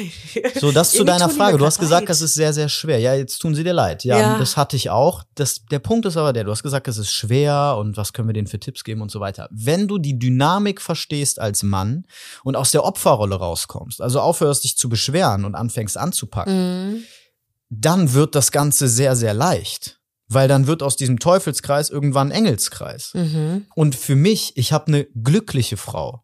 So, 0.59 0.71
das 0.71 0.91
zu 0.91 1.03
deiner 1.03 1.29
Frage. 1.29 1.57
Du 1.57 1.65
hast 1.65 1.79
gesagt, 1.79 2.03
leid. 2.03 2.09
das 2.09 2.21
ist 2.21 2.35
sehr, 2.35 2.53
sehr 2.53 2.69
schwer. 2.69 2.99
Ja, 2.99 3.13
jetzt 3.15 3.39
tun 3.39 3.55
sie 3.55 3.63
dir 3.63 3.73
leid. 3.73 4.03
Ja, 4.03 4.17
Ja. 4.19 4.37
das 4.37 4.55
hatte 4.55 4.75
ich 4.75 4.89
auch. 4.89 5.23
Das, 5.35 5.65
der 5.65 5.79
Punkt 5.79 6.05
ist 6.05 6.15
aber 6.17 6.31
der, 6.33 6.43
du 6.43 6.51
hast 6.51 6.63
gesagt, 6.63 6.87
es 6.87 6.97
ist 6.97 7.11
schwer 7.11 7.75
und 7.77 7.97
was 7.97 8.13
können 8.13 8.27
wir 8.29 8.33
denen 8.33 8.47
für 8.47 8.59
Tipps 8.59 8.83
geben 8.83 9.01
und 9.01 9.11
so 9.11 9.19
weiter. 9.19 9.49
Wenn 9.51 9.87
du 9.87 9.97
die 9.97 10.17
Dynamik 10.19 10.81
verstehst 10.81 11.39
als 11.39 11.63
Mann 11.63 12.05
und 12.43 12.55
aus 12.55 12.71
der 12.71 12.83
Opferrolle 12.85 13.35
rauskommst, 13.35 14.01
also 14.01 14.19
aufhörst 14.21 14.63
dich 14.63 14.77
zu 14.77 14.89
beschweren 14.89 15.43
und 15.45 15.55
anfängst 15.55 15.97
anzupacken, 15.97 16.89
Mhm. 16.91 17.03
dann 17.69 18.13
wird 18.13 18.35
das 18.35 18.51
Ganze 18.51 18.87
sehr, 18.87 19.15
sehr 19.15 19.33
leicht. 19.33 19.98
Weil 20.29 20.47
dann 20.47 20.67
wird 20.67 20.83
aus 20.83 20.95
diesem 20.95 21.19
Teufelskreis 21.19 21.89
irgendwann 21.89 22.29
ein 22.29 22.37
Engelskreis. 22.37 23.13
Mhm. 23.13 23.65
Und 23.75 23.95
für 23.95 24.15
mich, 24.15 24.53
ich 24.55 24.71
habe 24.71 24.87
eine 24.87 25.05
glückliche 25.05 25.75
Frau. 25.75 26.23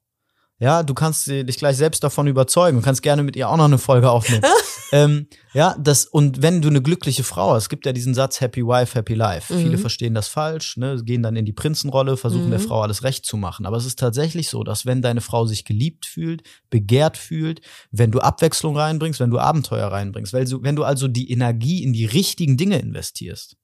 Ja, 0.57 0.83
du 0.83 0.93
kannst 0.93 1.27
dich 1.27 1.57
gleich 1.57 1.75
selbst 1.75 2.01
davon 2.01 2.27
überzeugen 2.27 2.77
und 2.77 2.83
kannst 2.83 3.01
gerne 3.01 3.23
mit 3.23 3.35
ihr 3.35 3.49
auch 3.49 3.57
noch 3.57 3.65
eine 3.65 3.77
Folge 3.77 4.09
aufnehmen. 4.09 4.43
ähm, 4.93 5.27
ja, 5.53 5.75
das, 5.77 6.05
und 6.05 6.41
wenn 6.41 6.61
du 6.61 6.69
eine 6.69 6.81
glückliche 6.81 7.25
Frau 7.25 7.53
hast, 7.53 7.63
es 7.63 7.69
gibt 7.69 7.85
ja 7.85 7.91
diesen 7.91 8.13
Satz 8.13 8.39
Happy 8.39 8.65
Wife, 8.65 8.95
Happy 8.95 9.15
Life. 9.15 9.53
Mhm. 9.53 9.59
Viele 9.59 9.77
verstehen 9.77 10.13
das 10.13 10.29
falsch, 10.29 10.77
ne, 10.77 11.01
gehen 11.03 11.23
dann 11.23 11.35
in 11.35 11.43
die 11.43 11.51
Prinzenrolle, 11.51 12.15
versuchen 12.15 12.45
mhm. 12.45 12.51
der 12.51 12.61
Frau 12.61 12.81
alles 12.81 13.03
recht 13.03 13.25
zu 13.25 13.35
machen. 13.35 13.65
Aber 13.65 13.75
es 13.75 13.85
ist 13.85 13.99
tatsächlich 13.99 14.47
so, 14.47 14.63
dass 14.63 14.85
wenn 14.85 15.01
deine 15.01 15.19
Frau 15.19 15.45
sich 15.45 15.65
geliebt 15.65 16.05
fühlt, 16.05 16.43
begehrt 16.69 17.17
fühlt, 17.17 17.59
wenn 17.91 18.11
du 18.11 18.19
Abwechslung 18.19 18.77
reinbringst, 18.77 19.19
wenn 19.19 19.31
du 19.31 19.39
Abenteuer 19.39 19.87
reinbringst, 19.87 20.31
weil 20.31 20.45
du, 20.45 20.63
wenn 20.63 20.77
du 20.77 20.85
also 20.85 21.09
die 21.09 21.31
Energie 21.31 21.83
in 21.83 21.91
die 21.91 22.05
richtigen 22.05 22.55
Dinge 22.55 22.79
investierst, 22.79 23.57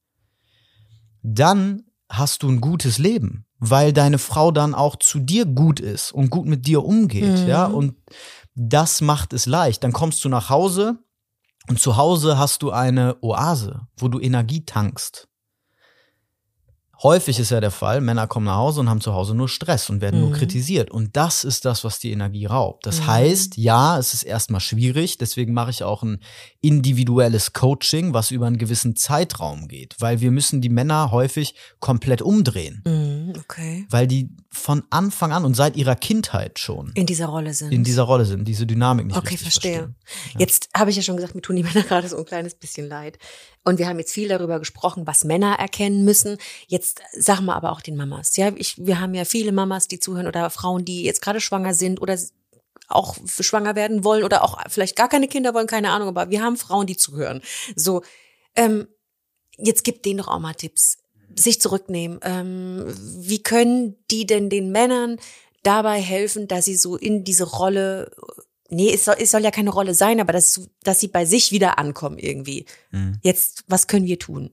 dann 1.22 1.84
hast 2.10 2.44
du 2.44 2.50
ein 2.50 2.62
gutes 2.62 2.98
Leben 2.98 3.46
weil 3.62 3.94
deine 3.94 4.18
Frau 4.18 4.52
dann 4.52 4.74
auch 4.74 4.96
zu 4.98 5.20
dir 5.20 5.46
gut 5.46 5.80
ist 5.80 6.12
und 6.12 6.32
gut 6.32 6.48
mit 6.48 6.66
dir 6.66 6.84
umgeht, 6.84 7.42
mhm. 7.42 7.48
ja, 7.48 7.66
und 7.66 7.96
das 8.56 9.02
macht 9.02 9.34
es 9.34 9.46
leicht. 9.46 9.84
Dann 9.84 9.94
kommst 9.94 10.26
du 10.26 10.30
nach 10.30 10.50
Hause 10.50 10.98
und 11.70 11.80
zu 11.80 11.96
Hause 11.96 12.40
hast 12.40 12.64
du 12.64 12.72
eine 12.72 13.18
Oase, 13.22 13.88
wo 13.98 14.08
du 14.08 14.20
Energie 14.20 14.66
tankst. 14.66 15.30
Häufig 17.04 17.40
ist 17.40 17.50
ja 17.50 17.60
der 17.60 17.72
Fall, 17.72 18.00
Männer 18.00 18.28
kommen 18.28 18.46
nach 18.46 18.58
Hause 18.58 18.80
und 18.80 18.90
haben 18.90 19.02
zu 19.02 19.14
Hause 19.14 19.34
nur 19.34 19.50
Stress 19.50 19.90
und 19.90 20.02
werden 20.02 20.22
mhm. 20.22 20.30
nur 20.30 20.38
kritisiert. 20.38 20.92
Und 20.92 21.18
das 21.18 21.44
ist 21.44 21.66
das, 21.66 21.84
was 21.84 21.98
die 21.98 22.12
Energie 22.12 22.46
raubt. 22.46 22.86
Das 22.86 23.02
mhm. 23.02 23.08
heißt, 23.08 23.58
ja, 23.58 23.98
es 23.98 24.14
ist 24.14 24.22
erstmal 24.22 24.62
schwierig. 24.62 25.18
Deswegen 25.18 25.54
mache 25.54 25.72
ich 25.72 25.84
auch 25.84 26.04
ein 26.04 26.20
individuelles 26.62 27.54
Coaching, 27.54 28.14
was 28.14 28.30
über 28.30 28.46
einen 28.46 28.60
gewissen 28.60 28.96
Zeitraum 28.96 29.68
geht. 29.68 29.96
Weil 30.00 30.22
wir 30.22 30.30
müssen 30.30 30.62
die 30.62 30.70
Männer 30.70 31.10
häufig 31.10 31.56
komplett 31.80 32.22
umdrehen. 32.22 32.84
Mhm, 32.86 33.34
okay. 33.40 33.88
Weil 33.90 34.06
die 34.06 34.30
von 34.52 34.84
Anfang 34.90 35.32
an 35.32 35.46
und 35.46 35.56
seit 35.56 35.78
ihrer 35.78 35.96
Kindheit 35.96 36.60
schon 36.60 36.92
in 36.94 37.06
dieser 37.06 37.28
Rolle 37.28 37.54
sind. 37.54 37.72
In 37.72 37.84
dieser 37.84 38.04
Rolle 38.04 38.26
sind, 38.26 38.46
diese 38.48 38.68
Dynamik 38.68 39.08
nicht 39.08 39.18
Okay, 39.18 39.38
verstehe. 39.38 39.96
Ja. 40.34 40.40
Jetzt 40.40 40.70
habe 40.76 40.92
ich 40.92 40.98
ja 40.98 41.02
schon 41.02 41.16
gesagt, 41.16 41.36
mir 41.36 41.42
tun 41.42 41.56
die 41.56 41.64
Männer 41.64 41.82
gerade 41.88 42.08
so 42.08 42.18
ein 42.18 42.26
kleines 42.26 42.54
bisschen 42.54 42.88
leid. 42.88 43.18
Und 43.64 43.78
wir 43.78 43.88
haben 43.88 44.00
jetzt 44.00 44.14
viel 44.14 44.28
darüber 44.28 44.60
gesprochen, 44.60 45.06
was 45.06 45.24
Männer 45.24 45.60
erkennen 45.60 46.04
müssen. 46.04 46.38
Jetzt 46.68 47.02
sagen 47.14 47.46
wir 47.46 47.56
aber 47.56 47.72
auch 47.72 47.82
den 47.82 47.96
Mamas. 47.96 48.36
Ja, 48.36 48.52
ich, 48.56 48.84
wir 48.84 49.00
haben 49.00 49.14
ja 49.14 49.26
viele 49.26 49.52
Mamas, 49.52 49.88
die 49.88 50.00
zuhören 50.00 50.28
oder 50.28 50.50
Frauen, 50.50 50.84
die 50.84 51.04
jetzt 51.04 51.22
gerade 51.22 51.40
schwanger 51.40 51.74
sind 51.74 52.02
oder 52.02 52.18
auch 52.88 53.16
schwanger 53.40 53.76
werden 53.76 54.04
wollen 54.04 54.24
oder 54.24 54.44
auch 54.44 54.60
vielleicht 54.68 54.96
gar 54.96 55.10
keine 55.10 55.28
Kinder 55.28 55.54
wollen, 55.54 55.68
keine 55.68 55.92
Ahnung. 55.92 56.08
Aber 56.08 56.30
wir 56.30 56.42
haben 56.42 56.58
Frauen, 56.58 56.88
die 56.88 56.98
zuhören. 56.98 57.42
So, 57.76 58.02
ähm, 58.56 58.88
jetzt 59.58 59.84
gibt 59.84 60.06
denen 60.06 60.18
doch 60.18 60.28
auch 60.28 60.40
mal 60.40 60.54
Tipps 60.54 60.98
sich 61.36 61.62
zurücknehmen. 61.62 62.20
Ähm, 62.24 62.86
wie 63.20 63.42
können 63.42 63.98
die 64.10 64.26
denn 64.26 64.50
den 64.50 64.72
Männern 64.72 65.18
dabei 65.64 66.02
helfen, 66.02 66.48
dass 66.48 66.66
sie 66.66 66.76
so 66.76 66.98
in 66.98 67.24
diese 67.24 67.46
Rolle, 67.46 68.12
nee, 68.72 68.92
es 68.94 69.06
soll, 69.06 69.16
es 69.20 69.32
soll 69.32 69.44
ja 69.44 69.52
keine 69.52 69.70
Rolle 69.70 69.94
sein, 69.94 70.20
aber 70.20 70.34
dass, 70.34 70.70
dass 70.84 71.00
sie 71.00 71.08
bei 71.08 71.26
sich 71.26 71.52
wieder 71.52 71.78
ankommen 71.78 72.18
irgendwie. 72.18 72.66
Mhm. 72.92 73.20
Jetzt, 73.22 73.64
was 73.68 73.88
können 73.88 74.06
wir 74.06 74.20
tun? 74.20 74.52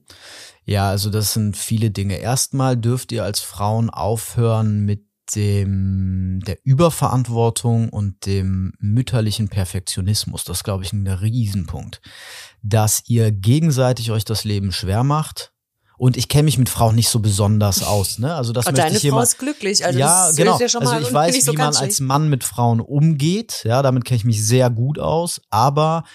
Ja, 0.65 0.89
also 0.89 1.09
das 1.09 1.33
sind 1.33 1.57
viele 1.57 1.89
Dinge. 1.89 2.17
Erstmal 2.17 2.77
dürft 2.77 3.11
ihr 3.11 3.23
als 3.23 3.39
Frauen 3.39 3.89
aufhören 3.89 4.85
mit 4.85 5.05
dem 5.35 6.39
der 6.45 6.57
Überverantwortung 6.63 7.89
und 7.89 8.25
dem 8.25 8.73
mütterlichen 8.79 9.49
Perfektionismus. 9.49 10.43
Das 10.43 10.59
ist, 10.59 10.63
glaube 10.63 10.83
ich, 10.83 10.93
ein 10.93 11.07
Riesenpunkt. 11.07 12.01
Dass 12.61 13.03
ihr 13.07 13.31
gegenseitig 13.31 14.11
euch 14.11 14.25
das 14.25 14.43
Leben 14.43 14.71
schwer 14.71 15.03
macht, 15.03 15.53
und 15.99 16.15
ich 16.15 16.29
kenne 16.29 16.43
mich 16.43 16.57
mit 16.57 16.69
Frauen 16.69 16.95
nicht 16.95 17.09
so 17.09 17.19
besonders 17.19 17.83
aus. 17.83 18.19
Ne? 18.19 18.33
Also 18.33 18.53
das 18.53 18.65
Aber 18.65 18.71
möchte 18.71 18.85
deine 18.85 18.95
ich 18.95 19.01
hier 19.01 19.11
Frau 19.11 19.21
ist 19.21 19.37
glücklich. 19.37 19.85
Also 19.85 19.99
ja, 19.99 20.27
das 20.27 20.35
genau. 20.37 20.57
Ja 20.57 20.69
schon 20.69 20.83
mal 20.85 20.93
also 20.95 21.07
ich 21.07 21.13
weiß, 21.13 21.43
so 21.43 21.51
wie 21.51 21.57
man 21.57 21.75
als 21.75 21.99
Mann 21.99 22.29
mit 22.29 22.45
Frauen 22.45 22.79
umgeht. 22.79 23.63
Ja, 23.65 23.81
damit 23.81 24.05
kenne 24.05 24.15
ich 24.15 24.23
mich 24.23 24.45
sehr 24.45 24.69
gut 24.69 24.97
aus. 24.97 25.41
Aber 25.49 26.05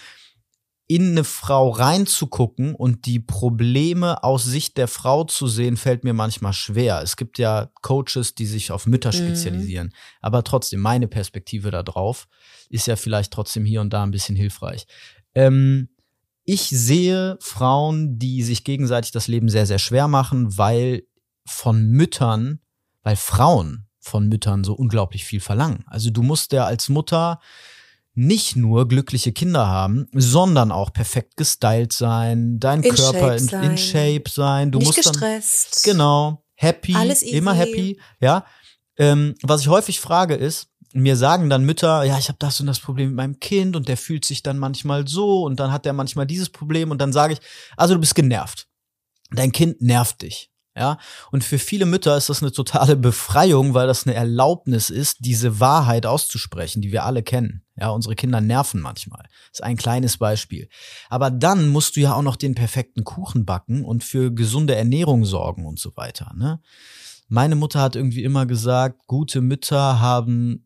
in 0.86 1.10
eine 1.10 1.24
Frau 1.24 1.68
reinzugucken 1.68 2.74
und 2.74 3.04
die 3.04 3.20
Probleme 3.20 4.24
aus 4.24 4.44
Sicht 4.44 4.78
der 4.78 4.88
Frau 4.88 5.24
zu 5.24 5.48
sehen, 5.48 5.76
fällt 5.76 6.02
mir 6.02 6.14
manchmal 6.14 6.54
schwer. 6.54 7.02
Es 7.02 7.16
gibt 7.16 7.38
ja 7.38 7.68
Coaches, 7.82 8.34
die 8.34 8.46
sich 8.46 8.72
auf 8.72 8.86
Mütter 8.86 9.10
mhm. 9.10 9.16
spezialisieren. 9.16 9.92
Aber 10.22 10.44
trotzdem, 10.44 10.80
meine 10.80 11.08
Perspektive 11.08 11.70
da 11.70 11.82
drauf 11.82 12.26
ist 12.70 12.86
ja 12.86 12.96
vielleicht 12.96 13.34
trotzdem 13.34 13.66
hier 13.66 13.82
und 13.82 13.92
da 13.92 14.02
ein 14.02 14.12
bisschen 14.12 14.34
hilfreich. 14.34 14.86
Ähm, 15.34 15.90
ich 16.44 16.68
sehe 16.68 17.38
Frauen, 17.40 18.18
die 18.18 18.42
sich 18.42 18.64
gegenseitig 18.64 19.12
das 19.12 19.28
Leben 19.28 19.48
sehr, 19.48 19.66
sehr 19.66 19.78
schwer 19.78 20.08
machen, 20.08 20.56
weil 20.58 21.04
von 21.46 21.86
Müttern, 21.86 22.60
weil 23.02 23.16
Frauen 23.16 23.86
von 23.98 24.28
Müttern 24.28 24.64
so 24.64 24.74
unglaublich 24.74 25.24
viel 25.24 25.40
verlangen. 25.40 25.84
Also 25.86 26.10
du 26.10 26.22
musst 26.22 26.52
ja 26.52 26.66
als 26.66 26.88
Mutter 26.88 27.40
nicht 28.14 28.54
nur 28.54 28.86
glückliche 28.86 29.32
Kinder 29.32 29.66
haben, 29.66 30.06
sondern 30.12 30.70
auch 30.70 30.92
perfekt 30.92 31.36
gestylt 31.36 31.92
sein, 31.92 32.60
dein 32.60 32.82
in 32.82 32.94
Körper 32.94 33.36
in, 33.36 33.48
in, 33.48 33.78
Shape 33.78 34.30
sein. 34.30 34.70
Du 34.70 34.78
nicht 34.78 34.88
musst 34.88 34.98
gestresst. 34.98 35.86
Dann, 35.86 35.92
genau, 35.92 36.44
happy, 36.54 36.92
immer 37.30 37.54
happy, 37.54 38.00
ja. 38.20 38.44
Ähm, 38.96 39.34
was 39.42 39.62
ich 39.62 39.68
häufig 39.68 39.98
frage 39.98 40.34
ist, 40.34 40.68
mir 40.94 41.16
sagen 41.16 41.50
dann 41.50 41.64
Mütter, 41.64 42.04
ja, 42.04 42.18
ich 42.18 42.28
habe 42.28 42.38
das 42.38 42.60
und 42.60 42.66
das 42.66 42.80
Problem 42.80 43.08
mit 43.08 43.16
meinem 43.16 43.40
Kind 43.40 43.76
und 43.76 43.88
der 43.88 43.96
fühlt 43.96 44.24
sich 44.24 44.42
dann 44.42 44.58
manchmal 44.58 45.06
so 45.08 45.42
und 45.42 45.58
dann 45.60 45.72
hat 45.72 45.84
der 45.84 45.92
manchmal 45.92 46.26
dieses 46.26 46.50
Problem 46.50 46.90
und 46.90 46.98
dann 46.98 47.12
sage 47.12 47.34
ich, 47.34 47.40
also 47.76 47.94
du 47.94 48.00
bist 48.00 48.14
genervt. 48.14 48.68
Dein 49.30 49.52
Kind 49.52 49.82
nervt 49.82 50.22
dich. 50.22 50.50
Ja, 50.76 50.98
und 51.30 51.44
für 51.44 51.60
viele 51.60 51.86
Mütter 51.86 52.16
ist 52.16 52.28
das 52.28 52.42
eine 52.42 52.50
totale 52.50 52.96
Befreiung, 52.96 53.74
weil 53.74 53.86
das 53.86 54.06
eine 54.06 54.16
Erlaubnis 54.16 54.90
ist, 54.90 55.18
diese 55.20 55.60
Wahrheit 55.60 56.04
auszusprechen, 56.04 56.82
die 56.82 56.90
wir 56.90 57.04
alle 57.04 57.22
kennen. 57.22 57.62
Ja, 57.76 57.90
unsere 57.90 58.16
Kinder 58.16 58.40
nerven 58.40 58.80
manchmal. 58.80 59.24
Ist 59.52 59.62
ein 59.62 59.76
kleines 59.76 60.18
Beispiel. 60.18 60.68
Aber 61.08 61.30
dann 61.30 61.68
musst 61.68 61.94
du 61.94 62.00
ja 62.00 62.14
auch 62.14 62.22
noch 62.22 62.34
den 62.34 62.56
perfekten 62.56 63.04
Kuchen 63.04 63.44
backen 63.44 63.84
und 63.84 64.02
für 64.02 64.32
gesunde 64.32 64.74
Ernährung 64.74 65.24
sorgen 65.24 65.64
und 65.64 65.78
so 65.78 65.96
weiter. 65.96 66.32
Ne? 66.36 66.60
Meine 67.28 67.54
Mutter 67.54 67.80
hat 67.80 67.94
irgendwie 67.94 68.24
immer 68.24 68.44
gesagt, 68.44 69.06
gute 69.06 69.40
Mütter 69.40 70.00
haben 70.00 70.63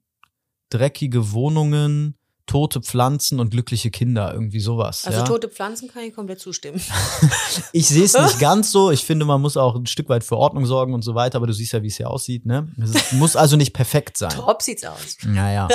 dreckige 0.70 1.32
Wohnungen, 1.32 2.18
tote 2.48 2.80
Pflanzen 2.80 3.38
und 3.38 3.50
glückliche 3.50 3.90
Kinder, 3.90 4.32
irgendwie 4.32 4.60
sowas. 4.60 5.04
Also 5.04 5.20
ja? 5.20 5.24
tote 5.24 5.48
Pflanzen 5.48 5.88
kann 5.88 6.02
ich 6.02 6.14
komplett 6.14 6.40
zustimmen. 6.40 6.80
ich 7.72 7.86
sehe 7.86 8.04
es 8.04 8.14
nicht 8.14 8.38
ganz 8.40 8.72
so. 8.72 8.90
Ich 8.90 9.04
finde, 9.04 9.24
man 9.24 9.40
muss 9.40 9.56
auch 9.56 9.76
ein 9.76 9.86
Stück 9.86 10.08
weit 10.08 10.24
für 10.24 10.36
Ordnung 10.36 10.66
sorgen 10.66 10.94
und 10.94 11.02
so 11.02 11.14
weiter, 11.14 11.36
aber 11.36 11.46
du 11.46 11.52
siehst 11.52 11.72
ja, 11.72 11.82
wie 11.82 11.88
es 11.88 11.96
hier 11.96 12.10
aussieht, 12.10 12.46
ne? 12.46 12.72
Es 12.82 13.12
muss 13.12 13.36
also 13.36 13.56
nicht 13.56 13.74
perfekt 13.74 14.16
sein. 14.16 14.30
Top 14.30 14.62
sieht's 14.62 14.84
aus. 14.84 15.18
Naja. 15.24 15.68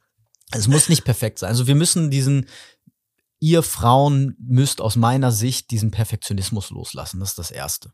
es 0.52 0.68
muss 0.68 0.88
nicht 0.88 1.04
perfekt 1.04 1.40
sein. 1.40 1.48
Also 1.48 1.66
wir 1.66 1.74
müssen 1.74 2.10
diesen, 2.10 2.46
ihr 3.40 3.62
Frauen 3.62 4.36
müsst 4.38 4.80
aus 4.80 4.96
meiner 4.96 5.32
Sicht 5.32 5.70
diesen 5.70 5.90
Perfektionismus 5.90 6.70
loslassen. 6.70 7.20
Das 7.20 7.30
ist 7.30 7.38
das 7.38 7.50
Erste. 7.50 7.92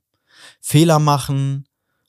Fehler 0.60 0.98
machen, 0.98 1.66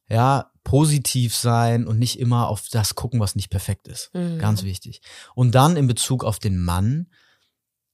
ja, 0.10 0.52
positiv 0.64 1.36
sein 1.36 1.88
und 1.88 1.98
nicht 1.98 2.20
immer 2.20 2.50
auf 2.50 2.68
das 2.70 2.96
gucken, 2.96 3.20
was 3.20 3.36
nicht 3.36 3.50
perfekt 3.50 3.88
ist. 3.88 4.14
Mhm. 4.14 4.40
Ganz 4.40 4.64
wichtig. 4.64 5.02
Und 5.34 5.56
dann 5.56 5.78
in 5.78 5.88
Bezug 5.88 6.24
auf 6.24 6.40
den 6.40 6.62
Mann, 6.62 7.08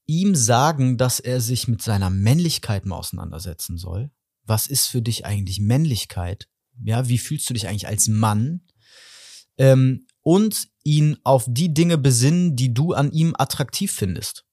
ihm 0.06 0.34
sagen, 0.34 0.98
dass 0.98 1.20
er 1.20 1.40
sich 1.40 1.68
mit 1.68 1.82
seiner 1.82 2.10
Männlichkeit 2.10 2.84
mal 2.84 2.96
auseinandersetzen 2.96 3.78
soll. 3.78 4.10
Was 4.44 4.66
ist 4.66 4.86
für 4.86 5.02
dich 5.02 5.24
eigentlich 5.24 5.60
Männlichkeit? 5.60 6.48
Ja, 6.82 7.08
wie 7.08 7.18
fühlst 7.18 7.48
du 7.48 7.54
dich 7.54 7.68
eigentlich 7.68 7.86
als 7.86 8.08
Mann? 8.08 8.62
Ähm, 9.56 10.06
und 10.20 10.68
ihn 10.82 11.16
auf 11.22 11.44
die 11.46 11.72
Dinge 11.72 11.96
besinnen, 11.96 12.56
die 12.56 12.74
du 12.74 12.92
an 12.92 13.12
ihm 13.12 13.34
attraktiv 13.38 13.92
findest. 13.92 14.43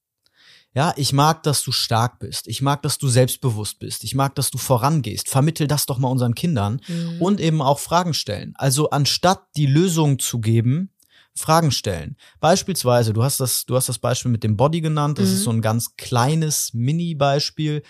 Ja, 0.74 0.94
ich 0.96 1.12
mag, 1.12 1.44
dass 1.44 1.64
du 1.64 1.74
stark 1.74 2.20
bist. 2.20 2.48
Ich 2.48 2.62
mag, 2.62 2.82
dass 2.82 2.98
du 2.98 3.10
selbstbewusst 3.10 3.80
bist. 3.80 4.06
Ich 4.06 4.16
mag, 4.16 4.36
dass 4.36 4.52
du 4.52 4.58
vorangehst. 4.58 5.28
Vermittel 5.28 5.68
das 5.68 5.86
doch 5.86 5.98
mal 5.98 6.08
unseren 6.08 6.34
Kindern 6.34 6.80
mhm. 6.88 7.22
und 7.22 7.42
eben 7.42 7.62
auch 7.62 7.80
Fragen 7.80 8.14
stellen. 8.14 8.54
Also 8.56 8.90
anstatt 8.90 9.44
die 9.58 9.66
Lösung 9.66 10.18
zu 10.18 10.40
geben, 10.40 10.92
Fragen 11.36 11.72
stellen. 11.72 12.16
Beispielsweise, 12.40 13.12
du 13.12 13.24
hast 13.24 13.40
das, 13.40 13.66
du 13.66 13.76
hast 13.76 13.90
das 13.90 14.00
Beispiel 14.00 14.32
mit 14.32 14.44
dem 14.44 14.56
Body 14.56 14.80
genannt. 14.80 15.18
Das 15.20 15.30
mhm. 15.30 15.36
ist 15.36 15.44
so 15.44 15.52
ein 15.52 15.62
ganz 15.62 15.96
kleines 15.98 16.74
Mini-Beispiel. 16.74 17.84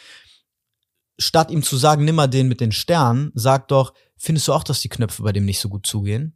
Statt 1.20 1.52
ihm 1.52 1.62
zu 1.62 1.78
sagen, 1.78 2.04
nimm 2.04 2.16
mal 2.16 2.28
den 2.28 2.48
mit 2.48 2.62
den 2.62 2.72
Sternen, 2.72 3.32
sag 3.36 3.68
doch, 3.68 3.94
findest 4.18 4.48
du 4.48 4.54
auch, 4.54 4.64
dass 4.64 4.82
die 4.82 4.90
Knöpfe 4.90 5.22
bei 5.22 5.32
dem 5.32 5.46
nicht 5.46 5.60
so 5.60 5.70
gut 5.70 5.86
zugehen? 5.86 6.36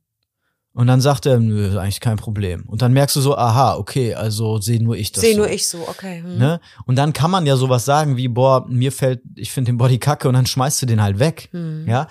Und 0.76 0.88
dann 0.88 1.00
sagt 1.00 1.26
er, 1.26 1.40
nö, 1.40 1.70
ist 1.70 1.78
eigentlich 1.78 2.02
kein 2.02 2.18
Problem. 2.18 2.66
Und 2.68 2.82
dann 2.82 2.92
merkst 2.92 3.16
du 3.16 3.22
so, 3.22 3.38
aha, 3.38 3.76
okay, 3.76 4.14
also 4.14 4.60
sehe 4.60 4.84
nur 4.84 4.98
ich 4.98 5.14
das. 5.14 5.22
Sehe 5.22 5.32
so. 5.32 5.38
nur 5.38 5.50
ich 5.50 5.70
so, 5.70 5.88
okay. 5.88 6.22
Hm. 6.22 6.38
Ne? 6.38 6.60
Und 6.86 6.98
dann 6.98 7.14
kann 7.14 7.32
man 7.32 7.46
ja 7.46 7.56
sowas 7.56 7.86
sagen 7.86 8.18
wie, 8.18 8.28
boah, 8.28 8.66
mir 8.68 8.92
fällt, 8.92 9.22
ich 9.36 9.54
finde 9.54 9.72
den 9.72 9.78
Body 9.78 10.00
kacke 10.00 10.28
und 10.28 10.34
dann 10.34 10.46
schmeißt 10.46 10.82
du 10.82 10.86
den 10.86 11.02
halt 11.02 11.18
weg. 11.18 11.48
Hm. 11.52 11.88
Ja. 11.88 12.10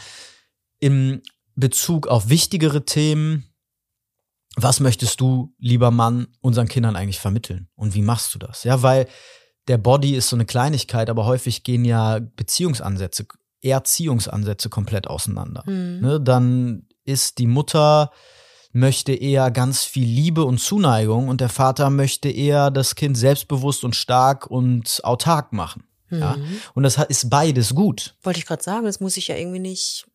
Im 0.80 1.20
Bezug 1.54 2.06
auf 2.06 2.30
wichtigere 2.30 2.86
Themen, 2.86 3.44
was 4.56 4.80
möchtest 4.80 5.20
du, 5.20 5.52
lieber 5.58 5.90
Mann, 5.90 6.28
unseren 6.40 6.66
Kindern 6.66 6.96
eigentlich 6.96 7.20
vermitteln? 7.20 7.68
Und 7.74 7.94
wie 7.94 8.00
machst 8.02 8.34
du 8.34 8.38
das? 8.38 8.64
Ja, 8.64 8.80
weil 8.80 9.08
der 9.68 9.76
Body 9.76 10.14
ist 10.14 10.30
so 10.30 10.36
eine 10.36 10.46
Kleinigkeit, 10.46 11.10
aber 11.10 11.26
häufig 11.26 11.64
gehen 11.64 11.84
ja 11.84 12.18
Beziehungsansätze, 12.18 13.26
Erziehungsansätze 13.60 14.70
komplett 14.70 15.06
auseinander. 15.06 15.64
Hm. 15.66 16.00
Ne? 16.00 16.18
Dann 16.18 16.88
ist 17.04 17.36
die 17.36 17.46
Mutter 17.46 18.10
möchte 18.74 19.12
eher 19.12 19.50
ganz 19.52 19.84
viel 19.84 20.06
Liebe 20.06 20.44
und 20.44 20.58
Zuneigung 20.58 21.28
und 21.28 21.40
der 21.40 21.48
Vater 21.48 21.90
möchte 21.90 22.28
eher 22.28 22.70
das 22.70 22.96
Kind 22.96 23.16
selbstbewusst 23.16 23.84
und 23.84 23.94
stark 23.96 24.48
und 24.48 25.00
autark 25.04 25.52
machen. 25.52 25.84
Ja? 26.10 26.36
Mhm. 26.36 26.60
Und 26.74 26.82
das 26.82 26.98
ist 27.08 27.30
beides 27.30 27.74
gut. 27.74 28.16
Wollte 28.22 28.40
ich 28.40 28.46
gerade 28.46 28.62
sagen, 28.62 28.84
das 28.84 28.98
muss 29.00 29.16
ich 29.16 29.28
ja 29.28 29.36
irgendwie 29.36 29.60
nicht 29.60 30.06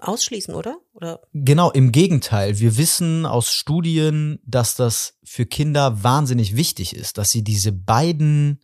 ausschließen, 0.00 0.54
oder? 0.54 0.78
Oder 0.94 1.20
Genau, 1.32 1.70
im 1.70 1.92
Gegenteil. 1.92 2.58
Wir 2.58 2.76
wissen 2.76 3.24
aus 3.24 3.52
Studien, 3.52 4.40
dass 4.44 4.74
das 4.74 5.14
für 5.24 5.46
Kinder 5.46 6.02
wahnsinnig 6.02 6.56
wichtig 6.56 6.94
ist, 6.96 7.18
dass 7.18 7.30
sie 7.30 7.44
diese 7.44 7.72
beiden 7.72 8.60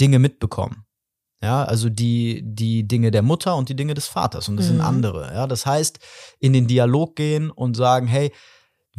Dinge 0.00 0.18
mitbekommen. 0.20 0.84
Ja, 1.42 1.64
also 1.64 1.88
die, 1.88 2.42
die 2.44 2.86
Dinge 2.86 3.10
der 3.10 3.22
Mutter 3.22 3.56
und 3.56 3.68
die 3.68 3.76
Dinge 3.76 3.94
des 3.94 4.06
Vaters. 4.06 4.48
Und 4.48 4.58
das 4.58 4.66
sind 4.66 4.76
Mhm. 4.76 4.82
andere. 4.84 5.32
Ja, 5.34 5.46
das 5.46 5.66
heißt, 5.66 5.98
in 6.38 6.52
den 6.52 6.66
Dialog 6.66 7.16
gehen 7.16 7.50
und 7.50 7.76
sagen, 7.76 8.06
hey, 8.06 8.30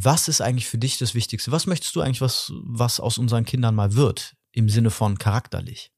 was 0.03 0.27
ist 0.27 0.41
eigentlich 0.41 0.67
für 0.67 0.77
dich 0.77 0.97
das 0.97 1.13
Wichtigste? 1.15 1.51
Was 1.51 1.67
möchtest 1.67 1.95
du 1.95 2.01
eigentlich, 2.01 2.21
was, 2.21 2.51
was 2.63 2.99
aus 2.99 3.17
unseren 3.17 3.45
Kindern 3.45 3.75
mal 3.75 3.93
wird? 3.95 4.33
Im 4.53 4.67
Sinne 4.69 4.89
von 4.89 5.17
charakterlich. 5.17 5.91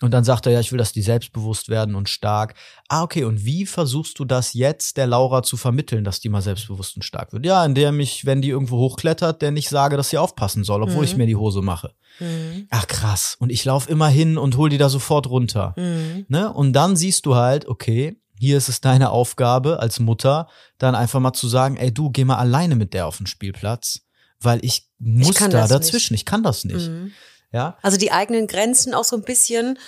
Und 0.00 0.12
dann 0.12 0.22
sagt 0.22 0.46
er, 0.46 0.52
ja, 0.52 0.60
ich 0.60 0.70
will, 0.70 0.78
dass 0.78 0.92
die 0.92 1.02
selbstbewusst 1.02 1.68
werden 1.70 1.96
und 1.96 2.08
stark. 2.08 2.54
Ah, 2.88 3.02
okay, 3.02 3.24
und 3.24 3.44
wie 3.44 3.66
versuchst 3.66 4.18
du 4.20 4.24
das 4.24 4.52
jetzt 4.52 4.96
der 4.96 5.08
Laura 5.08 5.42
zu 5.42 5.56
vermitteln, 5.56 6.04
dass 6.04 6.20
die 6.20 6.28
mal 6.28 6.40
selbstbewusst 6.42 6.94
und 6.94 7.02
stark 7.02 7.32
wird? 7.32 7.44
Ja, 7.44 7.64
indem 7.64 7.98
ich, 7.98 8.24
wenn 8.24 8.40
die 8.40 8.50
irgendwo 8.50 8.76
hochklettert, 8.78 9.42
der 9.42 9.50
nicht 9.50 9.68
sage, 9.68 9.96
dass 9.96 10.10
sie 10.10 10.18
aufpassen 10.18 10.62
soll, 10.62 10.82
obwohl 10.84 10.98
Mhm. 10.98 11.04
ich 11.04 11.16
mir 11.16 11.26
die 11.26 11.34
Hose 11.34 11.62
mache. 11.62 11.94
Mhm. 12.20 12.68
Ach 12.70 12.86
krass. 12.86 13.36
Und 13.40 13.50
ich 13.50 13.64
laufe 13.64 13.90
immer 13.90 14.08
hin 14.08 14.38
und 14.38 14.56
hol 14.56 14.68
die 14.68 14.78
da 14.78 14.88
sofort 14.88 15.28
runter. 15.28 15.74
Mhm. 15.76 16.26
Ne? 16.28 16.52
Und 16.52 16.74
dann 16.74 16.94
siehst 16.94 17.26
du 17.26 17.34
halt, 17.34 17.66
okay, 17.66 18.20
hier 18.38 18.56
ist 18.56 18.68
es 18.68 18.80
deine 18.80 19.10
Aufgabe 19.10 19.80
als 19.80 20.00
Mutter, 20.00 20.48
dann 20.78 20.94
einfach 20.94 21.20
mal 21.20 21.32
zu 21.32 21.48
sagen, 21.48 21.76
ey 21.76 21.92
du, 21.92 22.10
geh 22.10 22.24
mal 22.24 22.36
alleine 22.36 22.76
mit 22.76 22.94
der 22.94 23.06
auf 23.06 23.18
den 23.18 23.26
Spielplatz, 23.26 24.00
weil 24.40 24.64
ich 24.64 24.88
muss 24.98 25.36
kann 25.36 25.50
da 25.50 25.66
dazwischen, 25.66 26.14
ich 26.14 26.24
kann 26.24 26.42
das 26.42 26.64
nicht. 26.64 26.88
Mhm. 26.88 27.12
Ja, 27.50 27.78
Also 27.82 27.96
die 27.96 28.12
eigenen 28.12 28.46
Grenzen 28.46 28.92
auch 28.94 29.04
so 29.04 29.16
ein 29.16 29.22
bisschen 29.22 29.78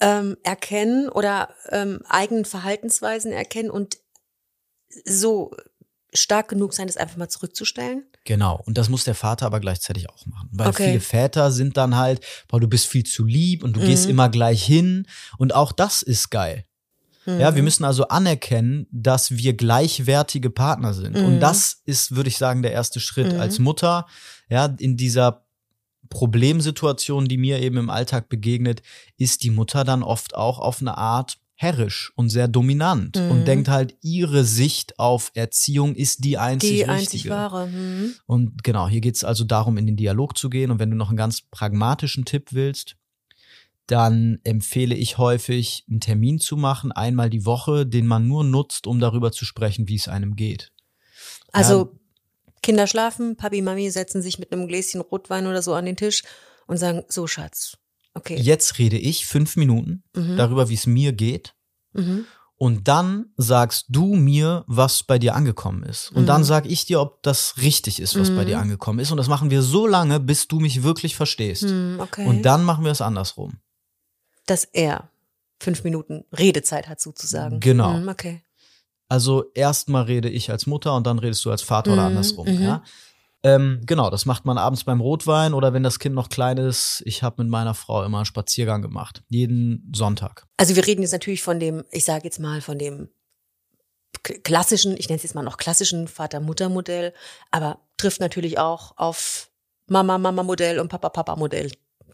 ähm, 0.00 0.36
erkennen 0.42 1.08
oder 1.10 1.50
ähm, 1.70 2.00
eigenen 2.08 2.44
Verhaltensweisen 2.44 3.32
erkennen 3.32 3.70
und 3.70 3.98
so 5.04 5.54
stark 6.14 6.48
genug 6.48 6.74
sein, 6.74 6.86
das 6.86 6.96
einfach 6.96 7.16
mal 7.16 7.28
zurückzustellen. 7.28 8.04
Genau, 8.24 8.60
und 8.66 8.78
das 8.78 8.88
muss 8.88 9.04
der 9.04 9.14
Vater 9.14 9.46
aber 9.46 9.60
gleichzeitig 9.60 10.08
auch 10.10 10.26
machen. 10.26 10.48
Weil 10.52 10.68
Okay. 10.68 10.84
viele 10.84 11.00
Väter 11.00 11.50
sind 11.50 11.76
dann 11.76 11.96
halt, 11.96 12.24
boah, 12.48 12.60
du 12.60 12.68
bist 12.68 12.86
viel 12.86 13.04
zu 13.04 13.24
lieb 13.24 13.64
und 13.64 13.74
du 13.74 13.80
Mhm. 13.80 13.84
gehst 13.84 14.06
immer 14.08 14.28
gleich 14.28 14.62
hin. 14.64 15.06
Und 15.38 15.54
auch 15.54 15.72
das 15.72 16.02
ist 16.02 16.30
geil. 16.30 16.64
Ja, 17.26 17.54
wir 17.54 17.62
Mhm. 17.62 17.64
müssen 17.64 17.84
also 17.84 18.08
anerkennen, 18.08 18.86
dass 18.90 19.30
wir 19.30 19.52
gleichwertige 19.54 20.50
Partner 20.50 20.92
sind. 20.92 21.16
Mhm. 21.16 21.24
Und 21.24 21.40
das 21.40 21.82
ist, 21.84 22.16
würde 22.16 22.28
ich 22.28 22.36
sagen, 22.36 22.62
der 22.62 22.72
erste 22.72 22.98
Schritt 23.00 23.32
Mhm. 23.34 23.40
als 23.40 23.58
Mutter, 23.58 24.06
ja, 24.48 24.66
in 24.78 24.96
dieser 24.96 25.44
Problemsituation, 26.08 27.26
die 27.26 27.38
mir 27.38 27.60
eben 27.60 27.76
im 27.78 27.90
Alltag 27.90 28.28
begegnet, 28.28 28.82
ist 29.16 29.42
die 29.42 29.50
Mutter 29.50 29.82
dann 29.84 30.02
oft 30.02 30.34
auch 30.34 30.58
auf 30.58 30.80
eine 30.80 30.96
Art 30.98 31.38
herrisch 31.54 32.12
und 32.16 32.28
sehr 32.28 32.48
dominant 32.48 33.16
Mhm. 33.16 33.30
und 33.30 33.44
denkt 33.46 33.68
halt, 33.68 33.94
ihre 34.02 34.44
Sicht 34.44 34.98
auf 34.98 35.30
Erziehung 35.34 35.94
ist 35.94 36.24
die 36.24 36.36
einzig 36.38 36.70
die 36.70 36.74
richtige. 36.82 36.92
einzig 36.92 37.28
wahre. 37.30 37.66
Mhm. 37.68 38.14
Und 38.26 38.64
genau, 38.64 38.88
hier 38.88 39.00
geht's 39.00 39.22
also 39.24 39.44
darum, 39.44 39.78
in 39.78 39.86
den 39.86 39.96
Dialog 39.96 40.36
zu 40.36 40.50
gehen. 40.50 40.70
Und 40.70 40.78
wenn 40.80 40.90
du 40.90 40.96
noch 40.96 41.08
einen 41.08 41.16
ganz 41.16 41.40
pragmatischen 41.42 42.24
Tipp 42.24 42.48
willst, 42.52 42.96
dann 43.92 44.38
empfehle 44.44 44.94
ich 44.94 45.18
häufig, 45.18 45.84
einen 45.88 46.00
Termin 46.00 46.40
zu 46.40 46.56
machen, 46.56 46.92
einmal 46.92 47.28
die 47.28 47.44
Woche, 47.44 47.86
den 47.86 48.06
man 48.06 48.26
nur 48.26 48.42
nutzt, 48.42 48.86
um 48.86 48.98
darüber 48.98 49.30
zu 49.32 49.44
sprechen, 49.44 49.86
wie 49.88 49.96
es 49.96 50.08
einem 50.08 50.34
geht. 50.34 50.72
Also 51.52 51.98
Kinder 52.62 52.86
schlafen, 52.86 53.36
Papi, 53.36 53.60
Mami 53.60 53.90
setzen 53.90 54.22
sich 54.22 54.38
mit 54.38 54.50
einem 54.52 54.66
Gläschen 54.66 55.00
Rotwein 55.02 55.46
oder 55.46 55.60
so 55.62 55.74
an 55.74 55.84
den 55.84 55.96
Tisch 55.96 56.22
und 56.66 56.78
sagen, 56.78 57.02
so 57.08 57.26
Schatz, 57.26 57.76
okay. 58.14 58.36
Jetzt 58.40 58.78
rede 58.78 58.96
ich 58.96 59.26
fünf 59.26 59.56
Minuten 59.56 60.04
Mhm. 60.16 60.36
darüber, 60.36 60.68
wie 60.70 60.74
es 60.74 60.86
mir 60.86 61.12
geht. 61.12 61.54
Mhm. 61.92 62.24
Und 62.56 62.86
dann 62.86 63.26
sagst 63.36 63.86
du 63.88 64.14
mir, 64.14 64.62
was 64.68 65.02
bei 65.02 65.18
dir 65.18 65.34
angekommen 65.34 65.82
ist. 65.82 66.12
Und 66.12 66.26
dann 66.26 66.42
Mhm. 66.42 66.46
sag 66.46 66.66
ich 66.66 66.84
dir, 66.86 67.00
ob 67.00 67.20
das 67.24 67.56
richtig 67.60 67.98
ist, 67.98 68.16
was 68.16 68.30
bei 68.30 68.42
Mhm. 68.42 68.46
dir 68.46 68.58
angekommen 68.60 69.00
ist. 69.00 69.10
Und 69.10 69.16
das 69.16 69.26
machen 69.26 69.50
wir 69.50 69.62
so 69.62 69.86
lange, 69.88 70.20
bis 70.20 70.46
du 70.46 70.60
mich 70.60 70.84
wirklich 70.84 71.16
verstehst. 71.16 71.64
Hm, 71.64 71.96
okay. 71.98 72.24
Und 72.24 72.42
dann 72.42 72.62
machen 72.62 72.84
wir 72.84 72.92
es 72.92 73.00
andersrum. 73.00 73.58
Dass 74.46 74.64
er 74.64 75.08
fünf 75.60 75.84
Minuten 75.84 76.24
Redezeit 76.32 76.88
hat 76.88 77.00
sozusagen. 77.00 77.60
Genau. 77.60 77.94
Hm, 77.94 78.08
okay. 78.08 78.42
Also 79.08 79.44
erstmal 79.54 80.04
rede 80.04 80.28
ich 80.30 80.50
als 80.50 80.66
Mutter 80.66 80.94
und 80.96 81.06
dann 81.06 81.18
redest 81.18 81.44
du 81.44 81.50
als 81.50 81.62
Vater 81.62 81.92
oder 81.92 82.02
Mhm, 82.02 82.08
andersrum. 82.08 82.46
mhm. 82.48 82.62
Ja? 82.62 82.82
Ähm, 83.44 83.80
genau, 83.84 84.08
das 84.08 84.24
macht 84.24 84.44
man 84.44 84.56
abends 84.56 84.84
beim 84.84 85.00
Rotwein 85.00 85.52
oder 85.52 85.72
wenn 85.72 85.82
das 85.82 85.98
Kind 85.98 86.14
noch 86.14 86.28
klein 86.28 86.58
ist. 86.58 87.02
Ich 87.06 87.22
habe 87.22 87.42
mit 87.42 87.50
meiner 87.50 87.74
Frau 87.74 88.04
immer 88.04 88.18
einen 88.18 88.24
Spaziergang 88.24 88.82
gemacht. 88.82 89.22
Jeden 89.28 89.92
Sonntag. 89.94 90.46
Also 90.56 90.76
wir 90.76 90.86
reden 90.86 91.02
jetzt 91.02 91.12
natürlich 91.12 91.42
von 91.42 91.58
dem, 91.60 91.84
ich 91.90 92.04
sage 92.04 92.24
jetzt 92.24 92.38
mal 92.38 92.60
von 92.60 92.78
dem 92.78 93.08
klassischen, 94.22 94.96
ich 94.96 95.08
nenne 95.08 95.16
es 95.16 95.22
jetzt 95.24 95.34
mal 95.34 95.42
noch 95.42 95.56
klassischen 95.56 96.06
Vater-Mutter-Modell, 96.08 97.12
aber 97.50 97.80
trifft 97.96 98.20
natürlich 98.20 98.58
auch 98.58 98.96
auf 98.96 99.50
Mama-Mama-Modell 99.88 100.78
und 100.78 100.88
Papa-Papa-Modell 100.88 101.72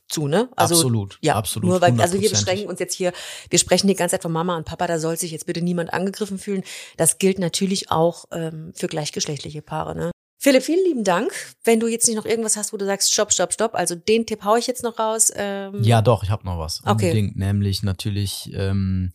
zu, 0.08 0.26
ne? 0.26 0.48
absolut. 0.56 1.18
Ja, 1.20 1.34
absolut. 1.34 1.70
Nur 1.70 1.80
weil, 1.80 2.00
also 2.00 2.20
wir 2.20 2.28
100%. 2.28 2.30
beschränken 2.30 2.68
uns 2.68 2.80
jetzt 2.80 2.94
hier, 2.94 3.12
wir 3.50 3.58
sprechen 3.58 3.88
die 3.88 3.94
ganze 3.94 4.14
Zeit 4.14 4.22
von 4.22 4.32
Mama 4.32 4.56
und 4.56 4.64
Papa, 4.64 4.86
da 4.86 4.98
soll 4.98 5.16
sich 5.16 5.32
jetzt 5.32 5.46
bitte 5.46 5.60
niemand 5.60 5.92
angegriffen 5.92 6.38
fühlen. 6.38 6.62
Das 6.96 7.18
gilt 7.18 7.38
natürlich 7.38 7.90
auch 7.90 8.24
ähm, 8.32 8.72
für 8.74 8.88
gleichgeschlechtliche 8.88 9.62
Paare, 9.62 9.94
ne? 9.94 10.10
Philipp, 10.40 10.62
vielen 10.62 10.84
lieben 10.84 11.02
Dank. 11.02 11.32
Wenn 11.64 11.80
du 11.80 11.88
jetzt 11.88 12.06
nicht 12.06 12.16
noch 12.16 12.24
irgendwas 12.24 12.56
hast, 12.56 12.72
wo 12.72 12.76
du 12.76 12.86
sagst, 12.86 13.12
stopp, 13.12 13.32
stopp, 13.32 13.52
stopp, 13.52 13.74
also 13.74 13.96
den 13.96 14.24
Tipp 14.24 14.44
hau 14.44 14.54
ich 14.54 14.68
jetzt 14.68 14.84
noch 14.84 14.98
raus. 14.98 15.32
Ähm, 15.34 15.82
Ja, 15.82 16.00
doch, 16.00 16.22
ich 16.22 16.30
habe 16.30 16.44
noch 16.46 16.58
was. 16.58 16.80
Okay. 16.82 16.90
Unbedingt. 16.92 17.36
Nämlich 17.36 17.82
natürlich, 17.82 18.52
ähm, 18.54 19.10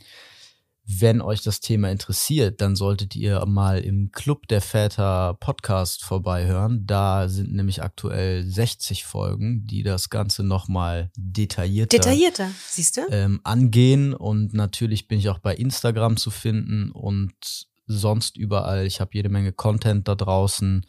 wenn 0.85 1.21
euch 1.21 1.41
das 1.41 1.61
Thema 1.61 1.89
interessiert, 1.89 2.59
dann 2.59 2.75
solltet 2.75 3.15
ihr 3.15 3.45
mal 3.45 3.79
im 3.79 4.11
Club 4.11 4.47
der 4.49 4.59
Väter 4.59 5.35
Podcast 5.39 6.03
vorbeihören. 6.03 6.85
Da 6.85 7.29
sind 7.29 7.53
nämlich 7.53 7.81
aktuell 7.81 8.43
60 8.45 9.05
Folgen, 9.05 9.65
die 9.65 9.83
das 9.83 10.09
Ganze 10.09 10.43
nochmal 10.43 11.09
detaillierter 11.15 11.97
Detaillierter, 11.97 12.51
siehst 12.67 12.97
du? 12.97 13.01
ähm, 13.11 13.39
angehen. 13.45 14.13
Und 14.13 14.53
natürlich 14.53 15.07
bin 15.07 15.19
ich 15.19 15.29
auch 15.29 15.39
bei 15.39 15.55
Instagram 15.55 16.17
zu 16.17 16.31
finden 16.31 16.91
und 16.91 17.33
sonst 17.87 18.35
überall. 18.35 18.85
Ich 18.85 18.99
habe 18.99 19.11
jede 19.13 19.29
Menge 19.29 19.53
Content 19.53 20.07
da 20.07 20.15
draußen. 20.15 20.85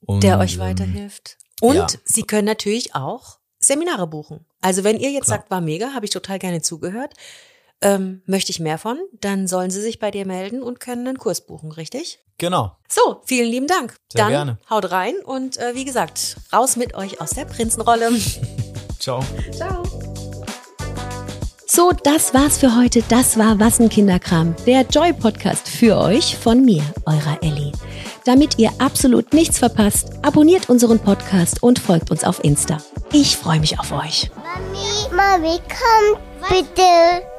Und, 0.00 0.24
der 0.24 0.40
euch 0.40 0.54
ähm, 0.54 0.60
weiterhilft. 0.60 1.38
Und 1.60 1.76
ja. 1.76 1.86
Sie 2.04 2.24
können 2.24 2.46
natürlich 2.46 2.96
auch 2.96 3.38
Seminare 3.60 4.08
buchen. 4.08 4.44
Also 4.60 4.82
wenn 4.82 4.98
ihr 4.98 5.12
jetzt 5.12 5.26
Klar. 5.26 5.38
sagt, 5.38 5.50
war 5.52 5.60
mega, 5.60 5.94
habe 5.94 6.04
ich 6.04 6.10
total 6.10 6.40
gerne 6.40 6.60
zugehört, 6.60 7.14
ähm, 7.82 8.22
möchte 8.26 8.50
ich 8.50 8.60
mehr 8.60 8.78
von, 8.78 8.98
dann 9.20 9.46
sollen 9.46 9.70
Sie 9.70 9.80
sich 9.80 9.98
bei 9.98 10.10
dir 10.10 10.26
melden 10.26 10.62
und 10.62 10.80
können 10.80 11.06
einen 11.06 11.18
Kurs 11.18 11.46
buchen, 11.46 11.72
richtig? 11.72 12.20
Genau. 12.38 12.76
So, 12.88 13.22
vielen 13.24 13.50
lieben 13.50 13.66
Dank. 13.66 13.94
Sehr 14.12 14.24
dann 14.24 14.30
gerne. 14.30 14.58
haut 14.70 14.90
rein 14.90 15.14
und 15.24 15.58
äh, 15.58 15.74
wie 15.74 15.84
gesagt, 15.84 16.36
raus 16.52 16.76
mit 16.76 16.94
euch 16.94 17.20
aus 17.20 17.30
der 17.30 17.44
Prinzenrolle. 17.44 18.10
Ciao. 18.98 19.22
Ciao. 19.52 19.82
So, 21.66 21.90
das 22.04 22.34
war's 22.34 22.58
für 22.58 22.76
heute. 22.76 23.02
Das 23.08 23.38
war 23.38 23.58
Was 23.58 23.80
ein 23.80 23.88
Kinderkram, 23.88 24.54
der 24.66 24.82
Joy-Podcast 24.82 25.68
für 25.68 25.96
euch 25.96 26.36
von 26.36 26.64
mir, 26.64 26.82
eurer 27.06 27.38
Ellie. 27.40 27.72
Damit 28.26 28.58
ihr 28.58 28.70
absolut 28.78 29.32
nichts 29.32 29.58
verpasst, 29.58 30.10
abonniert 30.22 30.68
unseren 30.68 30.98
Podcast 30.98 31.62
und 31.62 31.78
folgt 31.78 32.10
uns 32.10 32.24
auf 32.24 32.44
Insta. 32.44 32.76
Ich 33.12 33.38
freue 33.38 33.60
mich 33.60 33.80
auf 33.80 33.90
euch. 33.90 34.30
Mami, 34.36 35.16
Mami, 35.16 35.58
komm 35.68 36.20
bitte. 36.48 37.31